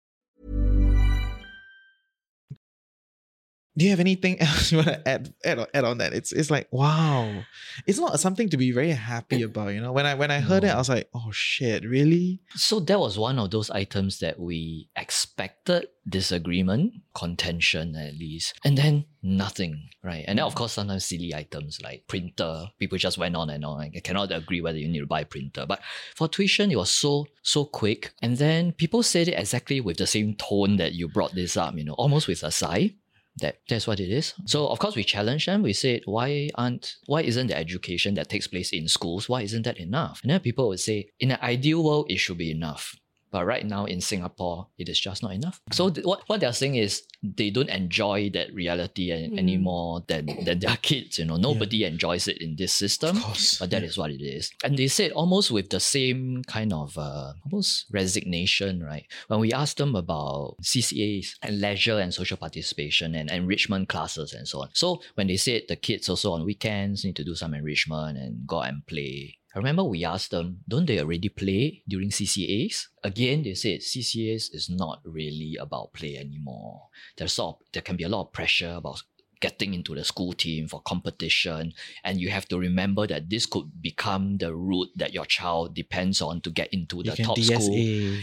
do 3.77 3.85
you 3.85 3.91
have 3.91 3.99
anything 3.99 4.39
else 4.41 4.71
you 4.71 4.79
want 4.79 4.89
to 4.89 5.07
add, 5.07 5.33
add, 5.43 5.59
on- 5.59 5.67
add 5.73 5.83
on 5.85 5.97
that? 5.99 6.13
It's 6.13 6.31
it's 6.31 6.51
like 6.51 6.67
wow, 6.71 7.43
it's 7.87 7.99
not 7.99 8.19
something 8.19 8.49
to 8.49 8.57
be 8.57 8.71
very 8.71 8.91
happy 8.91 9.43
about. 9.43 9.69
You 9.73 9.81
know, 9.81 9.91
when 9.91 10.05
I 10.05 10.15
when 10.15 10.31
I 10.31 10.39
heard 10.39 10.63
it, 10.63 10.69
I 10.69 10.77
was 10.77 10.89
like, 10.89 11.09
oh 11.13 11.31
shit, 11.31 11.83
really? 11.85 12.41
So 12.55 12.79
that 12.81 12.99
was 12.99 13.17
one 13.17 13.39
of 13.39 13.51
those 13.51 13.69
items 13.69 14.19
that 14.19 14.39
we 14.39 14.89
expected 14.95 15.87
disagreement, 16.07 16.93
contention 17.13 17.95
at 17.95 18.15
least, 18.15 18.53
and 18.65 18.77
then 18.77 19.05
nothing, 19.23 19.89
right? 20.03 20.25
And 20.27 20.39
then 20.39 20.45
of 20.45 20.55
course 20.55 20.73
sometimes 20.73 21.05
silly 21.05 21.33
items 21.33 21.79
like 21.81 22.07
printer, 22.07 22.65
people 22.79 22.97
just 22.97 23.17
went 23.17 23.35
on 23.35 23.49
and 23.49 23.63
on. 23.63 23.91
I 23.95 23.99
cannot 23.99 24.31
agree 24.31 24.61
whether 24.61 24.77
you 24.77 24.87
need 24.87 24.99
to 24.99 25.05
buy 25.05 25.21
a 25.21 25.25
printer, 25.25 25.65
but 25.67 25.81
for 26.15 26.27
tuition 26.27 26.71
it 26.71 26.77
was 26.77 26.91
so 26.91 27.27
so 27.43 27.65
quick, 27.65 28.13
and 28.21 28.37
then 28.37 28.71
people 28.73 29.03
said 29.03 29.27
it 29.27 29.39
exactly 29.39 29.79
with 29.79 29.97
the 29.97 30.07
same 30.07 30.35
tone 30.35 30.77
that 30.77 30.93
you 30.93 31.07
brought 31.07 31.33
this 31.35 31.55
up, 31.55 31.75
you 31.75 31.83
know, 31.83 31.93
almost 31.93 32.27
with 32.27 32.43
a 32.43 32.51
sigh. 32.51 32.93
That 33.37 33.57
that's 33.69 33.87
what 33.87 33.99
it 33.99 34.09
is. 34.09 34.33
So 34.45 34.67
of 34.67 34.79
course 34.79 34.95
we 34.95 35.03
challenge 35.03 35.45
them. 35.45 35.63
We 35.63 35.73
said, 35.73 36.01
why 36.05 36.49
aren't 36.55 36.95
why 37.05 37.21
isn't 37.21 37.47
the 37.47 37.57
education 37.57 38.15
that 38.15 38.29
takes 38.29 38.47
place 38.47 38.71
in 38.73 38.87
schools, 38.87 39.29
why 39.29 39.41
isn't 39.41 39.63
that 39.63 39.79
enough? 39.79 40.19
And 40.23 40.31
then 40.31 40.39
people 40.41 40.67
would 40.67 40.79
say, 40.79 41.09
in 41.19 41.31
an 41.31 41.39
ideal 41.41 41.83
world, 41.83 42.07
it 42.09 42.17
should 42.17 42.37
be 42.37 42.51
enough. 42.51 42.95
But 43.31 43.45
right 43.45 43.65
now 43.65 43.85
in 43.85 44.01
Singapore, 44.01 44.67
it 44.77 44.89
is 44.89 44.99
just 44.99 45.23
not 45.23 45.33
enough. 45.33 45.61
So 45.71 45.89
th- 45.89 46.05
what, 46.05 46.23
what 46.27 46.41
they're 46.41 46.53
saying 46.53 46.75
is 46.75 47.03
they 47.23 47.49
don't 47.49 47.69
enjoy 47.69 48.29
that 48.33 48.53
reality 48.53 49.11
an- 49.11 49.39
anymore 49.39 50.03
than, 50.07 50.25
than 50.43 50.59
their 50.59 50.77
kids. 50.81 51.17
You 51.17 51.25
know, 51.25 51.37
nobody 51.37 51.85
enjoys 51.85 52.27
it 52.27 52.41
in 52.41 52.55
this 52.57 52.73
system. 52.73 53.17
course, 53.21 53.57
But 53.57 53.69
that 53.71 53.83
is 53.83 53.97
what 53.97 54.11
it 54.11 54.21
is. 54.21 54.51
And 54.63 54.77
they 54.77 54.87
said 54.87 55.11
almost 55.11 55.49
with 55.51 55.69
the 55.69 55.79
same 55.79 56.43
kind 56.47 56.73
of 56.73 56.97
uh, 56.97 57.33
almost 57.45 57.85
resignation, 57.91 58.83
right? 58.83 59.05
When 59.27 59.39
we 59.39 59.53
asked 59.53 59.77
them 59.77 59.95
about 59.95 60.57
CCAs 60.61 61.35
and 61.41 61.61
leisure 61.61 61.99
and 61.99 62.13
social 62.13 62.37
participation 62.37 63.15
and 63.15 63.29
enrichment 63.31 63.87
classes 63.89 64.33
and 64.33 64.47
so 64.47 64.61
on. 64.63 64.69
So 64.73 65.01
when 65.15 65.27
they 65.27 65.37
said 65.37 65.63
the 65.69 65.75
kids 65.77 66.09
also 66.09 66.33
on 66.33 66.43
weekends 66.45 67.05
need 67.05 67.15
to 67.15 67.23
do 67.23 67.35
some 67.35 67.53
enrichment 67.53 68.17
and 68.17 68.45
go 68.45 68.61
out 68.61 68.69
and 68.69 68.85
play. 68.85 69.37
I 69.53 69.59
remember 69.59 69.83
we 69.83 70.05
asked 70.05 70.31
them, 70.31 70.59
don't 70.67 70.85
they 70.85 70.99
already 70.99 71.29
play 71.29 71.83
during 71.87 72.09
CCAs? 72.09 72.87
Again, 73.03 73.43
they 73.43 73.53
said 73.53 73.81
CCAs 73.81 74.53
is 74.53 74.69
not 74.69 75.01
really 75.03 75.57
about 75.59 75.91
play 75.93 76.15
anymore. 76.17 76.87
There's 77.17 77.33
sort 77.33 77.57
of, 77.57 77.65
there 77.73 77.81
can 77.81 77.97
be 77.97 78.05
a 78.05 78.09
lot 78.09 78.21
of 78.27 78.31
pressure 78.33 78.75
about 78.77 79.01
getting 79.41 79.73
into 79.73 79.95
the 79.95 80.03
school 80.03 80.33
team 80.33 80.67
for 80.67 80.79
competition 80.83 81.73
and 82.03 82.21
you 82.21 82.29
have 82.29 82.47
to 82.47 82.59
remember 82.59 83.07
that 83.07 83.27
this 83.27 83.47
could 83.47 83.81
become 83.81 84.37
the 84.37 84.55
route 84.55 84.89
that 84.95 85.13
your 85.15 85.25
child 85.25 85.73
depends 85.73 86.21
on 86.21 86.39
to 86.39 86.51
get 86.51 86.71
into 86.71 87.01
the 87.01 87.15
top 87.15 87.35
DSA. 87.35 87.55
school 87.59 87.75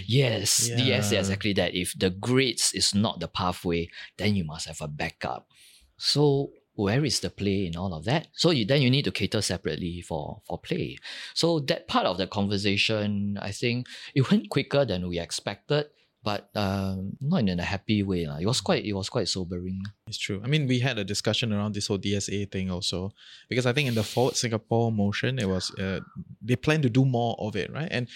yes 0.07 0.71
yes 0.77 1.11
Yeah. 1.13 1.19
exactly 1.19 1.53
that 1.55 1.75
if 1.75 1.93
the 1.99 2.11
grades 2.11 2.71
is 2.73 2.95
not 2.95 3.19
the 3.19 3.27
pathway 3.27 3.89
then 4.17 4.37
you 4.37 4.45
must 4.45 4.69
have 4.69 4.81
a 4.81 4.87
backup 4.87 5.49
so 5.97 6.53
where 6.79 7.05
is 7.05 7.19
the 7.21 7.31
play 7.31 7.67
in 7.67 7.77
all 7.77 7.93
of 7.93 8.05
that 8.05 8.29
so 8.35 8.51
you 8.51 8.65
then 8.65 8.81
you 8.81 8.89
need 8.89 9.05
to 9.05 9.11
cater 9.11 9.43
separately 9.43 10.01
for 10.01 10.41
for 10.47 10.59
play 10.59 10.97
so 11.35 11.59
that 11.59 11.89
part 11.89 12.07
of 12.07 12.19
the 12.19 12.27
conversation 12.27 13.37
i 13.43 13.51
think 13.51 13.87
it 14.15 14.31
went 14.31 14.49
quicker 14.49 14.85
than 14.85 15.09
we 15.09 15.19
expected 15.19 15.87
but 16.23 16.51
um, 16.55 17.17
not 17.21 17.49
in 17.49 17.61
a 17.61 17.65
happy 17.65 18.03
way 18.03 18.27
lah. 18.27 18.37
it 18.37 18.47
was 18.47 18.61
quite 18.61 18.85
it 18.85 18.93
was 18.93 19.09
quite 19.09 19.29
sobering 19.29 19.83
It's 20.09 20.19
true. 20.19 20.41
I 20.43 20.49
mean, 20.49 20.67
we 20.67 20.81
had 20.81 20.99
a 20.99 21.05
discussion 21.05 21.53
around 21.53 21.75
this 21.75 21.87
whole 21.87 21.99
DSA 21.99 22.51
thing 22.51 22.71
also, 22.71 23.13
because 23.49 23.67
I 23.67 23.73
think 23.73 23.89
in 23.89 23.95
the 23.95 24.03
Forward 24.03 24.37
Singapore 24.37 24.91
motion, 24.91 25.39
it 25.39 25.49
was 25.49 25.71
uh, 25.79 26.01
they 26.43 26.57
plan 26.57 26.83
to 26.83 26.91
do 26.91 27.05
more 27.05 27.37
of 27.39 27.57
it, 27.57 27.71
right? 27.71 27.89
And 27.91 28.09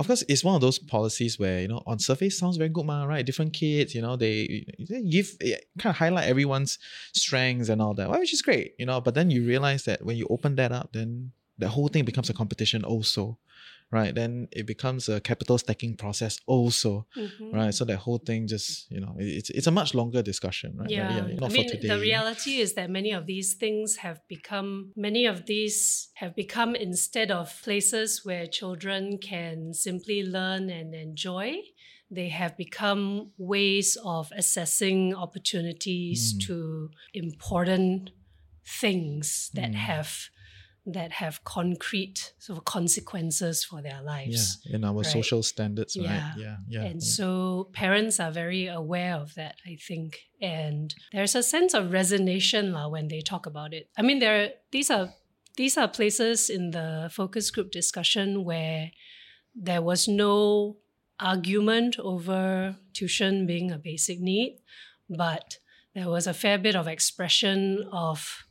of 0.00 0.06
course, 0.06 0.24
it's 0.28 0.42
one 0.42 0.54
of 0.54 0.62
those 0.62 0.78
policies 0.78 1.38
where 1.38 1.60
you 1.60 1.68
know 1.68 1.82
on 1.86 1.98
surface 1.98 2.38
sounds 2.38 2.56
very 2.56 2.70
good, 2.70 2.86
ma, 2.86 3.04
right? 3.04 3.24
Different 3.24 3.52
kids, 3.52 3.94
you 3.94 4.00
know, 4.00 4.16
they, 4.16 4.64
they 4.88 5.02
give 5.02 5.36
eh, 5.42 5.56
kind 5.78 5.92
of 5.92 5.98
highlight 5.98 6.26
everyone's 6.26 6.78
strengths 7.12 7.68
and 7.68 7.82
all 7.82 7.92
that, 7.94 8.08
which 8.10 8.32
is 8.32 8.40
great, 8.40 8.72
you 8.78 8.86
know. 8.86 9.02
But 9.02 9.14
then 9.14 9.30
you 9.30 9.46
realize 9.46 9.84
that 9.84 10.02
when 10.02 10.16
you 10.16 10.26
open 10.30 10.56
that 10.56 10.72
up, 10.72 10.94
then 10.94 11.32
the 11.58 11.68
whole 11.68 11.88
thing 11.88 12.06
becomes 12.06 12.30
a 12.30 12.34
competition 12.34 12.82
also, 12.82 13.38
right? 13.90 14.14
Then 14.14 14.48
it 14.52 14.66
becomes 14.66 15.08
a 15.08 15.20
capital 15.20 15.58
stacking 15.58 15.96
process 15.96 16.38
also, 16.46 17.06
Mhm. 17.16 17.52
right? 17.52 17.74
So 17.74 17.84
that 17.84 17.98
whole 17.98 18.18
thing 18.18 18.46
just 18.46 18.90
you 18.90 19.00
know 19.00 19.14
it- 19.18 19.34
it's 19.38 19.50
it's 19.50 19.66
a 19.66 19.70
much 19.80 19.94
longer 19.94 20.22
discussion, 20.22 20.70
right? 20.76 20.88
But 20.88 20.94
Yeah, 20.94 21.26
not 21.40 21.50
I 21.50 21.52
mean, 21.52 21.68
for 21.68 21.74
today. 21.76 21.88
the 21.88 21.98
reality 22.10 22.52
is 22.64 22.74
that 22.74 22.88
many 22.90 23.12
of 23.12 23.26
these 23.26 23.54
things 23.62 23.96
have 24.04 24.18
become, 24.28 24.92
many 24.96 25.26
of 25.26 25.46
these 25.46 26.08
have 26.14 26.32
become 26.36 26.70
instead 26.76 27.30
of 27.30 27.46
places 27.66 28.08
where 28.26 28.46
children 28.46 29.18
can 29.18 29.74
simply 29.74 30.22
learn 30.22 30.70
and 30.70 30.94
enjoy, 30.94 31.48
they 32.18 32.28
have 32.40 32.56
become 32.56 33.30
ways 33.38 33.96
of 34.04 34.30
assessing 34.42 35.14
opportunities 35.14 36.20
Mm. 36.34 36.40
to 36.46 36.56
important 37.14 38.10
things 38.80 39.50
that 39.54 39.72
Mm. 39.72 39.74
have 39.90 40.10
that 40.92 41.12
have 41.12 41.44
concrete 41.44 42.32
sort 42.38 42.58
of 42.58 42.64
consequences 42.64 43.64
for 43.64 43.82
their 43.82 44.00
lives. 44.02 44.58
yeah, 44.64 44.76
in 44.76 44.84
our 44.84 44.94
right? 44.94 45.06
social 45.06 45.42
standards, 45.42 45.96
right? 45.96 46.06
Yeah. 46.06 46.32
Yeah, 46.36 46.56
yeah. 46.68 46.82
and 46.82 47.00
yeah. 47.02 47.06
so 47.06 47.68
parents 47.72 48.20
are 48.20 48.30
very 48.30 48.66
aware 48.66 49.14
of 49.14 49.34
that, 49.34 49.56
I 49.66 49.76
think. 49.76 50.18
And 50.40 50.94
there's 51.12 51.34
a 51.34 51.42
sense 51.42 51.74
of 51.74 51.92
resignation 51.92 52.72
la, 52.72 52.88
when 52.88 53.08
they 53.08 53.20
talk 53.20 53.46
about 53.46 53.74
it. 53.74 53.88
I 53.96 54.02
mean, 54.02 54.18
there 54.18 54.44
are, 54.44 54.48
these 54.72 54.90
are 54.90 55.12
these 55.56 55.76
are 55.76 55.88
places 55.88 56.48
in 56.48 56.70
the 56.70 57.10
focus 57.12 57.50
group 57.50 57.70
discussion 57.70 58.44
where 58.44 58.92
there 59.54 59.82
was 59.82 60.08
no 60.08 60.76
argument 61.18 61.98
over 61.98 62.76
tuition 62.94 63.46
being 63.46 63.70
a 63.70 63.78
basic 63.78 64.20
need, 64.20 64.58
but 65.08 65.58
there 65.94 66.08
was 66.08 66.26
a 66.26 66.34
fair 66.34 66.56
bit 66.56 66.76
of 66.76 66.86
expression 66.86 67.84
of, 67.92 68.44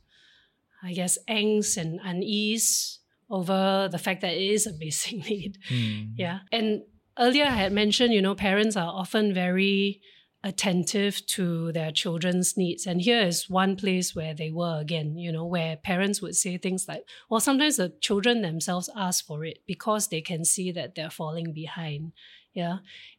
I 0.82 0.92
guess, 0.92 1.18
angst 1.28 1.76
and 1.76 2.00
unease 2.02 2.98
over 3.28 3.88
the 3.90 3.98
fact 3.98 4.22
that 4.22 4.34
it 4.34 4.50
is 4.50 4.66
a 4.66 4.72
basic 4.72 5.24
need. 5.28 5.58
Mm. 5.68 6.12
Yeah. 6.16 6.40
And 6.52 6.82
earlier 7.18 7.44
I 7.44 7.50
had 7.50 7.72
mentioned, 7.72 8.12
you 8.12 8.22
know, 8.22 8.34
parents 8.34 8.76
are 8.76 8.92
often 8.92 9.32
very 9.32 10.00
attentive 10.42 11.24
to 11.26 11.70
their 11.72 11.90
children's 11.90 12.56
needs. 12.56 12.86
And 12.86 13.00
here 13.00 13.20
is 13.20 13.50
one 13.50 13.76
place 13.76 14.14
where 14.14 14.34
they 14.34 14.50
were 14.50 14.80
again, 14.80 15.18
you 15.18 15.30
know, 15.30 15.44
where 15.44 15.76
parents 15.76 16.22
would 16.22 16.34
say 16.34 16.56
things 16.56 16.88
like, 16.88 17.04
well, 17.28 17.40
sometimes 17.40 17.76
the 17.76 17.92
children 18.00 18.40
themselves 18.40 18.88
ask 18.96 19.26
for 19.26 19.44
it 19.44 19.58
because 19.66 20.08
they 20.08 20.22
can 20.22 20.44
see 20.44 20.72
that 20.72 20.94
they're 20.94 21.10
falling 21.10 21.52
behind. 21.52 22.12
Yeah. 22.54 22.78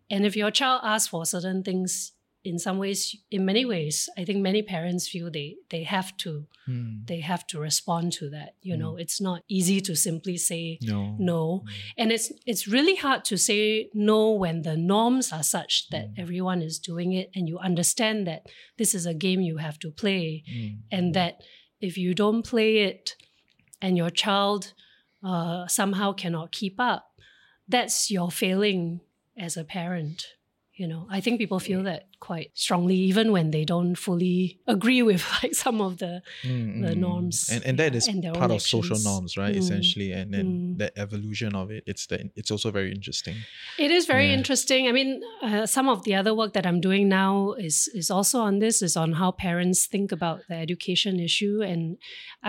And 0.09 0.25
if 0.25 0.35
your 0.35 0.51
child 0.51 0.81
asks 0.83 1.09
for 1.09 1.25
certain 1.25 1.63
things, 1.63 2.13
in 2.43 2.57
some 2.57 2.79
ways, 2.79 3.15
in 3.29 3.45
many 3.45 3.65
ways, 3.65 4.09
I 4.17 4.25
think 4.25 4.39
many 4.41 4.61
parents 4.63 5.07
feel 5.07 5.29
they 5.31 5.55
they 5.69 5.83
have 5.83 6.15
to 6.17 6.47
Mm. 6.67 7.07
they 7.07 7.21
have 7.21 7.45
to 7.47 7.59
respond 7.59 8.13
to 8.13 8.29
that. 8.29 8.53
You 8.61 8.77
know, 8.77 8.95
it's 8.95 9.19
not 9.19 9.41
easy 9.47 9.81
to 9.81 9.95
simply 9.95 10.37
say 10.37 10.77
No. 10.81 11.15
no 11.19 11.63
and 11.97 12.11
it's 12.11 12.31
it's 12.45 12.67
really 12.67 12.95
hard 12.95 13.25
to 13.25 13.37
say 13.37 13.89
no 13.93 14.31
when 14.43 14.61
the 14.61 14.77
norms 14.77 15.31
are 15.33 15.43
such 15.43 15.89
that 15.89 16.07
Mm. 16.09 16.19
everyone 16.19 16.61
is 16.61 16.79
doing 16.79 17.13
it 17.13 17.31
and 17.35 17.47
you 17.49 17.57
understand 17.59 18.27
that 18.27 18.45
this 18.77 18.93
is 18.93 19.05
a 19.07 19.13
game 19.25 19.41
you 19.41 19.57
have 19.57 19.77
to 19.79 19.91
play 19.91 20.43
Mm. 20.47 20.77
and 20.91 21.13
that 21.15 21.41
if 21.79 21.97
you 21.97 22.13
don't 22.13 22.43
play 22.43 22.71
it 22.89 23.15
and 23.81 23.97
your 23.97 24.11
child 24.11 24.73
uh, 25.23 25.67
somehow 25.67 26.13
cannot 26.13 26.51
keep 26.51 26.79
up 26.79 27.03
that's 27.67 28.11
your 28.11 28.29
failing 28.31 29.01
as 29.37 29.57
a 29.57 29.63
parent 29.63 30.25
you 30.81 30.87
know 30.91 31.03
i 31.17 31.19
think 31.23 31.35
people 31.43 31.59
feel 31.69 31.81
that 31.89 32.01
quite 32.27 32.49
strongly 32.65 32.97
even 33.11 33.27
when 33.35 33.47
they 33.55 33.65
don't 33.73 33.95
fully 34.07 34.37
agree 34.75 35.03
with 35.09 35.21
like 35.43 35.53
some 35.65 35.77
of 35.87 35.91
the 36.03 36.13
Mm, 36.43 36.81
the 36.85 36.93
mm. 36.95 37.01
norms 37.05 37.37
and 37.53 37.61
and 37.67 37.75
that 37.81 37.93
is 37.99 38.05
and 38.11 38.23
part 38.41 38.51
of 38.55 38.61
social 38.75 38.99
norms 39.09 39.31
right 39.41 39.55
Mm, 39.55 39.61
essentially 39.63 40.09
and 40.19 40.27
then 40.35 40.45
mm. 40.47 40.77
that 40.81 40.91
evolution 41.05 41.51
of 41.61 41.65
it 41.75 41.83
it's 41.91 42.05
the 42.09 42.17
it's 42.39 42.51
also 42.55 42.69
very 42.79 42.91
interesting 42.97 43.35
It 43.85 43.91
is 43.97 44.03
very 44.13 44.27
Yeah. 44.27 44.37
interesting. 44.39 44.81
I 44.89 44.91
mean, 44.99 45.09
uh, 45.47 45.65
some 45.75 45.87
of 45.93 45.97
the 46.05 46.13
other 46.19 46.33
work 46.41 46.51
that 46.57 46.65
I'm 46.69 46.81
doing 46.89 47.05
now 47.23 47.53
is 47.67 47.75
is 48.01 48.07
also 48.17 48.37
on 48.49 48.59
this, 48.63 48.75
is 48.87 48.95
on 49.03 49.09
how 49.21 49.29
parents 49.47 49.79
think 49.93 50.11
about 50.17 50.39
the 50.49 50.57
education 50.67 51.13
issue, 51.29 51.55
and 51.71 51.81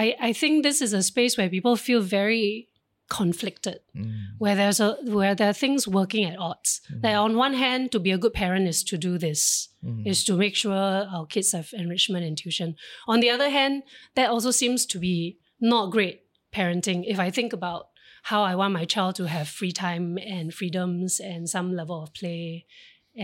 I 0.03 0.07
I 0.29 0.33
think 0.41 0.53
this 0.63 0.81
is 0.87 0.93
a 0.93 1.03
space 1.13 1.33
where 1.39 1.51
people 1.57 1.77
feel 1.77 2.01
very 2.21 2.69
conflicted, 3.21 3.79
Mm. 3.95 4.13
where 4.43 4.57
there's 4.61 4.81
a 4.81 4.91
where 5.19 5.35
there 5.39 5.51
are 5.53 5.61
things 5.65 5.87
working 6.01 6.25
at 6.31 6.39
odds. 6.49 6.71
Like 7.05 7.17
on 7.27 7.33
one 7.47 7.55
hand, 7.65 7.83
to 7.93 8.01
be 8.07 8.13
a 8.13 8.19
good 8.25 8.33
parent 8.43 8.67
is 8.73 8.83
to 8.91 8.97
do 9.09 9.13
this, 9.27 9.43
Mm. 9.85 10.07
is 10.13 10.25
to 10.25 10.33
make 10.45 10.57
sure 10.63 10.83
our 11.15 11.27
kids 11.35 11.53
have 11.53 11.69
enrichment 11.83 12.25
and 12.29 12.37
tuition. 12.39 12.71
On 13.13 13.21
the 13.21 13.31
other 13.35 13.51
hand, 13.59 13.83
that 14.17 14.31
also 14.31 14.51
seems 14.53 14.87
to 14.93 14.99
be 14.99 15.39
not 15.61 15.91
great 15.97 16.19
parenting. 16.53 17.01
If 17.15 17.19
I 17.27 17.31
think 17.31 17.53
about 17.53 17.83
how 18.31 18.41
I 18.51 18.55
want 18.61 18.73
my 18.81 18.85
child 18.95 19.13
to 19.17 19.25
have 19.37 19.49
free 19.59 19.73
time 19.73 20.07
and 20.37 20.55
freedoms 20.59 21.21
and 21.21 21.49
some 21.49 21.69
level 21.81 21.99
of 22.03 22.13
play 22.21 22.67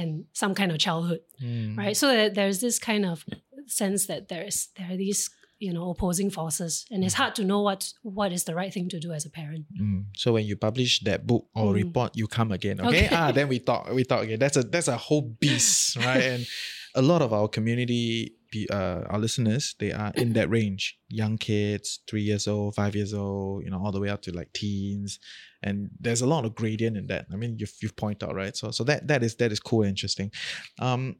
and 0.00 0.24
some 0.32 0.54
kind 0.54 0.70
of 0.72 0.78
childhood, 0.78 1.20
Mm. 1.40 1.76
right? 1.78 1.96
So 1.96 2.06
that 2.08 2.34
there's 2.34 2.60
this 2.60 2.78
kind 2.90 3.04
of 3.06 3.24
sense 3.66 4.06
that 4.06 4.28
there 4.28 4.44
is 4.50 4.68
there 4.76 4.88
are 4.92 4.96
these 5.06 5.30
you 5.58 5.72
know 5.72 5.90
opposing 5.90 6.30
forces, 6.30 6.84
and 6.90 7.04
it's 7.04 7.14
hard 7.14 7.34
to 7.36 7.44
know 7.44 7.60
what 7.62 7.92
what 8.02 8.32
is 8.32 8.44
the 8.44 8.54
right 8.54 8.72
thing 8.72 8.88
to 8.90 8.98
do 9.00 9.12
as 9.12 9.26
a 9.26 9.30
parent. 9.30 9.66
Mm. 9.80 10.04
So 10.16 10.32
when 10.32 10.46
you 10.46 10.56
publish 10.56 11.00
that 11.00 11.26
book 11.26 11.46
or 11.54 11.72
Mm. 11.72 11.74
report, 11.84 12.16
you 12.16 12.26
come 12.28 12.52
again. 12.52 12.80
Okay. 12.80 13.06
Okay. 13.06 13.08
Ah, 13.16 13.32
then 13.32 13.48
we 13.48 13.58
talk. 13.58 13.90
We 13.92 14.04
talk 14.04 14.22
again. 14.24 14.38
That's 14.38 14.56
a 14.56 14.62
that's 14.62 14.88
a 14.88 14.96
whole 14.96 15.22
beast, 15.40 15.96
right? 16.06 16.22
and 16.22 16.46
a 16.94 17.02
lot 17.02 17.22
of 17.22 17.32
our 17.32 17.48
community, 17.48 18.32
uh, 18.72 19.02
our 19.10 19.18
listeners, 19.18 19.74
they 19.78 19.92
are 19.92 20.12
in 20.16 20.32
that 20.32 20.48
range. 20.50 20.98
Young 21.08 21.36
kids, 21.38 22.00
three 22.08 22.22
years 22.22 22.48
old, 22.48 22.74
five 22.74 22.96
years 22.96 23.12
old, 23.14 23.64
you 23.64 23.70
know, 23.70 23.78
all 23.84 23.92
the 23.92 24.00
way 24.00 24.08
up 24.08 24.22
to 24.22 24.32
like 24.32 24.52
teens, 24.52 25.18
and 25.62 25.90
there's 26.00 26.22
a 26.22 26.26
lot 26.26 26.44
of 26.44 26.54
gradient 26.54 26.96
in 26.96 27.06
that. 27.08 27.26
I 27.32 27.36
mean, 27.36 27.56
you've 27.58 27.74
you've 27.82 27.96
pointed 27.96 28.24
out, 28.28 28.34
right? 28.34 28.56
So 28.56 28.70
so 28.70 28.84
that 28.84 29.06
that 29.08 29.22
is 29.22 29.36
that 29.36 29.52
is 29.52 29.60
cool 29.60 29.82
and 29.82 29.90
interesting. 29.90 30.30
Um, 30.80 31.16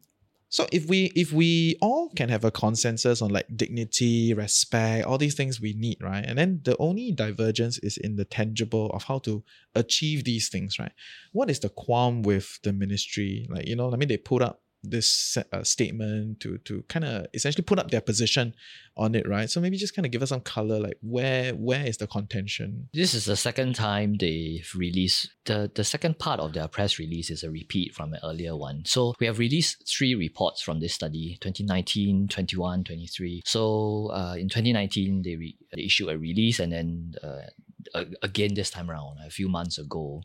so 0.50 0.66
if 0.72 0.86
we 0.86 1.12
if 1.14 1.32
we 1.32 1.76
all 1.82 2.10
can 2.16 2.30
have 2.30 2.44
a 2.44 2.50
consensus 2.50 3.20
on 3.20 3.30
like 3.30 3.46
dignity, 3.54 4.32
respect, 4.32 5.06
all 5.06 5.18
these 5.18 5.34
things 5.34 5.60
we 5.60 5.74
need, 5.74 5.98
right? 6.00 6.24
And 6.24 6.38
then 6.38 6.60
the 6.64 6.76
only 6.78 7.12
divergence 7.12 7.78
is 7.78 7.98
in 7.98 8.16
the 8.16 8.24
tangible 8.24 8.90
of 8.90 9.04
how 9.04 9.18
to 9.20 9.44
achieve 9.74 10.24
these 10.24 10.48
things, 10.48 10.78
right? 10.78 10.92
What 11.32 11.50
is 11.50 11.60
the 11.60 11.68
qualm 11.68 12.22
with 12.22 12.60
the 12.62 12.72
ministry? 12.72 13.46
Like, 13.50 13.68
you 13.68 13.76
know, 13.76 13.92
I 13.92 13.96
mean 13.96 14.08
they 14.08 14.16
put 14.16 14.40
up 14.40 14.62
this 14.82 15.36
uh, 15.52 15.62
statement 15.62 16.40
to 16.40 16.58
to 16.58 16.82
kind 16.88 17.04
of 17.04 17.26
essentially 17.34 17.64
put 17.64 17.78
up 17.78 17.90
their 17.90 18.00
position 18.00 18.54
on 18.96 19.14
it, 19.14 19.28
right? 19.28 19.48
So 19.50 19.60
maybe 19.60 19.76
just 19.76 19.94
kind 19.94 20.06
of 20.06 20.12
give 20.12 20.22
us 20.22 20.30
some 20.30 20.40
color, 20.40 20.80
like 20.80 20.98
where 21.00 21.52
where 21.54 21.84
is 21.86 21.96
the 21.98 22.06
contention? 22.06 22.88
This 22.92 23.14
is 23.14 23.24
the 23.24 23.36
second 23.36 23.74
time 23.74 24.16
they've 24.18 24.70
released 24.74 25.30
the 25.44 25.70
the 25.74 25.84
second 25.84 26.18
part 26.18 26.40
of 26.40 26.52
their 26.52 26.68
press 26.68 26.98
release 26.98 27.30
is 27.30 27.42
a 27.42 27.50
repeat 27.50 27.94
from 27.94 28.12
an 28.12 28.20
earlier 28.24 28.56
one. 28.56 28.82
So 28.84 29.14
we 29.20 29.26
have 29.26 29.38
released 29.38 29.88
three 29.88 30.14
reports 30.14 30.62
from 30.62 30.80
this 30.80 30.94
study 30.94 31.38
2019, 31.40 32.28
21, 32.28 32.84
23. 32.84 33.42
So 33.44 34.10
uh, 34.12 34.34
in 34.38 34.48
2019, 34.48 35.22
they, 35.22 35.36
re- 35.36 35.56
they 35.74 35.82
issued 35.82 36.08
a 36.08 36.18
release 36.18 36.58
and 36.58 36.72
then 36.72 37.14
uh, 37.22 38.04
again 38.22 38.54
this 38.54 38.70
time 38.70 38.90
around, 38.90 39.18
a 39.24 39.30
few 39.30 39.48
months 39.48 39.78
ago. 39.78 40.22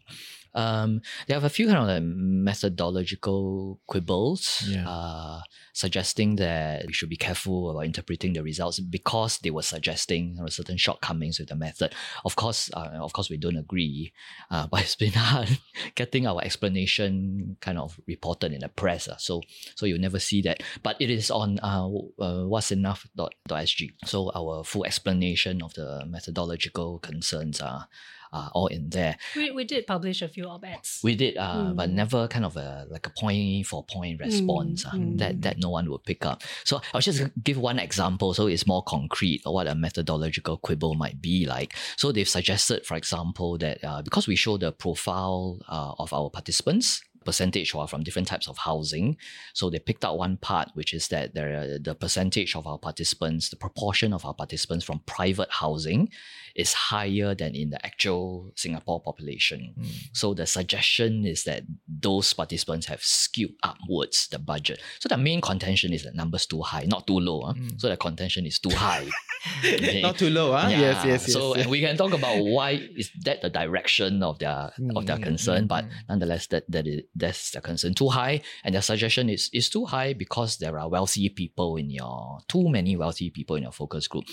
Um, 0.55 1.01
they 1.27 1.33
have 1.33 1.43
a 1.43 1.49
few 1.49 1.65
kind 1.67 1.79
of 1.79 1.87
like 1.87 2.03
methodological 2.03 3.79
quibbles, 3.87 4.63
Yeah. 4.67 4.87
uh, 4.87 5.41
suggesting 5.73 6.35
that 6.37 6.85
we 6.87 6.93
should 6.93 7.09
be 7.09 7.17
careful 7.17 7.71
about 7.71 7.85
interpreting 7.85 8.33
the 8.33 8.43
results 8.43 8.79
because 8.79 9.39
they 9.39 9.49
were 9.51 9.61
suggesting 9.63 10.35
there 10.35 10.43
were 10.43 10.51
certain 10.51 10.77
shortcomings 10.77 11.39
with 11.39 11.49
the 11.49 11.55
method. 11.55 11.93
Of 12.25 12.35
course, 12.35 12.69
uh, 12.73 12.89
of 13.01 13.13
course, 13.13 13.29
we 13.29 13.37
don't 13.37 13.57
agree, 13.57 14.13
uh, 14.51 14.67
but 14.71 14.81
it's 14.81 14.95
been 14.95 15.13
hard 15.13 15.57
getting 15.95 16.27
our 16.27 16.41
explanation 16.43 17.57
kind 17.61 17.77
of 17.77 17.99
reported 18.07 18.53
in 18.53 18.59
the 18.59 18.69
press. 18.69 19.07
Uh, 19.07 19.17
so, 19.17 19.41
so 19.75 19.85
you'll 19.85 19.99
never 19.99 20.19
see 20.19 20.41
that. 20.43 20.61
But 20.83 20.97
it 20.99 21.09
is 21.09 21.31
on 21.31 21.59
uh, 21.59 21.87
uh, 22.19 22.45
what's 22.45 22.71
enough.sg. 22.71 23.91
So 24.05 24.31
our 24.35 24.63
full 24.63 24.85
explanation 24.85 25.61
of 25.61 25.73
the 25.73 26.05
methodological 26.05 26.99
concerns 26.99 27.61
are, 27.61 27.87
are 28.33 28.49
all 28.53 28.67
in 28.67 28.89
there. 28.89 29.15
We, 29.35 29.51
we 29.51 29.63
did 29.63 29.85
publish 29.87 30.21
a 30.21 30.27
few 30.27 30.45
op-eds. 30.45 30.99
We 31.03 31.15
did, 31.15 31.37
uh, 31.37 31.53
Mm. 31.53 31.75
but 31.75 31.89
never 31.91 32.27
kind 32.27 32.45
of 32.45 32.57
a 32.57 32.87
like 32.89 33.05
a 33.05 33.11
point 33.11 33.67
for 33.67 33.83
point 33.85 34.19
response 34.19 34.85
uh, 34.85 34.91
mm. 34.91 35.17
that 35.19 35.41
that 35.45 35.55
no 35.59 35.69
one 35.69 35.85
would 35.91 36.03
pick 36.03 36.25
up. 36.25 36.41
So 36.65 36.81
I'll 36.93 37.01
just 37.01 37.21
give 37.43 37.57
one 37.57 37.77
example, 37.79 38.33
so 38.33 38.47
it's 38.47 38.65
more 38.65 38.83
concrete 38.83 39.41
what 39.45 39.67
a 39.67 39.75
methodological 39.75 40.57
quibble 40.57 40.95
might 40.95 41.21
be 41.21 41.45
like. 41.45 41.75
So 41.95 42.11
they've 42.11 42.27
suggested, 42.27 42.85
for 42.85 42.97
example, 42.97 43.57
that 43.59 43.77
uh, 43.83 44.01
because 44.01 44.27
we 44.27 44.35
show 44.35 44.57
the 44.57 44.71
profile 44.71 45.59
uh, 45.69 45.93
of 45.99 46.11
our 46.13 46.29
participants. 46.29 47.03
Percentage 47.23 47.71
who 47.71 47.79
are 47.79 47.87
from 47.87 48.03
different 48.03 48.27
types 48.27 48.47
of 48.47 48.57
housing. 48.57 49.17
So 49.53 49.69
they 49.69 49.79
picked 49.79 50.03
out 50.05 50.17
one 50.17 50.37
part, 50.37 50.69
which 50.73 50.93
is 50.93 51.07
that 51.09 51.33
there 51.33 51.49
are 51.59 51.79
the 51.79 51.95
percentage 51.95 52.55
of 52.55 52.67
our 52.67 52.77
participants, 52.77 53.49
the 53.49 53.55
proportion 53.55 54.13
of 54.13 54.25
our 54.25 54.33
participants 54.33 54.85
from 54.85 54.99
private 55.05 55.49
housing 55.51 56.09
is 56.55 56.73
higher 56.73 57.33
than 57.33 57.55
in 57.55 57.69
the 57.71 57.83
actual 57.85 58.51
Singapore 58.55 59.01
population. 59.01 59.73
So 60.13 60.33
the 60.33 60.45
suggestion 60.45 61.25
is 61.25 61.43
that 61.45 61.63
those 61.87 62.31
participants 62.33 62.85
have 62.87 63.01
skewed 63.03 63.53
upwards 63.63 64.27
the 64.27 64.37
budget. 64.39 64.79
So 64.99 65.09
the 65.09 65.17
main 65.17 65.41
contention 65.41 65.93
is 65.93 66.03
that 66.03 66.13
numbers 66.15 66.45
too 66.45 66.61
high, 66.61 66.85
not 66.87 67.07
too 67.07 67.19
low. 67.19 67.41
ah. 67.45 67.53
So 67.77 67.89
the 67.89 67.97
contention 67.97 68.45
is 68.45 68.59
too 68.59 68.69
high. 68.71 69.07
Okay. 69.59 70.01
Not 70.01 70.17
too 70.17 70.29
low, 70.29 70.53
huh? 70.53 70.69
Yeah. 70.69 70.79
Yes, 70.79 71.05
yes, 71.05 71.21
yes. 71.27 71.33
So 71.33 71.41
yes. 71.55 71.63
and 71.63 71.71
we 71.71 71.81
can 71.81 71.97
talk 71.97 72.13
about 72.13 72.39
why 72.43 72.79
is 72.95 73.11
that 73.25 73.41
the 73.41 73.49
direction 73.49 74.23
of 74.23 74.39
their 74.39 74.71
of 74.95 75.05
their 75.05 75.17
Mm, 75.17 75.23
concern, 75.23 75.63
mm, 75.65 75.67
but 75.67 75.83
mm. 75.83 75.91
nonetheless 76.07 76.47
that 76.47 76.63
that 76.71 76.87
is 76.87 77.01
that's 77.15 77.51
the 77.51 77.61
concern 77.61 77.93
too 77.93 78.09
high, 78.09 78.41
and 78.63 78.73
their 78.75 78.81
suggestion 78.81 79.29
is 79.29 79.49
is 79.53 79.69
too 79.69 79.85
high 79.85 80.13
because 80.13 80.57
there 80.57 80.79
are 80.79 80.89
wealthy 80.89 81.29
people 81.29 81.77
in 81.77 81.89
your 81.89 82.39
too 82.47 82.69
many 82.69 82.95
wealthy 82.95 83.29
people 83.29 83.55
in 83.55 83.63
your 83.63 83.71
focus 83.71 84.07
group. 84.07 84.25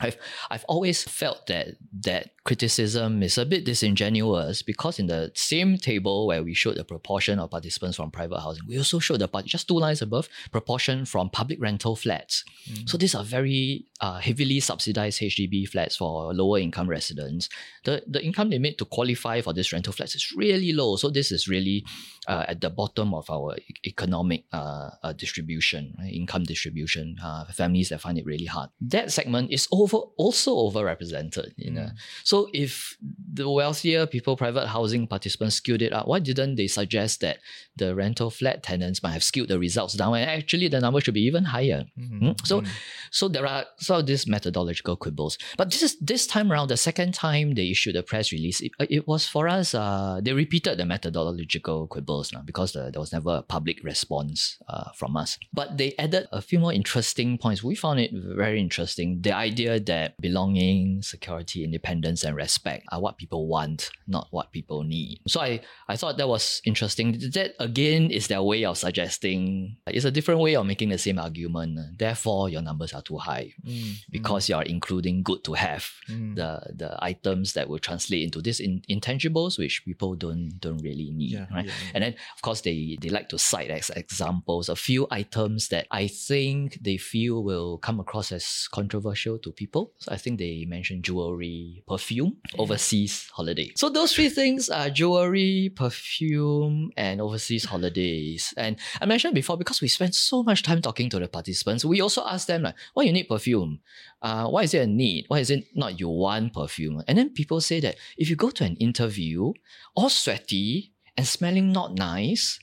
I've 0.00 0.16
I've 0.50 0.64
always 0.64 1.04
felt 1.04 1.46
that 1.46 1.76
that 2.02 2.30
criticism 2.44 3.22
is 3.22 3.38
a 3.38 3.46
bit 3.46 3.64
disingenuous 3.64 4.62
because 4.62 4.98
in 4.98 5.06
the 5.06 5.30
same 5.34 5.78
table 5.78 6.26
where 6.26 6.42
we 6.42 6.52
showed 6.52 6.76
the 6.76 6.84
proportion 6.84 7.38
of 7.38 7.50
participants 7.50 7.96
from 7.96 8.10
private 8.10 8.40
housing, 8.40 8.64
we 8.66 8.76
also 8.76 8.98
showed 8.98 9.20
the 9.20 9.28
part 9.28 9.46
just 9.46 9.68
two 9.68 9.78
lines 9.78 10.02
above 10.02 10.28
proportion 10.50 11.04
from 11.04 11.30
public 11.30 11.60
rental 11.60 11.96
flats. 11.96 12.44
So 12.86 12.98
these 12.98 13.14
are 13.14 13.24
very 13.24 13.86
uh, 14.00 14.18
heavily 14.18 14.60
subsidized 14.60 15.20
HDB 15.20 15.68
flats 15.68 15.96
for 15.96 16.34
lower 16.34 16.58
income 16.58 16.88
residents. 16.88 17.48
The 17.84 18.02
the 18.06 18.22
income 18.22 18.50
limit 18.50 18.78
to 18.78 18.84
qualify 18.84 19.40
for 19.40 19.52
this 19.52 19.72
rental 19.72 19.92
flats 19.92 20.14
is 20.14 20.32
really 20.32 20.72
low. 20.72 20.96
So 20.96 21.08
this 21.08 21.30
is 21.30 21.46
really 21.46 21.84
uh, 22.26 22.44
at 22.48 22.60
the 22.60 22.70
bottom 22.70 23.14
of 23.14 23.30
our 23.30 23.56
e- 23.56 23.74
economic 23.86 24.44
uh, 24.52 24.90
uh, 25.02 25.12
distribution, 25.12 25.94
right? 25.98 26.12
income 26.12 26.44
distribution. 26.44 27.16
Uh, 27.22 27.44
families 27.52 27.88
that 27.90 28.00
find 28.00 28.18
it 28.18 28.26
really 28.26 28.44
hard. 28.46 28.70
That 28.80 29.12
segment 29.12 29.50
is 29.50 29.68
over 29.84 29.98
also 30.16 30.52
overrepresented. 30.54 31.52
You 31.56 31.70
know, 31.70 31.88
so 32.24 32.48
if 32.52 32.96
the 33.32 33.48
wealthier 33.48 34.06
people, 34.06 34.36
private 34.36 34.66
housing 34.66 35.06
participants 35.06 35.56
skewed 35.56 35.82
it 35.82 35.92
up, 35.92 36.08
why 36.08 36.18
didn't 36.18 36.56
they 36.56 36.66
suggest 36.66 37.20
that 37.20 37.38
the 37.76 37.94
rental 37.94 38.30
flat 38.30 38.62
tenants 38.62 39.02
might 39.02 39.12
have 39.12 39.24
skewed 39.24 39.48
the 39.48 39.58
results 39.58 39.94
down 39.94 40.14
and 40.14 40.30
actually 40.30 40.68
the 40.68 40.80
number 40.80 41.00
should 41.00 41.14
be 41.14 41.26
even 41.26 41.44
higher? 41.44 41.84
Mm-hmm. 41.98 42.24
Mm? 42.24 42.46
So, 42.46 42.62
so 43.10 43.28
there 43.28 43.46
are 43.46 43.64
some 43.78 44.00
of 44.00 44.06
these 44.06 44.26
methodological 44.26 44.96
quibbles. 44.96 45.38
But 45.56 45.70
this 45.70 45.82
is 45.82 45.98
this 46.00 46.26
time 46.26 46.50
around, 46.50 46.68
the 46.68 46.76
second 46.76 47.14
time 47.14 47.54
they 47.54 47.70
issued 47.70 47.96
a 47.96 48.02
press 48.02 48.32
release, 48.32 48.60
it, 48.60 48.72
it 48.88 49.06
was 49.06 49.26
for 49.26 49.48
us. 49.48 49.74
Uh, 49.74 50.20
they 50.22 50.32
repeated 50.32 50.78
the 50.78 50.86
methodological 50.86 51.86
quibbles 51.86 52.32
now 52.32 52.42
because 52.44 52.72
the, 52.72 52.90
there 52.90 53.00
was 53.00 53.12
never 53.12 53.36
a 53.36 53.42
public 53.42 53.82
response 53.82 54.58
uh, 54.68 54.90
from 54.92 55.16
us. 55.16 55.38
But 55.52 55.76
they 55.78 55.94
added 55.98 56.26
a 56.32 56.40
few 56.40 56.58
more 56.58 56.72
interesting 56.72 57.38
points. 57.38 57.62
We 57.62 57.74
found 57.74 58.00
it 58.00 58.10
very 58.12 58.60
interesting. 58.60 59.20
The 59.22 59.32
idea 59.32 59.73
that 59.80 60.20
belonging, 60.20 61.02
security, 61.02 61.64
independence, 61.64 62.24
and 62.24 62.36
respect 62.36 62.86
are 62.92 63.00
what 63.00 63.18
people 63.18 63.46
want, 63.46 63.90
not 64.06 64.28
what 64.30 64.52
people 64.52 64.82
need. 64.82 65.20
So 65.26 65.40
I, 65.40 65.60
I 65.88 65.96
thought 65.96 66.18
that 66.18 66.28
was 66.28 66.60
interesting. 66.64 67.12
That 67.32 67.54
again 67.58 68.10
is 68.10 68.28
their 68.28 68.42
way 68.42 68.64
of 68.64 68.78
suggesting 68.78 69.76
it's 69.86 70.04
a 70.04 70.10
different 70.10 70.40
way 70.40 70.56
of 70.56 70.66
making 70.66 70.90
the 70.90 70.98
same 70.98 71.18
argument. 71.18 71.98
Therefore, 71.98 72.48
your 72.48 72.62
numbers 72.62 72.92
are 72.92 73.02
too 73.02 73.18
high 73.18 73.54
Mm, 73.64 73.94
because 74.10 74.48
you 74.48 74.56
are 74.56 74.62
including 74.62 75.22
good 75.22 75.42
to 75.44 75.54
have 75.54 75.88
mm. 76.08 76.34
the 76.36 76.60
the 76.74 76.98
items 77.02 77.54
that 77.54 77.68
will 77.68 77.78
translate 77.78 78.22
into 78.22 78.42
these 78.42 78.60
in, 78.60 78.82
intangibles 78.90 79.58
which 79.58 79.84
people 79.84 80.14
don't 80.14 80.60
don't 80.60 80.82
really 80.82 81.10
need 81.10 81.32
Yeah, 81.32 81.46
right 81.50 81.64
yeah, 81.64 81.72
yeah. 81.72 81.90
and 81.94 82.04
then 82.04 82.14
of 82.34 82.42
course 82.42 82.60
they 82.60 82.98
they 83.00 83.08
like 83.08 83.28
to 83.30 83.38
cite 83.38 83.70
as 83.70 83.90
examples 83.90 84.68
a 84.68 84.76
few 84.76 85.06
items 85.10 85.68
that 85.68 85.86
i 85.90 86.06
think 86.06 86.78
they 86.82 86.96
feel 86.98 87.42
will 87.42 87.78
come 87.78 88.00
across 88.00 88.32
as 88.32 88.68
controversial 88.70 89.38
to 89.38 89.50
people 89.50 89.63
so 89.98 90.12
i 90.12 90.16
think 90.16 90.38
they 90.38 90.64
mentioned 90.66 91.04
jewelry 91.04 91.82
perfume 91.86 92.36
overseas 92.58 93.28
holiday. 93.32 93.70
So 93.76 93.88
those 93.88 94.12
three 94.12 94.28
things 94.28 94.68
are 94.68 94.90
jewelry 94.90 95.72
perfume 95.74 96.90
and 96.96 97.20
overseas 97.20 97.64
holidays. 97.64 98.54
And 98.56 98.78
i 99.00 99.06
mentioned 99.06 99.34
before 99.34 99.56
because 99.56 99.80
we 99.80 99.88
spent 99.88 100.14
so 100.14 100.42
much 100.42 100.62
time 100.62 100.82
talking 100.82 101.10
to 101.10 101.18
the 101.18 101.28
participants 101.28 101.84
we 101.84 102.00
also 102.00 102.24
asked 102.26 102.48
them 102.48 102.62
like 102.62 102.74
why 102.94 103.04
you 103.04 103.12
need 103.12 103.28
perfume? 103.28 103.80
Uh, 104.22 104.46
why 104.48 104.62
is 104.62 104.74
it 104.74 104.82
a 104.82 104.86
need? 104.86 105.26
Why 105.28 105.40
is 105.40 105.50
it 105.50 105.64
not 105.74 106.00
you 106.00 106.08
want 106.08 106.52
perfume? 106.52 107.02
And 107.06 107.18
then 107.18 107.30
people 107.30 107.60
say 107.60 107.80
that 107.80 107.96
if 108.16 108.30
you 108.30 108.36
go 108.36 108.50
to 108.50 108.64
an 108.64 108.76
interview, 108.76 109.52
all 109.94 110.08
sweaty 110.08 110.92
and 111.16 111.26
smelling 111.26 111.72
not 111.72 111.94
nice, 111.94 112.58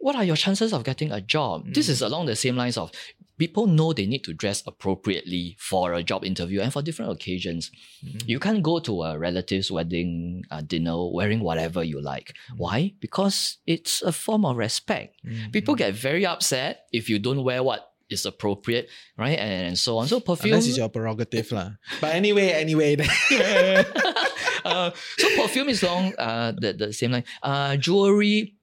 what 0.00 0.16
are 0.16 0.24
your 0.24 0.36
chances 0.36 0.72
of 0.72 0.84
getting 0.84 1.12
a 1.12 1.20
job? 1.20 1.72
This 1.72 1.88
is 1.88 2.02
along 2.02 2.26
the 2.26 2.36
same 2.36 2.56
lines 2.56 2.76
of 2.76 2.90
people 3.38 3.66
know 3.66 3.92
they 3.92 4.06
need 4.06 4.24
to 4.24 4.32
dress 4.32 4.62
appropriately 4.66 5.56
for 5.58 5.94
a 5.94 6.02
job 6.02 6.24
interview 6.24 6.60
and 6.60 6.72
for 6.72 6.82
different 6.82 7.12
occasions. 7.12 7.70
You 8.26 8.38
can't 8.38 8.62
go 8.62 8.78
to 8.80 9.02
a 9.02 9.18
relative's 9.18 9.70
wedding 9.70 10.44
uh, 10.50 10.62
dinner 10.62 11.10
wearing 11.10 11.40
whatever 11.40 11.82
you 11.82 12.00
like. 12.00 12.34
Why? 12.56 12.94
Because 13.00 13.58
it's 13.66 14.02
a 14.02 14.12
form 14.12 14.44
of 14.44 14.56
respect. 14.56 15.20
People 15.52 15.74
get 15.74 15.94
very 15.94 16.26
upset 16.26 16.86
if 16.92 17.08
you 17.08 17.18
don't 17.18 17.44
wear 17.44 17.62
what 17.62 17.92
is 18.12 18.26
appropriate, 18.26 18.88
right? 19.16 19.38
And, 19.38 19.68
and 19.68 19.78
so 19.78 19.98
on. 19.98 20.06
So 20.06 20.20
perfume. 20.20 20.54
Unless 20.54 20.68
it's 20.68 20.78
your 20.78 20.88
prerogative, 20.88 21.50
lah. 21.50 21.70
But 22.00 22.14
anyway, 22.14 22.50
anyway. 22.50 22.96
uh, 24.64 24.90
so 25.18 25.26
perfume 25.36 25.70
is 25.70 25.82
along 25.82 26.14
uh, 26.18 26.52
the, 26.52 26.72
the 26.74 26.92
same 26.92 27.12
line. 27.12 27.24
Uh, 27.42 27.76
jewelry. 27.76 28.56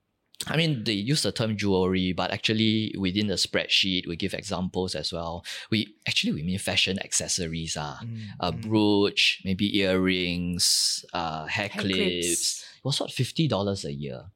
I 0.48 0.56
mean, 0.56 0.86
they 0.86 0.94
use 0.94 1.24
the 1.24 1.34
term 1.34 1.58
jewelry, 1.58 2.14
but 2.14 2.32
actually 2.32 2.96
within 2.98 3.28
the 3.28 3.36
spreadsheet, 3.36 4.08
we 4.08 4.16
give 4.16 4.34
examples 4.34 4.96
as 4.96 5.12
well. 5.12 5.44
We 5.70 5.94
actually 6.08 6.32
we 6.32 6.44
mean 6.44 6.58
fashion 6.60 6.98
accessories, 7.04 7.76
ah, 7.76 8.00
Mm, 8.02 8.24
a 8.40 8.52
brooch, 8.54 9.42
maybe 9.44 9.68
earrings, 9.80 11.04
uh, 11.14 11.46
hair, 11.46 11.68
Hair 11.68 11.82
clips. 11.84 11.96
clips. 12.00 12.66
It 12.80 12.86
was 12.86 13.00
what 13.02 13.12
fifty 13.12 13.48
dollars 13.48 13.84
a 13.84 13.92
year. 13.92 14.32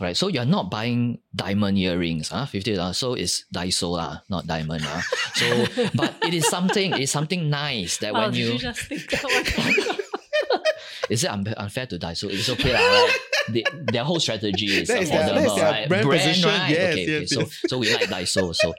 Right, 0.00 0.16
so 0.16 0.26
you're 0.26 0.46
not 0.48 0.70
buying 0.70 1.20
diamond 1.36 1.76
earrings, 1.78 2.30
huh? 2.32 2.46
Fifty 2.46 2.74
dollars. 2.74 2.96
So 2.96 3.12
it's 3.14 3.44
Daiso 3.54 3.92
lah, 3.92 4.20
not 4.32 4.46
diamond 4.48 4.82
lah. 4.82 5.02
So, 5.36 5.46
but 5.94 6.16
it 6.24 6.32
is 6.32 6.48
something. 6.48 6.96
It's 6.96 7.12
something 7.12 7.50
nice 7.50 7.98
that 7.98 8.10
Oh, 8.16 8.24
when 8.24 8.32
did 8.32 8.38
you 8.40 8.52
you 8.56 8.58
just 8.58 8.88
think 8.88 9.04
that 9.10 9.22
one? 9.22 9.44
is 11.10 11.22
it 11.24 11.30
unfair, 11.30 11.54
unfair 11.60 11.86
to 11.86 11.98
Daiso? 11.98 12.32
It's 12.32 12.48
okay, 12.48 12.72
lah, 12.72 12.80
right? 12.80 13.14
They, 13.48 13.64
their 13.92 14.04
whole 14.04 14.20
strategy 14.20 14.66
is 14.66 14.88
That 14.88 15.02
is 15.02 15.10
their- 15.10 15.22
affordable, 15.22 15.46
is 15.46 15.54
their 15.56 15.70
right? 15.72 15.88
brand 15.88 16.08
position. 16.10 16.48
right? 16.48 16.70
Yes, 16.70 16.92
okay, 16.92 17.02
okay. 17.02 17.20
yes, 17.20 17.30
So, 17.30 17.68
so 17.68 17.78
we 17.78 17.92
like 17.92 18.08
Daiso. 18.08 18.54
So, 18.54 18.74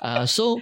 Uh, 0.00 0.26
so, 0.26 0.60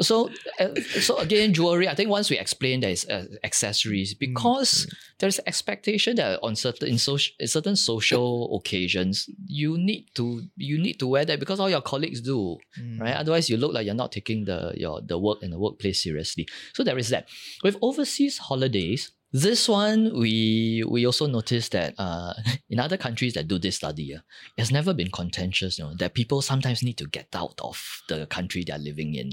so, 0.00 0.30
uh, 0.60 0.68
so 1.00 1.16
again, 1.18 1.52
jewelry. 1.54 1.88
I 1.88 1.94
think 1.94 2.10
once 2.10 2.28
we 2.30 2.38
explain 2.38 2.80
that 2.80 2.90
it's 2.90 3.08
uh, 3.08 3.26
accessories, 3.42 4.14
because 4.14 4.86
there's 5.18 5.40
expectation 5.46 6.16
that 6.16 6.38
on 6.42 6.54
certain 6.54 6.88
in 6.88 6.98
social 6.98 7.32
in 7.40 7.48
certain 7.48 7.76
social 7.76 8.54
occasions, 8.56 9.28
you 9.46 9.78
need 9.78 10.06
to 10.14 10.42
you 10.56 10.78
need 10.78 10.98
to 11.00 11.06
wear 11.06 11.24
that 11.24 11.40
because 11.40 11.58
all 11.60 11.70
your 11.70 11.80
colleagues 11.80 12.20
do, 12.20 12.58
right? 13.00 13.16
Otherwise, 13.16 13.48
you 13.48 13.56
look 13.56 13.72
like 13.72 13.86
you're 13.86 13.94
not 14.04 14.12
taking 14.12 14.44
the 14.44 14.72
your 14.76 15.00
the 15.00 15.18
work 15.18 15.42
in 15.42 15.50
the 15.50 15.58
workplace 15.58 16.02
seriously. 16.02 16.46
So 16.74 16.84
there 16.84 16.98
is 16.98 17.08
that. 17.08 17.26
With 17.64 17.76
overseas 17.80 18.38
holidays, 18.38 19.10
this 19.34 19.68
one 19.68 20.16
we 20.16 20.84
we 20.86 21.04
also 21.04 21.26
noticed 21.26 21.72
that 21.72 21.92
uh, 21.98 22.32
in 22.70 22.78
other 22.78 22.96
countries 22.96 23.34
that 23.34 23.48
do 23.48 23.58
this 23.58 23.74
study, 23.74 24.14
uh, 24.14 24.20
it 24.56 24.60
has 24.60 24.70
never 24.70 24.94
been 24.94 25.10
contentious. 25.10 25.76
You 25.76 25.86
know 25.86 25.94
that 25.98 26.14
people 26.14 26.40
sometimes 26.40 26.84
need 26.84 26.96
to 26.98 27.06
get 27.06 27.34
out 27.34 27.58
of 27.60 27.82
the 28.08 28.26
country 28.26 28.62
they 28.62 28.72
are 28.72 28.78
living 28.78 29.14
in. 29.16 29.32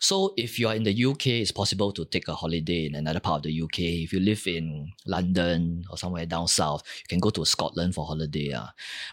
So 0.00 0.34
if 0.36 0.58
you 0.58 0.66
are 0.66 0.74
in 0.74 0.82
the 0.82 1.04
UK, 1.04 1.38
it's 1.38 1.52
possible 1.52 1.92
to 1.92 2.04
take 2.04 2.26
a 2.26 2.34
holiday 2.34 2.86
in 2.86 2.96
another 2.96 3.20
part 3.20 3.38
of 3.38 3.42
the 3.44 3.62
UK. 3.62 3.78
If 4.02 4.12
you 4.12 4.18
live 4.18 4.42
in 4.48 4.90
London 5.06 5.84
or 5.88 5.96
somewhere 5.96 6.26
down 6.26 6.48
south, 6.48 6.82
you 6.98 7.08
can 7.08 7.20
go 7.20 7.30
to 7.30 7.44
Scotland 7.44 7.94
for 7.94 8.06
holiday. 8.06 8.52
Uh. 8.52 8.66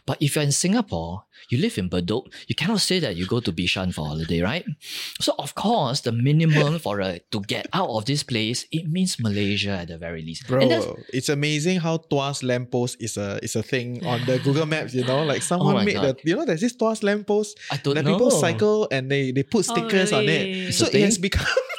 But 0.08 0.18
if 0.22 0.36
you're 0.36 0.44
in 0.44 0.52
Singapore, 0.52 1.26
you 1.50 1.60
live 1.60 1.78
in 1.78 1.90
Bedok, 1.90 2.34
you 2.48 2.56
cannot 2.56 2.82
say 2.82 3.00
that 3.00 3.16
you 3.16 3.28
go 3.28 3.42
to 3.42 3.52
Bishan 3.52 3.94
for 3.94 4.08
holiday, 4.08 4.42
right? 4.42 4.66
So 5.22 5.36
of 5.38 5.54
course, 5.54 6.02
the 6.02 6.12
minimum 6.12 6.80
for 6.80 7.00
a 7.02 7.20
to 7.32 7.42
get 7.42 7.68
out 7.74 7.90
of 7.90 8.06
this 8.06 8.24
place, 8.24 8.66
it 8.72 8.90
means 8.90 9.20
Malaysia 9.20 9.86
at 9.86 9.90
the 9.90 9.98
very 9.98 10.15
least. 10.22 10.48
Bro, 10.48 10.98
it's 11.14 11.30
amazing 11.30 11.80
how 11.80 11.98
Tuas 11.98 12.44
lamppost 12.44 12.98
is 13.00 13.18
a 13.18 13.40
is 13.44 13.56
a 13.56 13.64
thing 13.64 14.06
on 14.06 14.26
the 14.26 14.40
Google 14.40 14.66
Maps, 14.66 14.94
you 14.94 15.04
know? 15.04 15.24
Like 15.24 15.38
oh 15.42 15.42
someone 15.42 15.76
Oh 15.78 15.84
made 15.84 15.96
God. 15.96 16.18
the 16.24 16.30
you 16.30 16.36
know, 16.36 16.46
there's 16.46 16.62
this 16.62 16.76
Tuas 16.76 17.04
lamppost 17.04 17.60
I 17.72 17.78
don't 17.78 17.96
that 17.96 18.06
know. 18.06 18.14
people 18.14 18.32
cycle 18.32 18.88
and 18.92 19.10
they, 19.12 19.32
they 19.32 19.44
put 19.44 19.68
Oh, 19.70 19.74
stickers 19.76 20.14
on 20.14 20.24
it. 20.24 20.70
It's 20.70 20.78
So 20.78 20.86
a 20.86 20.90
it 20.98 21.02
has 21.06 21.18
become 21.18 21.46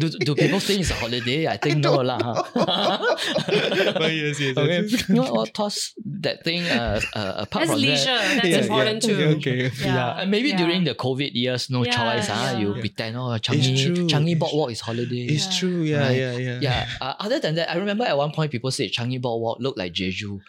do, 0.00 0.08
do 0.10 0.34
people 0.34 0.60
think 0.60 0.80
it's 0.80 0.90
a 0.90 0.94
holiday? 0.94 1.46
I 1.46 1.56
think 1.56 1.78
no 1.78 1.96
lah. 2.02 2.18
But 2.54 4.12
yes, 4.12 4.40
yes, 4.40 4.56
okay. 4.56 4.82
yes. 4.82 5.08
You 5.08 5.14
know 5.16 5.32
what? 5.32 5.54
Toss 5.54 5.94
that 6.22 6.44
thing. 6.44 6.64
Uh, 6.68 7.00
uh, 7.14 7.44
apart 7.46 7.66
That's 7.66 7.70
from 7.72 7.80
leisure. 7.80 8.04
that, 8.06 8.42
That's 8.42 8.48
Yeah, 8.48 8.62
important 8.62 9.04
yeah. 9.04 9.08
too. 9.08 9.24
Okay, 9.36 9.66
okay. 9.66 9.84
Yeah, 9.86 10.20
and 10.20 10.30
maybe 10.30 10.50
yeah. 10.50 10.56
during 10.58 10.84
the 10.84 10.94
COVID 10.94 11.32
years, 11.34 11.70
no 11.70 11.84
Yeah, 11.84 11.92
choice. 11.92 12.28
Ah, 12.30 12.52
yeah. 12.52 12.58
you 12.58 12.74
Yeah. 12.74 12.80
pretend 12.80 13.16
oh 13.16 13.32
Changi, 13.38 14.06
Changi 14.08 14.32
it's 14.32 14.40
Boardwalk 14.40 14.70
is 14.72 14.80
holiday. 14.80 15.24
It's 15.26 15.46
Yeah. 15.46 15.58
true, 15.58 15.82
yeah, 15.82 15.98
Right. 16.06 16.16
yeah, 16.16 16.34
yeah. 16.36 16.58
yeah. 16.60 16.88
Uh, 17.00 17.14
other 17.20 17.38
than 17.40 17.54
that, 17.56 17.70
I 17.70 17.76
remember 17.76 18.04
at 18.04 18.16
one 18.16 18.32
point 18.32 18.50
people 18.52 18.70
said 18.70 18.92
Changi 18.92 19.20
Boardwalk 19.20 19.58
looked 19.60 19.78
like 19.78 19.92
Jeju. 19.92 20.40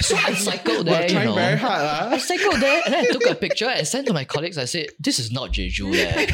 So 0.00 0.16
I 0.16 0.34
cycled 0.34 0.86
there. 0.86 1.00
Well, 1.00 1.10
you 1.10 1.24
know. 1.24 1.34
very 1.34 1.58
hard, 1.58 1.80
I 1.82 2.14
ah. 2.14 2.18
cycled 2.18 2.60
there 2.60 2.82
and 2.84 2.94
then 2.94 3.04
I 3.04 3.08
took 3.10 3.26
a 3.26 3.34
picture 3.34 3.66
and 3.68 3.86
sent 3.86 4.06
to 4.08 4.12
my 4.12 4.24
colleagues. 4.24 4.58
I 4.58 4.66
said, 4.66 4.88
"This 5.00 5.18
is 5.18 5.32
not 5.32 5.52
Jeju." 5.52 5.94
eh." 5.96 6.26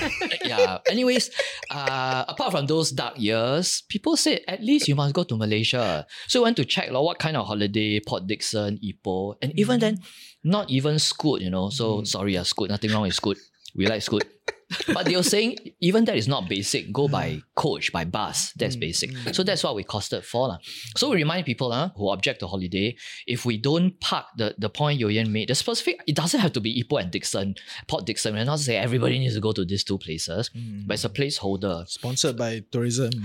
yeah. 0.45 0.79
Anyways, 0.89 1.31
uh, 1.71 2.25
apart 2.29 2.50
from 2.51 2.67
those 2.67 2.91
dark 2.91 3.19
years, 3.19 3.83
people 3.89 4.17
said 4.17 4.41
at 4.47 4.63
least 4.63 4.89
you 4.89 4.95
must 4.95 5.15
go 5.15 5.25
to 5.25 5.37
Malaysia. 5.37 6.07
So 6.27 6.41
I 6.41 6.43
went 6.45 6.57
to 6.59 6.65
check 6.65 6.91
like, 6.91 7.03
what 7.03 7.19
kind 7.19 7.37
of 7.37 7.47
holiday, 7.47 8.01
Port 8.01 8.27
Dickson, 8.27 8.79
Ipoh, 8.85 9.37
and 9.43 9.53
even 9.59 9.81
then, 9.81 9.99
not 10.45 10.71
even 10.71 10.99
Scoot. 10.99 11.41
You 11.41 11.51
know. 11.51 11.71
So 11.71 12.05
sorry, 12.05 12.37
uh, 12.37 12.45
Scoot. 12.45 12.71
Nothing 12.71 12.93
wrong 12.93 13.03
with 13.03 13.15
Scoot. 13.15 13.39
We 13.75 13.87
like 13.87 14.03
Scoot. 14.03 14.25
but 14.95 15.07
they 15.07 15.17
were 15.17 15.23
saying 15.23 15.57
even 15.81 16.05
that 16.05 16.17
is 16.17 16.29
not 16.29 16.49
basic. 16.49 16.93
Go 16.93 17.09
by 17.09 17.43
coach, 17.55 17.93
by 17.93 18.05
bus. 18.05 18.53
That's 18.53 18.77
basic. 18.77 19.11
So 19.33 19.43
that's 19.43 19.65
what 19.65 19.75
we 19.75 19.85
costed 19.85 20.25
for. 20.25 20.49
lah. 20.49 20.59
So 20.97 21.11
we 21.11 21.17
remind 21.17 21.47
people 21.47 21.73
uh, 21.73 21.91
who 21.97 22.11
object 22.11 22.41
to 22.41 22.47
holiday, 22.47 22.97
if 23.27 23.45
we 23.45 23.59
don't 23.59 23.99
park 24.01 24.27
the, 24.37 24.55
the 24.59 24.69
point 24.69 24.99
You 25.01 25.09
Yenn 25.09 25.33
made, 25.33 25.49
the 25.49 25.55
specific, 25.55 26.01
it 26.07 26.15
doesn't 26.15 26.41
have 26.41 26.53
to 26.53 26.61
be 26.61 26.83
Ipoh 26.83 27.01
and 27.03 27.11
Dickson, 27.11 27.55
Port 27.89 28.07
Dickson. 28.07 28.35
We're 28.35 28.45
not 28.45 28.61
saying 28.61 28.83
everybody 28.83 29.19
needs 29.19 29.35
to 29.35 29.41
go 29.41 29.53
to 29.53 29.65
these 29.65 29.85
two 29.85 29.99
places, 29.99 30.51
but 30.87 30.95
it's 30.95 31.05
a 31.05 31.09
placeholder. 31.09 31.89
Sponsored 31.89 32.37
by 32.37 32.63
Tourism 32.71 33.11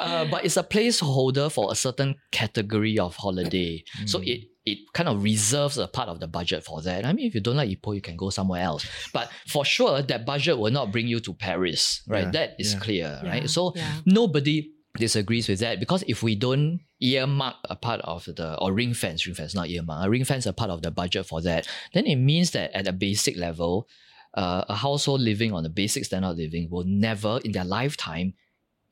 Uh, 0.00 0.24
but 0.30 0.44
it's 0.46 0.56
a 0.56 0.62
placeholder 0.62 1.52
for 1.52 1.70
a 1.70 1.74
certain 1.74 2.14
category 2.32 2.98
of 2.98 3.14
holiday. 3.16 3.84
So 4.06 4.20
it 4.22 4.48
it 4.66 4.78
kind 4.92 5.08
of 5.08 5.22
reserves 5.22 5.78
a 5.78 5.88
part 5.88 6.08
of 6.08 6.20
the 6.20 6.26
budget 6.28 6.64
for 6.64 6.82
that. 6.82 7.06
I 7.06 7.12
mean, 7.12 7.26
if 7.26 7.34
you 7.34 7.40
don't 7.40 7.56
like 7.56 7.70
Ipoh, 7.70 7.94
you 7.94 8.00
can 8.02 8.16
go 8.16 8.30
somewhere 8.30 8.62
else. 8.62 8.86
But 9.12 9.30
for 9.48 9.64
sure, 9.64 10.02
that 10.02 10.26
budget 10.26 10.58
will 10.58 10.70
not 10.70 10.92
bring 10.92 11.06
you 11.08 11.18
to 11.20 11.32
Paris, 11.34 12.02
right? 12.06 12.24
Yeah, 12.24 12.30
That 12.30 12.56
is 12.58 12.74
yeah. 12.74 12.80
clear, 12.80 13.20
Yeah, 13.24 13.30
right? 13.30 13.50
So 13.50 13.72
yeah. 13.74 13.94
nobody 14.04 14.70
disagrees 14.96 15.48
with 15.48 15.60
that 15.60 15.78
because 15.80 16.02
if 16.08 16.22
we 16.22 16.34
don't 16.34 16.80
earmark 17.00 17.54
a 17.70 17.76
part 17.76 18.00
of 18.02 18.24
the 18.26 18.58
or 18.60 18.72
ring 18.72 18.92
fence, 18.92 19.24
ring 19.26 19.34
fence, 19.34 19.54
not 19.54 19.68
earmark, 19.68 20.10
ring 20.10 20.24
fence 20.24 20.44
a 20.46 20.52
part 20.52 20.70
of 20.70 20.82
the 20.82 20.90
budget 20.90 21.24
for 21.26 21.40
that, 21.40 21.66
then 21.94 22.06
it 22.06 22.16
means 22.16 22.50
that 22.50 22.70
at 22.72 22.86
a 22.86 22.92
basic 22.92 23.36
level, 23.36 23.88
uh, 24.34 24.64
a 24.68 24.74
household 24.76 25.20
living 25.22 25.52
on 25.52 25.64
a 25.64 25.68
basic 25.70 26.04
standard 26.04 26.28
of 26.32 26.36
living 26.38 26.68
will 26.70 26.84
never 26.84 27.40
in 27.44 27.52
their 27.52 27.64
lifetime 27.64 28.34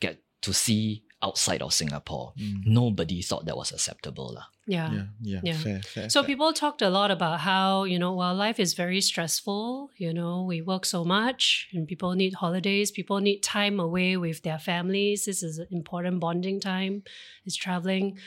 get 0.01 0.19
to 0.41 0.55
see 0.55 1.03
outside 1.23 1.63
of 1.63 1.73
Singapore. 1.75 2.33
Nobody 2.65 3.23
thought 3.23 3.45
that 3.47 3.57
was 3.57 3.73
acceptable. 3.73 4.33
lah. 4.35 4.47
Yeah. 4.69 4.93
yeah, 4.93 5.07
yeah, 5.23 5.41
Yeah. 5.43 5.57
fair, 5.57 5.81
fair. 5.83 6.09
So 6.11 6.21
fair. 6.23 6.27
people 6.29 6.53
talked 6.53 6.83
a 6.83 6.91
lot 6.91 7.11
about 7.11 7.41
how, 7.41 7.85
you 7.85 7.99
know, 7.99 8.13
while 8.13 8.35
life 8.35 8.61
is 8.61 8.75
very 8.75 9.01
stressful, 9.01 9.91
you 9.97 10.13
know, 10.13 10.45
we 10.45 10.61
work 10.63 10.85
so 10.85 11.05
much 11.05 11.69
and 11.73 11.89
people 11.89 12.13
need 12.15 12.35
holidays, 12.35 12.91
people 12.93 13.19
need 13.21 13.41
time 13.41 13.81
away 13.81 14.17
with 14.17 14.43
their 14.43 14.59
families. 14.59 15.25
This 15.25 15.43
is 15.43 15.59
an 15.59 15.69
important 15.71 16.21
bonding 16.21 16.61
time, 16.61 17.03
is 17.47 17.57
traveling. 17.57 18.19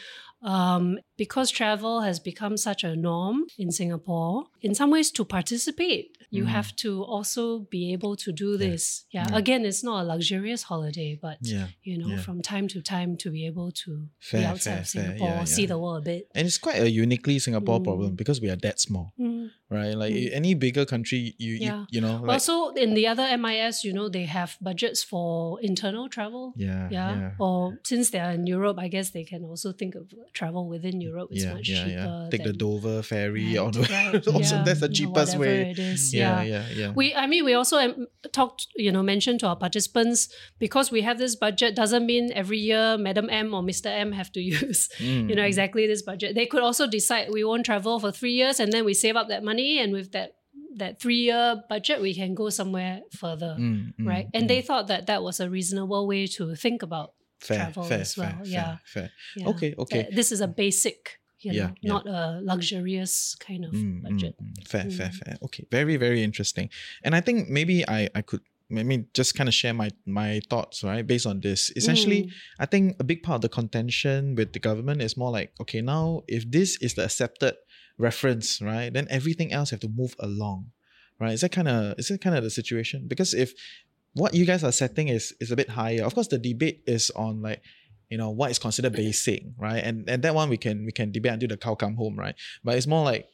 Um, 0.44 0.98
because 1.24 1.48
travel 1.62 1.96
has 2.08 2.18
become 2.32 2.56
such 2.58 2.82
a 2.84 2.92
norm 3.10 3.38
in 3.64 3.70
Singapore, 3.80 4.36
in 4.68 4.74
some 4.80 4.90
ways 4.96 5.10
to 5.18 5.22
participate, 5.38 6.08
you 6.38 6.46
have 6.58 6.70
to 6.84 6.90
also 7.16 7.44
be 7.76 7.82
able 7.96 8.16
to 8.26 8.30
do 8.44 8.50
this. 8.66 8.84
Yeah. 9.18 9.28
Again, 9.42 9.62
it's 9.70 9.84
not 9.90 9.98
a 10.04 10.06
luxurious 10.14 10.62
holiday, 10.72 11.12
but 11.26 11.38
Yeah, 11.54 11.68
you 11.90 11.96
know, 12.02 12.12
yeah. 12.14 12.22
from 12.26 12.38
time 12.54 12.66
to 12.74 12.80
time 12.96 13.12
to 13.24 13.28
be 13.36 13.42
able 13.52 13.70
to 13.84 13.92
be 14.32 14.44
outside 14.52 14.72
fair, 14.72 14.82
of 14.82 14.88
fair. 14.88 15.04
Singapore, 15.04 15.28
Yeah, 15.40 15.44
see 15.58 15.66
the 15.74 15.78
world 15.84 16.00
a 16.04 16.06
bit. 16.12 16.22
And 16.38 16.44
it's 16.48 16.58
quite 16.68 16.80
a 16.88 16.90
uniquely 17.06 17.38
Singapore 17.48 17.80
Mm. 17.80 17.84
problem 17.90 18.10
because 18.22 18.38
we 18.44 18.50
are 18.54 18.60
that 18.68 18.78
small, 18.88 19.08
Mm. 19.20 19.46
right? 19.78 19.94
Like 20.04 20.14
Mm. 20.16 20.30
any 20.42 20.52
bigger 20.66 20.86
country, 20.94 21.22
you 21.46 21.52
you, 21.52 21.68
Yeah. 21.70 21.84
you 21.96 22.02
know, 22.06 22.16
like 22.28 22.32
also, 22.36 22.56
in 22.84 22.90
the 23.00 23.06
other 23.12 23.26
MIS, 23.44 23.76
you 23.88 23.94
know, 23.98 24.08
they 24.18 24.26
have 24.38 24.50
budgets 24.70 25.02
for 25.12 25.60
internal 25.72 26.06
travel. 26.16 26.44
yeah, 26.56 26.88
Yeah. 26.98 27.10
yeah. 27.22 27.32
Or 27.46 27.60
since 27.92 28.06
they 28.12 28.22
are 28.26 28.34
in 28.40 28.44
Europe, 28.56 28.78
I 28.86 28.88
guess 28.96 29.08
they 29.18 29.26
can 29.32 29.42
also 29.52 29.70
think 29.80 29.94
of 30.00 30.04
travel 30.40 30.64
within 30.74 30.96
Europe. 31.02 31.11
It's 31.32 31.44
yeah, 31.44 31.54
much 31.54 31.70
yeah, 31.70 31.84
cheaper. 31.84 31.92
yeah. 31.92 32.28
Take 32.32 32.44
the 32.44 32.54
Dover 32.54 33.02
ferry 33.02 33.58
Right, 33.58 33.74
the 33.74 33.82
right, 33.82 34.28
also 34.28 34.56
yeah, 34.56 34.64
that's 34.64 34.80
the 34.80 34.90
cheapest 34.90 35.38
way. 35.38 35.72
It 35.72 35.80
is. 35.80 36.14
yeah, 36.14 36.42
yeah. 36.42 36.66
yeah. 36.74 36.92
We, 36.92 37.14
I 37.16 37.28
mean, 37.28 37.46
we 37.46 37.54
also 37.54 37.78
um, 37.78 38.08
talked, 38.32 38.68
you 38.76 38.92
know, 38.92 39.04
mentioned 39.04 39.40
to 39.42 39.48
our 39.48 39.56
participants 39.56 40.30
because 40.60 40.92
we 40.92 41.02
have 41.02 41.18
this 41.18 41.36
budget 41.36 41.76
doesn't 41.76 42.06
mean 42.06 42.32
every 42.34 42.60
year 42.60 42.98
Madam 42.98 43.30
M 43.30 43.54
or 43.54 43.62
Mr. 43.62 43.88
M 43.88 44.12
have 44.12 44.32
to 44.34 44.42
use, 44.62 44.90
Mm, 45.00 45.30
you 45.30 45.36
know, 45.36 45.44
exactly 45.44 45.88
this 45.88 46.02
budget. 46.02 46.36
They 46.36 46.46
could 46.46 46.62
also 46.62 46.88
decide 46.88 47.30
we 47.32 47.44
won't 47.44 47.66
travel 47.66 48.00
for 48.00 48.12
three 48.12 48.34
years 48.34 48.60
and 48.60 48.72
then 48.72 48.86
we 48.86 48.94
save 48.94 49.16
up 49.16 49.30
that 49.30 49.44
money 49.44 49.80
and 49.80 49.94
with 49.94 50.12
that 50.12 50.36
that 50.78 51.02
three 51.02 51.18
year 51.18 51.62
budget 51.70 52.02
we 52.02 52.14
can 52.14 52.34
go 52.34 52.50
somewhere 52.50 53.02
further, 53.12 53.58
Mm, 53.60 53.94
mm, 54.00 54.08
right? 54.08 54.28
And 54.34 54.46
mm. 54.46 54.48
they 54.48 54.62
thought 54.62 54.88
that 54.88 55.08
that 55.08 55.22
was 55.22 55.40
a 55.40 55.50
reasonable 55.50 56.08
way 56.08 56.28
to 56.28 56.56
think 56.56 56.82
about 56.82 57.14
fair, 57.42 57.58
travel 57.58 57.84
fair, 57.84 58.02
as 58.02 58.18
well. 58.18 58.30
fair, 58.30 58.46
yeah. 58.46 58.64
fair, 58.66 58.78
fair. 58.86 59.12
yeah. 59.36 59.48
Okay, 59.52 59.76
okay. 59.78 60.08
This 60.12 60.32
is 60.32 60.42
a 60.42 60.48
basic, 60.48 61.20
you 61.40 61.52
know, 61.52 61.58
Yeah, 61.58 61.72
yeah. 61.82 61.92
not 61.94 62.04
a 62.08 62.40
luxurious 62.44 63.36
kind 63.48 63.66
of 63.66 63.72
Mm, 63.74 63.84
mm, 63.84 64.04
budget. 64.04 64.36
mm. 64.42 64.68
Fair, 64.68 64.86
fair, 64.90 65.10
Mm. 65.10 65.16
fair. 65.22 65.34
Okay, 65.48 65.66
very, 65.72 65.96
very 65.98 66.22
interesting. 66.24 66.70
And 67.04 67.16
I 67.16 67.22
think 67.22 67.50
maybe 67.50 67.78
I, 67.88 68.10
I 68.16 68.22
could 68.22 68.42
maybe 68.70 69.04
just 69.14 69.36
kind 69.36 69.50
of 69.50 69.54
share 69.62 69.74
my 69.74 69.90
my 70.06 70.40
thoughts, 70.50 70.84
right, 70.84 71.06
based 71.06 71.26
on 71.28 71.42
this. 71.42 71.72
Essentially, 71.76 72.22
Mm. 72.24 72.32
I 72.64 72.66
think 72.72 72.96
a 73.00 73.04
big 73.04 73.20
part 73.24 73.36
of 73.40 73.42
the 73.42 73.50
contention 73.62 74.36
with 74.36 74.54
the 74.54 74.60
government 74.60 75.02
is 75.02 75.18
more 75.18 75.32
like, 75.40 75.52
okay, 75.60 75.82
now 75.82 76.24
if 76.28 76.42
this 76.50 76.78
is 76.86 76.94
the 76.94 77.04
accepted 77.04 77.56
reference, 77.98 78.62
right, 78.62 78.90
then 78.94 79.08
everything 79.10 79.52
else 79.52 79.72
have 79.72 79.82
to 79.82 79.90
move 79.90 80.16
along, 80.20 80.72
right? 81.20 81.34
Is 81.34 81.42
that 81.42 81.52
kind 81.52 81.68
of 81.68 82.00
is 82.00 82.08
that 82.08 82.22
kind 82.22 82.36
of 82.38 82.44
the 82.44 82.50
situation? 82.50 83.08
Because 83.12 83.34
if 83.34 83.52
what 84.14 84.34
you 84.34 84.46
guys 84.46 84.64
are 84.64 84.72
setting 84.72 85.08
is 85.08 85.34
is 85.40 85.52
a 85.52 85.56
bit 85.56 85.70
higher, 85.70 86.04
of 86.04 86.14
course, 86.14 86.28
the 86.28 86.38
debate 86.38 86.84
is 86.88 87.12
on 87.16 87.42
like 87.42 87.62
you 88.10 88.18
know 88.18 88.30
what 88.30 88.52
is 88.52 88.60
considered 88.60 88.94
basic, 88.94 89.44
right? 89.58 89.84
And 89.84 90.10
and 90.10 90.22
that 90.24 90.36
one 90.36 90.50
we 90.50 90.58
can 90.58 90.86
we 90.86 90.92
can 90.92 91.12
debate 91.12 91.34
until 91.34 91.50
the 91.50 91.58
cow 91.58 91.76
come 91.76 91.96
home, 91.96 92.16
right? 92.20 92.36
But 92.64 92.76
it's 92.78 92.88
more 92.88 93.06
like 93.06 93.28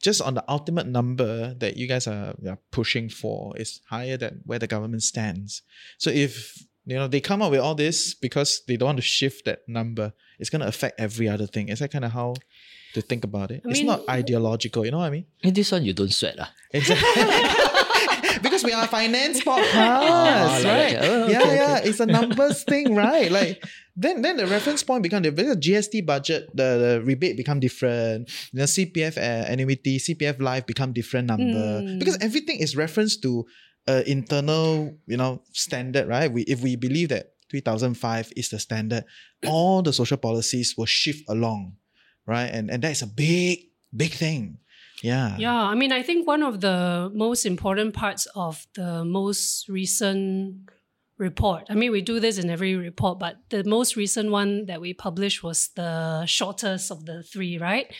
just 0.00 0.20
on 0.22 0.34
the 0.34 0.44
ultimate 0.48 0.86
number 0.86 1.54
that 1.54 1.76
you 1.76 1.86
guys 1.86 2.06
are, 2.08 2.34
are 2.46 2.58
pushing 2.72 3.08
for 3.08 3.56
is 3.56 3.80
higher 3.88 4.16
than 4.16 4.40
where 4.44 4.58
the 4.58 4.66
government 4.66 5.02
stands. 5.02 5.62
So 5.98 6.10
if 6.10 6.58
you 6.84 6.96
know 6.96 7.08
they 7.08 7.20
come 7.20 7.42
up 7.42 7.50
with 7.50 7.60
all 7.60 7.74
this 7.74 8.14
because 8.14 8.62
they 8.66 8.76
don't 8.76 8.86
want 8.86 8.98
to 8.98 9.02
shift 9.02 9.44
that 9.46 9.60
number, 9.68 10.12
it's 10.38 10.50
gonna 10.50 10.66
affect 10.66 11.00
every 11.00 11.28
other 11.28 11.46
thing. 11.46 11.68
Is 11.68 11.80
that 11.80 11.90
kind 11.92 12.04
of 12.04 12.12
how 12.12 12.34
to 12.94 13.00
think 13.00 13.24
about 13.24 13.50
it? 13.50 13.62
I 13.64 13.70
it's 13.70 13.78
mean- 13.78 13.86
not 13.86 14.08
ideological, 14.08 14.84
you 14.84 14.90
know 14.92 14.98
what 14.98 15.06
I 15.06 15.10
mean? 15.10 15.26
In 15.42 15.54
This 15.54 15.72
one 15.72 15.84
you 15.84 15.94
don't 15.94 16.12
sweat. 16.12 16.36
ah. 16.38 16.52
Exactly. 16.72 17.22
we 18.64 18.72
are 18.72 18.86
finance 18.86 19.40
podcast, 19.44 20.64
like 20.64 20.64
right? 20.64 20.92
that. 21.00 21.04
Oh, 21.04 21.26
yeah, 21.28 21.40
okay, 21.40 21.56
yeah, 21.56 21.76
okay. 21.80 21.88
it's 21.88 22.00
a 22.00 22.06
numbers 22.06 22.64
thing, 22.64 22.94
right? 22.94 23.30
Like 23.30 23.62
then, 23.96 24.22
then 24.22 24.36
the 24.36 24.46
reference 24.46 24.82
point 24.82 25.02
become 25.02 25.22
the 25.22 25.30
GST 25.32 26.06
budget, 26.06 26.48
the, 26.54 26.78
the 26.98 27.02
rebate 27.04 27.36
become 27.36 27.60
different. 27.60 28.30
You 28.52 28.58
know, 28.60 28.64
CPF 28.64 29.18
uh, 29.18 29.50
annuity, 29.50 29.98
CPF 29.98 30.40
life 30.40 30.66
become 30.66 30.92
different 30.92 31.28
number 31.28 31.42
Mm. 31.82 31.98
because 31.98 32.16
everything 32.20 32.58
is 32.60 32.76
referenced 32.76 33.22
to 33.22 33.44
uh, 33.88 34.02
internal, 34.06 34.94
you 35.06 35.16
know, 35.16 35.42
standard, 35.52 36.08
right? 36.08 36.30
We 36.32 36.42
if 36.42 36.62
we 36.62 36.76
believe 36.76 37.08
that 37.10 37.32
3005 37.50 38.32
is 38.36 38.48
the 38.48 38.58
standard, 38.58 39.04
all 39.46 39.82
the 39.82 39.92
social 39.92 40.16
policies 40.16 40.74
will 40.78 40.86
shift 40.86 41.24
along, 41.28 41.76
right? 42.26 42.46
And 42.46 42.70
and 42.70 42.82
that 42.82 42.92
is 42.92 43.02
a 43.02 43.06
big, 43.06 43.58
big 43.94 44.12
thing. 44.12 44.58
Yeah. 45.02 45.36
Yeah, 45.36 45.54
I 45.54 45.74
mean, 45.74 45.92
I 45.92 46.02
think 46.02 46.26
one 46.26 46.42
of 46.42 46.60
the 46.60 47.10
most 47.12 47.44
important 47.44 47.92
parts 47.92 48.26
of 48.34 48.66
the 48.74 49.04
most 49.04 49.68
recent 49.68 50.68
report, 51.18 51.64
I 51.68 51.74
mean, 51.74 51.92
we 51.92 52.00
do 52.00 52.20
this 52.20 52.38
in 52.38 52.48
every 52.48 52.76
report, 52.76 53.18
but 53.18 53.36
the 53.50 53.64
most 53.64 53.96
recent 53.96 54.30
one 54.30 54.66
that 54.66 54.80
we 54.80 54.94
published 54.94 55.42
was 55.42 55.70
the 55.74 56.24
shortest 56.26 56.90
of 56.90 57.04
the 57.04 57.22
three, 57.22 57.58
right? 57.58 57.92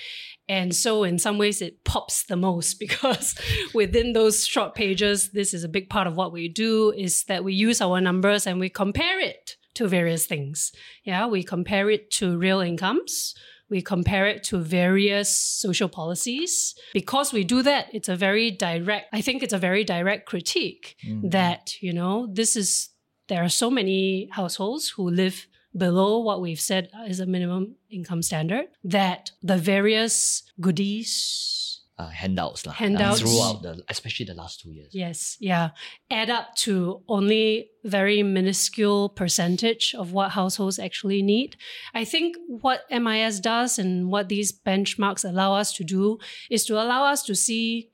And 0.49 0.75
so, 0.75 1.05
in 1.05 1.19
some 1.19 1.39
ways, 1.39 1.63
it 1.63 1.85
pops 1.85 2.25
the 2.25 2.37
most 2.37 2.75
because 2.79 3.35
within 3.75 4.13
those 4.13 4.47
short 4.47 4.75
pages, 4.75 5.31
this 5.31 5.53
is 5.55 5.65
a 5.65 5.69
big 5.69 5.91
part 5.91 6.07
of 6.07 6.17
what 6.17 6.33
we 6.33 6.49
do 6.49 6.93
is 6.93 7.25
that 7.25 7.45
we 7.45 7.53
use 7.53 7.81
our 7.81 8.01
numbers 8.01 8.47
and 8.47 8.61
we 8.61 8.69
compare 8.69 9.21
it 9.21 9.57
to 9.75 9.89
various 9.89 10.27
things. 10.27 10.73
Yeah, 11.05 11.27
we 11.27 11.43
compare 11.43 11.91
it 11.91 12.11
to 12.13 12.37
real 12.39 12.61
incomes. 12.61 13.35
We 13.73 13.81
compare 13.81 14.27
it 14.27 14.45
to 14.49 14.59
various 14.59 15.31
social 15.65 15.89
policies. 15.89 16.75
Because 16.93 17.33
we 17.33 17.43
do 17.43 17.63
that, 17.63 17.87
it's 17.95 18.11
a 18.11 18.17
very 18.17 18.51
direct, 18.51 19.07
I 19.15 19.23
think 19.23 19.43
it's 19.43 19.55
a 19.55 19.59
very 19.69 19.83
direct 19.83 20.27
critique 20.27 20.97
mm-hmm. 21.03 21.31
that, 21.31 21.81
you 21.81 21.95
know, 21.95 22.29
this 22.31 22.55
is, 22.55 22.91
there 23.29 23.43
are 23.43 23.49
so 23.49 23.71
many 23.71 24.29
households 24.31 24.91
who 24.91 25.09
live 25.09 25.47
below 25.75 26.19
what 26.19 26.43
we've 26.43 26.61
said 26.61 26.91
is 27.09 27.21
a 27.21 27.25
minimum 27.25 27.77
income 27.91 28.21
standard 28.21 28.67
that 28.85 29.31
the 29.43 29.57
various 29.57 30.43
goodies, 30.61 31.62
uh, 31.99 32.09
handouts, 32.09 32.67
lah, 32.67 32.73
uh, 32.73 33.15
throughout 33.15 33.63
the, 33.63 33.83
especially 33.89 34.27
the 34.27 34.35
last 34.35 34.61
two 34.61 34.71
years. 34.71 34.91
yes, 34.93 35.37
yeah, 35.41 35.71
add 36.11 36.31
up 36.31 36.55
to 36.57 37.03
only 37.09 37.71
very 37.85 38.23
minuscule 38.23 39.09
percentage 39.09 39.95
of 39.95 40.13
what 40.13 40.31
households 40.31 40.79
actually 40.79 41.23
need. 41.23 41.57
I 41.95 42.05
think 42.05 42.37
what 42.49 42.83
MIS 42.91 43.41
does 43.41 43.79
and 43.79 44.11
what 44.11 44.29
these 44.29 44.53
benchmarks 44.53 45.25
allow 45.29 45.55
us 45.55 45.73
to 45.75 45.85
do 45.85 46.19
is 46.51 46.65
to 46.67 46.75
allow 46.75 47.05
us 47.05 47.23
to 47.25 47.35
see 47.35 47.91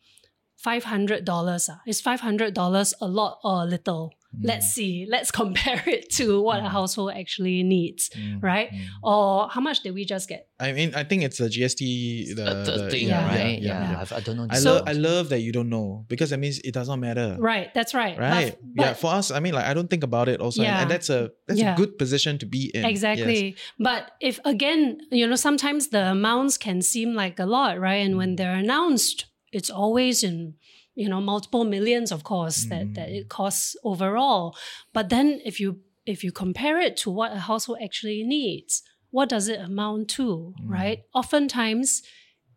$500. 0.64 1.68
ah. 1.70 1.80
Is 1.86 2.03
$500 2.03 2.94
a 3.01 3.09
lot 3.09 3.38
or 3.44 3.62
a 3.62 3.64
little? 3.64 4.12
Let's 4.41 4.66
mm. 4.66 4.70
see. 4.70 5.07
Let's 5.09 5.31
compare 5.43 5.83
it 5.87 6.11
to 6.14 6.41
what 6.43 6.59
a 6.61 6.62
mm. 6.62 6.68
household 6.68 7.12
actually 7.16 7.62
needs, 7.62 8.11
mm, 8.11 8.43
right? 8.43 8.70
Or 9.03 9.49
how 9.49 9.61
much 9.61 9.83
did 9.83 9.95
we 9.95 10.05
just 10.05 10.29
get? 10.29 10.49
I 10.61 10.72
mean, 10.72 10.95
I 10.95 11.05
think 11.05 11.22
it's 11.22 11.41
a 11.41 11.49
GST. 11.49 12.35
The, 12.37 12.45
Uh, 12.45 12.64
the, 12.64 12.72
the- 12.72 12.91
thing, 12.91 13.09
yeah, 13.09 13.26
right? 13.26 13.59
yeah, 13.61 13.68
Yeah, 13.68 13.91
yeah. 13.93 14.01
I've- 14.01 14.14
I 14.14 14.20
don't 14.20 14.37
know. 14.37 14.47
I 14.51 14.59
the 14.61 14.70
love. 14.70 14.83
I 14.87 14.93
love 14.93 15.29
that 15.31 15.41
you 15.41 15.53
don't 15.53 15.70
know 15.70 16.05
because 16.09 16.31
that 16.31 16.39
means 16.39 16.59
it 16.61 16.74
does 16.74 16.89
not 16.89 16.99
matter. 16.99 17.37
Right, 17.39 17.72
that's 17.72 17.95
right. 17.95 18.18
Right. 18.18 18.57
but- 18.61 18.85
yeah. 18.85 18.93
For 18.93 19.11
us, 19.12 19.31
I 19.31 19.41
mean, 19.41 19.55
like 19.55 19.64
I 19.64 19.72
don't 19.74 19.89
think 19.89 20.05
about 20.05 20.29
it 20.29 20.41
also, 20.41 20.61
and- 20.62 20.68
Yeah. 20.68 20.83
and 20.83 20.91
that's 20.91 21.09
a 21.11 21.31
that's 21.47 21.61
Yeah. 21.61 21.74
a 21.74 21.76
good 21.76 21.99
position 21.99 22.39
to 22.39 22.47
be 22.47 22.70
in. 22.74 22.85
Exactly. 22.85 23.57
But 23.79 24.12
if 24.20 24.41
again, 24.45 24.99
you 25.11 25.26
know, 25.26 25.37
sometimes 25.37 25.89
the 25.89 26.11
amounts 26.12 26.59
can 26.59 26.83
seem 26.83 27.14
like 27.14 27.39
a 27.39 27.47
lot, 27.47 27.79
right? 27.81 28.05
And 28.07 28.16
when 28.16 28.37
they're 28.37 28.55
announced, 28.57 29.26
it's 29.53 29.70
always 29.70 30.22
in 30.22 30.55
you 30.99 31.09
know 31.09 31.20
multiple 31.20 31.64
millions, 31.64 32.11
of 32.11 32.24
course, 32.24 32.64
that 32.70 32.94
that 32.94 33.09
it 33.09 33.26
mm. 33.26 33.28
costs 33.28 33.76
overall. 33.84 34.57
But 34.92 35.09
then 35.09 35.40
if 35.44 35.61
you 35.61 35.78
if 36.05 36.24
you 36.24 36.32
compare 36.32 36.80
it 36.80 36.96
to 36.99 37.11
what 37.11 37.32
a 37.32 37.38
household 37.38 37.78
actually 37.82 38.24
needs, 38.24 38.82
what 39.11 39.28
does 39.28 39.49
it 39.49 39.61
amount 39.61 40.09
to, 40.16 40.55
mm. 40.61 40.70
right? 40.76 41.05
Oftentimes, 41.14 42.03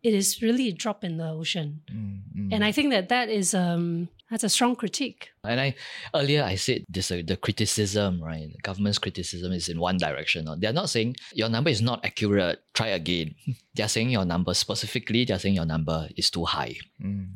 it 0.02 0.12
is 0.12 0.42
really 0.42 0.68
a 0.68 0.72
drop 0.72 1.04
in 1.04 1.18
the 1.18 1.28
ocean, 1.28 1.82
mm, 1.90 2.52
and 2.52 2.64
I 2.64 2.72
think 2.72 2.90
that 2.90 3.08
that 3.08 3.28
is 3.28 3.54
um 3.54 4.08
that's 4.28 4.44
a 4.44 4.48
strong 4.48 4.74
critique. 4.74 5.30
And 5.44 5.60
I 5.60 5.74
earlier 6.14 6.44
I 6.44 6.54
said 6.54 6.84
this 6.88 7.10
uh, 7.10 7.20
the 7.26 7.36
criticism, 7.36 8.22
right? 8.22 8.48
The 8.52 8.58
government's 8.62 8.98
criticism 8.98 9.50
is 9.52 9.68
in 9.68 9.80
one 9.80 9.96
direction. 9.96 10.44
no? 10.44 10.54
They're 10.54 10.72
not 10.72 10.88
saying 10.88 11.16
your 11.34 11.48
number 11.48 11.68
is 11.68 11.82
not 11.82 12.04
accurate. 12.04 12.60
Try 12.74 12.88
again. 12.88 13.34
they're 13.74 13.88
saying 13.88 14.10
your 14.10 14.24
number 14.24 14.54
specifically. 14.54 15.24
They're 15.24 15.40
saying 15.40 15.56
your 15.56 15.66
number 15.66 16.08
is 16.16 16.30
too 16.30 16.44
high, 16.44 16.76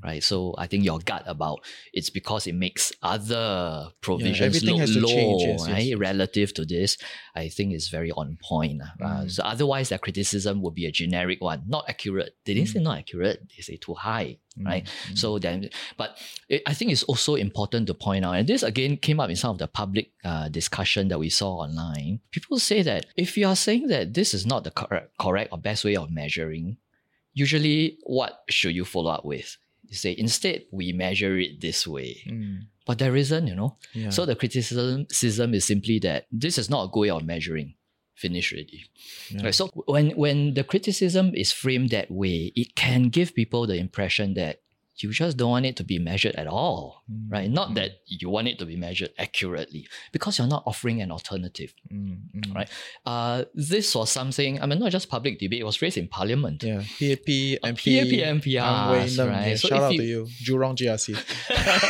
right? 0.05 0.23
So 0.23 0.55
I 0.57 0.69
think 0.69 0.85
your 0.85 1.01
gut 1.01 1.25
about 1.27 1.65
it's 1.93 2.09
because 2.11 2.47
it 2.47 2.55
makes 2.55 2.93
other 3.03 3.89
provisions 4.03 4.41
everything 4.41 4.71
look 4.79 4.81
has 4.81 4.93
to 4.95 5.01
low, 5.01 5.09
change, 5.09 5.43
yes, 5.43 5.67
right? 5.69 5.83
yes. 5.85 5.99
relative 5.99 6.55
to 6.55 6.65
this. 6.65 6.99
I 7.35 7.49
think 7.49 7.75
is 7.75 7.89
very 7.89 8.13
on 8.13 8.39
point. 8.41 8.83
uh. 8.83 9.05
Mm. 9.25 9.31
So 9.33 9.43
otherwise, 9.43 9.89
their 9.89 9.99
criticism 9.99 10.63
would 10.63 10.75
be 10.75 10.87
a 10.87 10.93
generic 10.93 11.41
one, 11.43 11.65
not 11.67 11.87
accurate. 11.89 12.37
They 12.45 12.55
didn't 12.55 12.69
Mm. 12.69 12.73
say 12.75 12.81
not 12.81 12.99
accurate. 12.99 13.43
They 13.57 13.63
say 13.63 13.77
too 13.77 13.95
high, 13.95 14.39
right? 14.65 14.89
So 15.15 15.39
then, 15.39 15.71
but 15.99 16.17
it, 16.49 16.63
I 16.67 16.73
think 16.73 16.93
it's 16.93 17.03
also 17.03 17.35
important 17.35 17.89
to 17.89 17.95
point 17.97 18.25
out, 18.25 18.33
and 18.37 18.47
this 18.49 18.63
again 18.63 18.97
came 18.97 19.19
up 19.21 19.31
in 19.31 19.37
some 19.37 19.51
of 19.51 19.59
the 19.59 19.67
public 19.67 20.13
uh, 20.25 20.49
discussion 20.49 21.09
that 21.09 21.19
we 21.19 21.29
saw 21.31 21.57
online. 21.67 22.21
People 22.31 22.59
say 22.59 22.83
that 22.83 23.07
if 23.17 23.37
you 23.37 23.47
are 23.49 23.57
saying 23.57 23.89
that 23.89 24.15
this 24.15 24.33
is 24.35 24.47
not 24.47 24.65
the 24.65 24.71
correct, 24.71 25.11
correct 25.19 25.51
or 25.53 25.59
best 25.59 25.85
way 25.85 25.97
of 25.97 26.11
measuring, 26.11 26.77
usually 27.35 27.99
what 28.05 28.43
should 28.49 28.75
you 28.75 28.85
follow 28.85 29.11
up 29.11 29.25
with? 29.25 29.57
You 29.89 29.97
say 29.97 30.15
instead 30.19 30.65
we 30.73 30.93
measure 30.93 31.39
it 31.39 31.61
this 31.61 31.87
way, 31.87 32.23
Mm. 32.27 32.67
but 32.87 32.99
there 32.99 33.15
isn't, 33.17 33.47
you 33.47 33.55
know. 33.55 33.77
Yeah. 33.95 34.11
So 34.11 34.27
the 34.27 34.35
criticism 34.35 35.07
is 35.55 35.65
simply 35.65 35.99
that 36.01 36.27
this 36.33 36.59
is 36.59 36.69
not 36.69 36.85
a 36.85 36.89
good 36.89 37.01
way 37.01 37.11
of 37.11 37.25
measuring. 37.25 37.75
Finish 38.15 38.53
already. 38.55 38.87
Right, 39.45 39.55
so 39.55 39.67
when 39.87 40.11
when 40.17 40.55
the 40.55 40.65
criticism 40.65 41.35
is 41.35 41.53
framed 41.53 41.91
that 41.91 42.11
way, 42.11 42.51
it 42.57 42.75
can 42.75 43.11
give 43.11 43.35
people 43.35 43.67
the 43.67 43.77
impression 43.77 44.33
that 44.35 44.63
you 44.97 45.11
just 45.13 45.37
don't 45.37 45.51
want 45.51 45.67
it 45.67 45.77
to 45.77 45.85
be 45.85 45.99
measured 45.99 46.35
at 46.37 46.47
all, 46.47 47.03
Mm. 47.07 47.31
right? 47.31 47.49
Not 47.51 47.75
that 47.75 48.03
you 48.07 48.29
want 48.31 48.49
it 48.49 48.59
to 48.59 48.67
be 48.67 48.75
measured 48.75 49.11
accurately, 49.17 49.87
because 50.11 50.39
you're 50.39 50.49
not 50.51 50.65
offering 50.67 51.01
an 51.03 51.13
alternative, 51.13 51.73
Mm, 51.93 52.19
mm. 52.35 52.55
right? 52.55 52.69
Uh, 53.07 53.45
this 53.55 53.95
was 53.95 54.11
something. 54.11 54.61
I 54.61 54.67
mean, 54.67 54.81
not 54.81 54.91
just 54.91 55.09
public 55.09 55.39
debate; 55.39 55.61
it 55.61 55.65
was 55.65 55.81
raised 55.81 55.99
in 55.99 56.09
Parliament. 56.09 56.65
Yeah, 56.67 56.83
PAP, 56.99 57.63
Uh, 57.63 57.71
MP, 57.71 57.85
PAP, 58.03 58.13
MPRs, 58.43 58.59
Ang 58.59 58.91
Wei 58.91 59.07
Neng. 59.07 59.29
right? 59.31 59.49
Yeah, 59.51 59.55
So 59.57 59.69
shout 59.69 59.83
out 59.87 59.93
you- 59.95 59.99
to 60.01 60.05
you, 60.05 60.21
Jurong 60.43 60.75
GRC. 60.75 61.15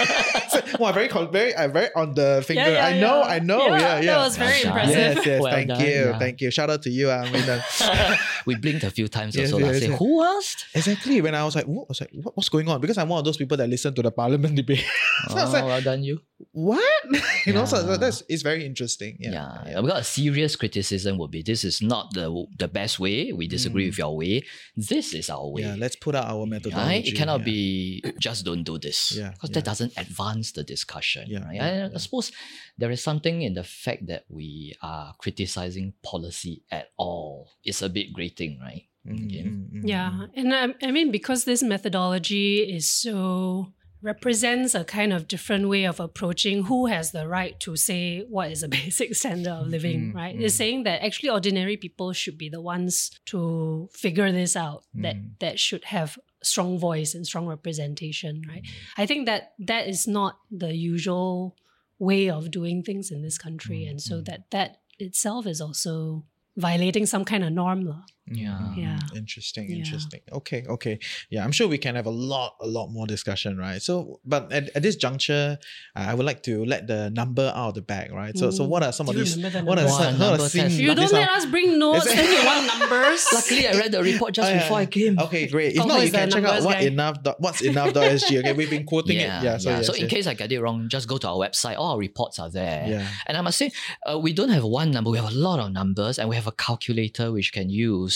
wow, 0.78 0.92
very, 0.92 1.08
very, 1.08 1.56
I'm 1.56 1.72
very 1.72 1.88
on 1.96 2.12
the 2.14 2.42
finger. 2.46 2.60
Yeah, 2.62 2.76
yeah, 2.76 2.86
I 2.86 2.92
know, 3.00 3.18
yeah. 3.20 3.34
I 3.34 3.38
know. 3.40 3.66
Yeah, 3.66 4.00
Yeah, 4.00 4.00
that 4.04 4.18
was 4.18 4.36
very 4.36 4.52
Well 4.64 4.66
impressive. 4.76 4.96
Yes, 5.16 5.26
yes. 5.26 5.40
Well 5.40 5.52
thank 5.52 5.68
done, 5.68 5.80
you, 5.80 5.86
yeah. 6.12 6.18
thank 6.18 6.40
you. 6.40 6.50
Shout 6.50 6.70
out 6.70 6.82
to 6.82 6.90
you, 6.90 7.10
Ang 7.10 7.32
we 8.46 8.54
blinked 8.56 8.84
a 8.84 8.90
few 8.90 9.08
times 9.08 9.34
Yes, 9.36 9.52
also. 9.52 9.64
lah. 9.64 9.72
yes, 9.72 9.80
say, 9.80 9.88
yes. 9.90 9.98
who 9.98 10.22
asked? 10.22 10.66
Exactly. 10.74 11.20
When 11.20 11.34
I 11.34 11.44
was 11.44 11.56
like, 11.56 11.66
what? 11.66 11.84
I 11.84 11.90
was 11.90 12.00
like, 12.00 12.10
what, 12.22 12.36
what's 12.36 12.48
going 12.48 12.68
on? 12.68 12.80
Because 12.80 12.98
I'm 12.98 13.08
one 13.08 13.18
of 13.18 13.24
those 13.24 13.36
people 13.36 13.56
that 13.56 13.68
listen 13.68 13.94
to 13.94 14.02
the 14.02 14.10
Parliament 14.12 14.54
debate. 14.56 14.84
so 15.28 15.36
I 15.36 15.44
was 15.44 15.50
Oh, 15.50 15.52
like, 15.52 15.64
well 15.64 15.80
done, 15.82 16.02
you. 16.04 16.20
what? 16.52 17.04
you 17.46 17.52
know, 17.52 17.64
so 17.64 17.80
Yeah. 17.88 17.96
that's 17.96 18.22
it's 18.28 18.42
very 18.42 18.64
interesting. 18.66 19.16
Yeah, 19.20 19.32
Yeah, 19.66 19.80
because 19.80 20.00
a 20.00 20.04
serious 20.04 20.56
criticism 20.56 21.16
would 21.18 21.30
be 21.30 21.42
this 21.42 21.64
is 21.64 21.80
not 21.80 22.12
the 22.14 22.28
the 22.58 22.68
best 22.68 22.98
way. 23.00 23.32
We 23.32 23.48
disagree 23.48 23.86
with 23.86 23.98
your 23.98 24.16
way. 24.16 24.42
This 24.76 25.14
is 25.14 25.30
our 25.30 25.48
way. 25.48 25.62
Mm. 25.62 25.66
Yeah, 25.66 25.76
let's 25.78 25.96
put 25.96 26.14
out 26.14 26.26
our 26.28 26.44
methodology. 26.46 26.88
Right? 26.88 27.06
It 27.06 27.16
cannot 27.16 27.40
yeah. 27.40 27.44
be 27.52 28.02
just 28.20 28.44
don't 28.44 28.64
do 28.64 28.78
this. 28.78 29.12
Yeah, 29.16 29.30
Because 29.32 29.50
yeah. 29.50 29.54
that 29.54 29.64
doesn't 29.64 29.92
advance 29.96 30.52
the 30.52 30.62
discussion. 30.64 31.24
Yeah, 31.28 31.44
right? 31.44 31.54
yeah, 31.56 31.88
I, 31.92 31.94
I 31.94 31.98
suppose 31.98 32.32
there 32.78 32.90
is 32.90 33.02
something 33.02 33.42
in 33.42 33.54
the 33.54 33.64
fact 33.64 34.06
that 34.08 34.24
we 34.28 34.74
are 34.82 35.14
criticizing 35.18 35.94
policy 36.02 36.62
at 36.70 36.90
all. 36.96 37.50
It's 37.64 37.80
a 37.82 37.88
bit 37.88 38.12
grating, 38.12 38.58
right? 38.60 38.84
Mm, 39.06 39.22
Again. 39.24 39.46
mm, 39.46 39.82
mm, 39.82 39.88
Yeah, 39.88 40.10
mm. 40.10 40.28
and 40.34 40.48
I, 40.54 40.74
I 40.86 40.90
mean 40.90 41.10
because 41.12 41.44
this 41.44 41.62
methodology 41.62 42.58
is 42.66 42.90
so 42.90 43.72
represents 44.02 44.74
a 44.74 44.84
kind 44.84 45.12
of 45.12 45.26
different 45.28 45.68
way 45.68 45.84
of 45.84 45.98
approaching 46.00 46.64
who 46.64 46.86
has 46.86 47.12
the 47.12 47.26
right 47.26 47.58
to 47.60 47.76
say 47.76 48.20
what 48.28 48.50
is 48.50 48.62
a 48.62 48.68
basic 48.80 49.14
standard 49.14 49.50
of 49.52 49.66
living, 49.68 50.12
Mm, 50.12 50.14
right? 50.14 50.36
mm. 50.36 50.42
It's 50.42 50.54
saying 50.54 50.84
that 50.84 51.02
actually 51.04 51.30
ordinary 51.30 51.76
people 51.76 52.12
should 52.12 52.38
be 52.38 52.48
the 52.48 52.60
ones 52.60 53.10
to 53.26 53.88
figure 53.92 54.30
this 54.32 54.54
out, 54.56 54.84
that 54.94 55.16
Mm. 55.16 55.38
that 55.40 55.58
should 55.58 55.84
have 55.84 56.18
strong 56.42 56.78
voice 56.78 57.14
and 57.14 57.26
strong 57.26 57.46
representation, 57.46 58.42
right? 58.48 58.62
Mm. 58.62 58.70
I 59.02 59.06
think 59.06 59.26
that 59.26 59.52
that 59.58 59.88
is 59.88 60.06
not 60.06 60.38
the 60.50 60.74
usual 60.76 61.56
way 61.98 62.28
of 62.30 62.50
doing 62.50 62.82
things 62.82 63.10
in 63.10 63.22
this 63.22 63.38
country, 63.38 63.80
Mm, 63.86 63.90
and 63.90 64.00
so 64.02 64.20
that 64.22 64.50
that 64.50 64.80
itself 64.98 65.46
is 65.46 65.60
also 65.60 66.24
violating 66.56 67.06
some 67.06 67.24
kind 67.24 67.42
of 67.44 67.52
norm, 67.52 67.84
lah. 67.84 68.02
Yeah. 68.28 68.74
Yeah. 68.74 68.98
Interesting, 69.14 69.70
Yeah. 69.70 69.76
interesting. 69.76 70.20
Okay, 70.32 70.64
okay. 70.68 70.98
Yeah, 71.30 71.44
I'm 71.44 71.52
sure 71.52 71.68
we 71.68 71.78
can 71.78 71.94
have 71.94 72.06
a 72.06 72.10
lot, 72.10 72.56
a 72.60 72.66
lot 72.66 72.88
more 72.88 73.06
discussion, 73.06 73.56
right? 73.56 73.80
So, 73.80 74.20
but 74.24 74.52
at, 74.52 74.70
at 74.74 74.82
this 74.82 74.96
juncture, 74.96 75.58
uh, 75.94 76.00
I 76.10 76.14
would 76.14 76.26
like 76.26 76.42
to 76.44 76.64
let 76.64 76.86
the 76.88 77.10
number 77.10 77.52
out 77.54 77.68
of 77.68 77.74
the 77.74 77.82
bag, 77.82 78.12
right? 78.12 78.36
So, 78.36 78.50
so 78.50 78.64
what 78.64 78.82
are 78.82 78.92
some 78.92 79.06
Do 79.06 79.12
of 79.12 79.18
these? 79.18 79.36
the 79.40 79.42
What 79.62 79.78
are 79.78 79.82
numbers? 79.86 79.96
some, 79.96 80.18
Wow, 80.18 80.30
what 80.32 80.54
are 80.54 80.58
number. 80.58 80.72
You 80.74 80.94
don't 80.94 81.12
let 81.12 81.28
us 81.30 81.46
bring 81.46 81.78
notes, 81.84 82.06
Is 82.06 82.12
it- 82.12 82.16
then 82.16 82.32
you 82.32 82.44
want 82.46 82.66
numbers. 82.80 83.26
Luckily, 83.32 83.68
I 83.68 83.72
read 83.72 83.92
the 83.92 84.02
report 84.02 84.34
just 84.34 84.48
Oh, 84.48 84.52
yeah. 84.54 84.62
before 84.62 84.78
I 84.78 84.86
came. 84.86 85.18
Okay, 85.20 85.46
great. 85.46 85.72
If 85.72 85.78
Kok 85.78 85.86
not, 85.88 86.04
you 86.04 86.10
can 86.10 86.28
check 86.30 86.42
out 86.42 86.46
numbers 86.46 86.64
what 86.64 86.74
guy. 86.78 86.80
enough. 86.82 87.22
dot- 87.22 87.40
What's 87.40 87.60
enough.sg. 87.62 88.38
Okay, 88.40 88.52
we've 88.54 88.70
been 88.70 88.84
quoting 88.84 89.18
yeah, 89.18 89.40
it. 89.40 89.44
Yeah. 89.44 89.56
So, 89.58 89.70
yes, 89.70 89.86
so 89.86 89.92
in 89.92 90.00
yes. 90.02 90.10
case 90.10 90.26
I 90.26 90.34
get 90.34 90.50
it 90.50 90.60
wrong, 90.60 90.88
just 90.88 91.06
go 91.06 91.16
to 91.18 91.28
our 91.28 91.36
website. 91.36 91.76
All 91.78 91.92
our 91.92 91.98
reports 91.98 92.38
are 92.40 92.50
there. 92.50 92.86
Yeah. 92.88 93.06
And 93.26 93.36
I 93.36 93.40
must 93.40 93.56
say, 93.58 93.70
uh, 94.10 94.18
we 94.18 94.32
don't 94.32 94.48
have 94.50 94.64
one 94.64 94.90
number. 94.90 95.10
We 95.10 95.18
have 95.18 95.30
a 95.30 95.34
lot 95.36 95.60
of 95.60 95.70
numbers, 95.72 96.18
and 96.18 96.28
we 96.28 96.34
have 96.34 96.46
a 96.48 96.52
calculator 96.52 97.30
which 97.30 97.52
can 97.52 97.70
use 97.70 98.15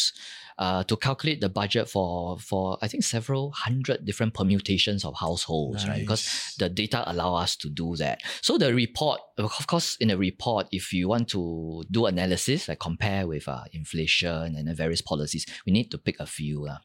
uh, 0.60 0.84
to 0.84 0.94
calculate 0.96 1.40
the 1.40 1.48
budget 1.48 1.88
for 1.88 2.36
for 2.38 2.76
I 2.84 2.88
think 2.90 3.02
several 3.02 3.50
hundred 3.64 4.04
different 4.04 4.34
permutations 4.34 5.04
of 5.08 5.14
households, 5.16 5.88
right? 5.88 6.00
Because 6.04 6.22
the 6.60 6.68
data 6.68 7.00
allow 7.10 7.32
us 7.44 7.56
to 7.64 7.70
do 7.72 7.96
that. 7.96 8.20
So 8.42 8.58
the 8.58 8.74
report, 8.74 9.20
of 9.38 9.66
course, 9.66 9.96
in 10.04 10.10
a 10.10 10.18
report, 10.20 10.68
if 10.70 10.92
you 10.92 11.08
want 11.08 11.28
to 11.32 11.82
do 11.90 12.04
analysis, 12.04 12.68
like 12.68 12.78
compare 12.78 13.24
with 13.26 13.48
uh, 13.48 13.64
inflation 13.72 14.54
and 14.56 14.68
the 14.68 14.74
various 14.74 15.00
policies, 15.00 15.46
we 15.64 15.72
need 15.72 15.88
to 15.92 15.98
pick 15.98 16.20
a 16.20 16.26
few. 16.28 16.66
lah. 16.68 16.78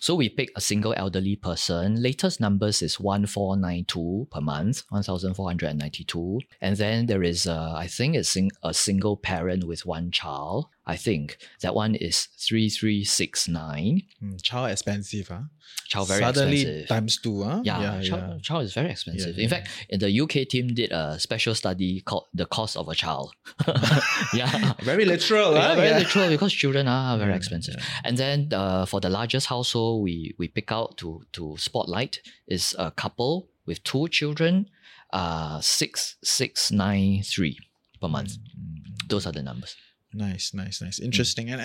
So 0.00 0.14
we 0.16 0.30
pick 0.32 0.48
a 0.56 0.62
single 0.64 0.94
elderly 0.96 1.36
person. 1.36 2.00
Latest 2.00 2.40
numbers 2.40 2.80
is 2.80 2.96
1492 2.98 4.28
per 4.32 4.40
month, 4.40 4.82
1492. 4.88 6.40
And 6.64 6.76
then 6.76 7.04
there 7.06 7.22
is, 7.22 7.46
uh, 7.46 7.74
I 7.76 7.86
think 7.86 8.16
it's 8.16 8.36
a 8.62 8.72
single 8.72 9.16
parent 9.16 9.64
with 9.68 9.84
one 9.84 10.10
child. 10.10 10.66
I 10.86 10.96
think 10.96 11.38
that 11.62 11.74
one 11.74 11.94
is 11.94 12.26
3369. 12.38 14.02
Mm, 14.22 14.42
child 14.42 14.70
expensive, 14.70 15.28
huh? 15.28 15.42
Child 15.88 16.08
very 16.08 16.20
Suddenly 16.20 16.60
expensive. 16.60 16.88
times 16.88 17.18
two, 17.18 17.42
huh? 17.42 17.60
Yeah, 17.64 17.80
yeah, 17.80 18.02
child, 18.02 18.22
yeah. 18.34 18.38
child 18.42 18.64
is 18.64 18.74
very 18.74 18.90
expensive. 18.90 19.36
Yeah, 19.36 19.44
In 19.44 19.50
fact, 19.50 19.68
the 19.90 20.20
UK 20.20 20.48
team 20.48 20.68
did 20.74 20.90
a 20.92 21.18
special 21.18 21.54
study 21.54 22.00
called 22.00 22.26
The 22.34 22.46
Cost 22.46 22.76
of 22.76 22.88
a 22.88 22.94
Child. 22.94 23.32
yeah. 24.34 24.72
Very 24.82 25.04
literal, 25.04 25.54
Yeah, 25.54 25.68
huh? 25.68 25.74
very 25.76 25.88
Yeah. 25.88 25.98
literal 25.98 26.28
because 26.28 26.52
children 26.52 26.88
are 26.88 27.18
very 27.18 27.34
expensive. 27.34 27.76
And 28.04 28.16
then 28.16 28.48
uh, 28.52 28.86
for 28.86 29.00
the 29.00 29.10
largest 29.10 29.46
household, 29.46 30.02
we 30.04 30.34
we 30.38 30.48
pick 30.48 30.72
out 30.72 30.96
to 30.98 31.22
to 31.32 31.56
spotlight 31.58 32.20
is 32.48 32.74
a 32.78 32.90
couple 32.90 33.48
with 33.66 33.82
two 33.84 34.08
children, 34.08 34.66
uh, 35.12 35.60
six 35.60 36.16
six 36.24 36.70
nine 36.72 37.22
three 37.22 37.56
per 38.00 38.08
month. 38.08 38.32
Mm, 38.32 39.08
Those 39.08 39.26
are 39.26 39.32
the 39.32 39.42
numbers. 39.42 39.76
Nice, 40.12 40.52
nice, 40.54 40.82
nice. 40.82 40.98
Interesting. 40.98 41.50
And 41.50 41.60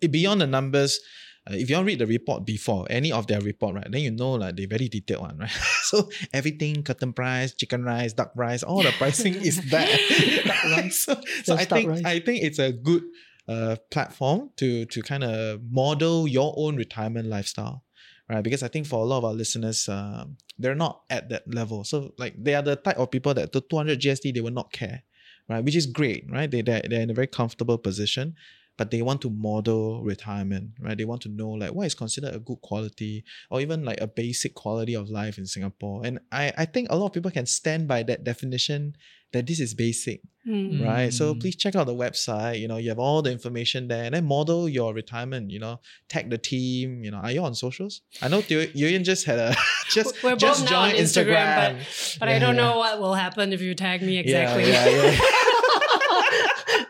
and 0.00 0.12
beyond 0.12 0.40
the 0.40 0.46
numbers, 0.46 0.98
uh, 1.48 1.54
if 1.54 1.70
you 1.70 1.76
all 1.76 1.84
read 1.84 1.98
the 1.98 2.06
report 2.06 2.44
before 2.44 2.86
any 2.90 3.12
of 3.12 3.26
their 3.26 3.40
report, 3.40 3.76
right, 3.76 3.86
then 3.90 4.00
you 4.00 4.10
know 4.10 4.32
like 4.32 4.56
they 4.56 4.66
very 4.66 4.88
detailed 4.88 5.22
one, 5.22 5.38
right? 5.38 5.50
so 5.82 6.08
everything, 6.32 6.82
curtain 6.82 7.12
price, 7.12 7.54
chicken 7.54 7.84
rice, 7.84 8.12
duck 8.12 8.32
rice, 8.34 8.62
all 8.62 8.82
the 8.82 8.92
pricing 8.92 9.34
is 9.34 9.60
there. 9.70 9.86
so 10.90 11.20
so 11.44 11.54
I 11.54 11.64
think 11.64 11.90
rice. 11.90 12.04
I 12.04 12.20
think 12.20 12.42
it's 12.42 12.58
a 12.58 12.72
good 12.72 13.02
uh 13.46 13.76
platform 13.90 14.50
to 14.56 14.86
to 14.86 15.02
kind 15.02 15.22
of 15.22 15.60
model 15.70 16.26
your 16.26 16.54
own 16.56 16.76
retirement 16.76 17.28
lifestyle. 17.28 17.84
Right, 18.26 18.42
because 18.42 18.62
I 18.62 18.68
think 18.68 18.86
for 18.86 19.00
a 19.00 19.04
lot 19.04 19.18
of 19.18 19.26
our 19.26 19.34
listeners, 19.34 19.86
um, 19.86 20.38
they're 20.58 20.74
not 20.74 21.02
at 21.10 21.28
that 21.28 21.42
level. 21.52 21.84
So, 21.84 22.14
like, 22.16 22.32
they 22.42 22.54
are 22.54 22.62
the 22.62 22.76
type 22.76 22.96
of 22.96 23.10
people 23.10 23.34
that 23.34 23.52
the 23.52 23.60
200 23.60 24.00
GST 24.00 24.32
they 24.32 24.40
will 24.40 24.50
not 24.50 24.72
care, 24.72 25.02
right? 25.48 25.64
Which 25.64 25.76
is 25.76 25.86
great, 25.86 26.30
right? 26.30 26.50
They 26.50 26.62
they're, 26.62 26.82
they're 26.88 27.02
in 27.02 27.10
a 27.10 27.14
very 27.14 27.26
comfortable 27.26 27.78
position, 27.78 28.34
but 28.76 28.90
they 28.90 29.02
want 29.02 29.20
to 29.22 29.30
model 29.30 30.02
retirement, 30.02 30.70
right? 30.80 30.96
They 30.98 31.04
want 31.04 31.22
to 31.22 31.28
know 31.28 31.50
like 31.50 31.72
what 31.74 31.86
is 31.86 31.94
considered 31.94 32.34
a 32.34 32.38
good 32.40 32.60
quality 32.60 33.24
or 33.50 33.60
even 33.60 33.84
like 33.84 34.00
a 34.00 34.06
basic 34.06 34.54
quality 34.54 34.94
of 34.94 35.08
life 35.10 35.38
in 35.38 35.46
Singapore. 35.46 36.02
And 36.06 36.18
I 36.32 36.52
I 36.56 36.64
think 36.66 36.88
a 36.90 36.96
lot 36.96 37.06
of 37.06 37.12
people 37.12 37.30
can 37.30 37.46
stand 37.46 37.86
by 37.88 38.02
that 38.04 38.24
definition 38.24 38.96
that 39.32 39.46
this 39.48 39.58
is 39.58 39.74
basic, 39.74 40.20
Mm. 40.46 40.84
right? 40.86 41.12
So 41.12 41.34
Mm. 41.34 41.40
please 41.40 41.56
check 41.56 41.74
out 41.74 41.86
the 41.86 41.94
website. 41.94 42.60
You 42.60 42.68
know, 42.68 42.76
you 42.76 42.88
have 42.90 43.00
all 43.00 43.20
the 43.22 43.32
information 43.32 43.88
there, 43.88 44.04
and 44.04 44.14
then 44.14 44.24
model 44.24 44.68
your 44.68 44.94
retirement. 44.94 45.50
You 45.50 45.58
know, 45.58 45.80
tag 46.08 46.30
the 46.30 46.38
team. 46.38 47.02
You 47.04 47.10
know, 47.10 47.18
are 47.18 47.32
you 47.32 47.42
on 47.42 47.54
socials? 47.54 48.02
I 48.22 48.28
know 48.28 48.42
Teo- 48.42 48.68
You 48.74 48.86
Yenn 48.86 49.02
just 49.04 49.24
had 49.26 49.38
a 49.38 49.56
just 49.96 50.22
We're 50.22 50.36
just 50.36 50.60
both 50.62 50.70
now 50.70 50.80
on 50.82 50.90
joined 50.90 50.98
Instagram, 51.04 51.34
Instagram, 51.34 51.72
but, 51.78 52.16
but 52.20 52.28
I 52.28 52.38
don't 52.38 52.54
yeah. 52.54 52.62
know 52.62 52.76
what 52.78 53.00
will 53.00 53.14
happen 53.14 53.52
if 53.52 53.60
you 53.60 53.74
tag 53.74 54.02
me 54.02 54.14
Yeah, 54.14 54.20
exactly. 54.20 54.70
Yeah, 54.70 54.88
yeah. 54.88 55.18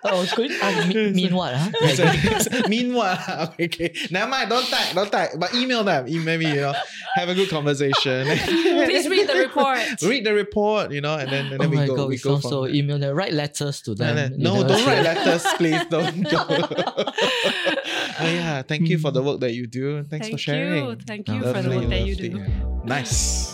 Oh, 0.07 0.22
it's 0.22 0.34
good. 0.34 0.50
Uh, 0.61 0.86
mean, 0.86 1.12
mean 1.16 1.34
what? 1.34 1.55
Huh? 1.57 1.88
So- 1.94 2.68
Meanwhile, 2.68 3.18
okay, 3.55 3.64
okay. 3.64 3.94
Never 4.11 4.30
mind, 4.30 4.50
don't 4.50 4.66
tag, 4.66 4.94
don't 4.94 5.11
tag. 5.11 5.30
But 5.40 5.55
email 5.55 5.82
them. 5.82 6.07
Email 6.09 6.38
me, 6.38 6.48
you 6.48 6.61
know, 6.61 6.74
have 7.14 7.28
a 7.30 7.34
good 7.34 7.48
conversation. 7.48 8.26
Please 8.44 9.09
read 9.09 9.28
the 9.28 9.34
report. 9.38 9.78
Read 10.02 10.24
the 10.24 10.34
report, 10.34 10.92
you 10.92 11.00
know, 11.00 11.16
and 11.16 11.30
then, 11.32 11.46
and 11.46 11.55
oh 11.55 11.59
then 11.59 11.70
we 11.70 11.76
my 11.76 11.86
go. 11.86 11.96
god, 11.96 12.09
we 12.09 12.14
we 12.14 12.18
go 12.18 12.38
so 12.38 12.62
there. 12.66 12.74
email 12.74 12.98
them. 12.98 13.16
Write 13.16 13.32
letters 13.32 13.80
to 13.82 13.94
them. 13.94 14.34
No, 14.36 14.57
no, 14.62 14.68
don't 14.68 14.78
so- 14.78 14.86
write 14.86 15.02
letters, 15.02 15.42
please. 15.57 15.84
Don't. 15.86 16.22
don't. 16.22 16.72
Oh, 18.16 18.26
yeah, 18.26 18.62
thank 18.62 18.88
you 18.88 18.98
for 18.98 19.11
the 19.11 19.22
work 19.22 19.40
that 19.40 19.52
you 19.55 19.66
do. 19.66 20.02
Thanks 20.05 20.26
for 20.26 20.30
Thank 20.32 20.40
sharing. 20.40 20.84
you. 20.84 20.96
Thank 21.07 21.28
you 21.28 21.40
for 21.40 21.52
the 21.62 21.68
Lovely, 21.68 21.78
work 21.78 21.88
that 21.90 22.00
you 22.07 22.14
lovely. 22.14 22.28
do. 22.28 22.84
Nice. 22.84 23.53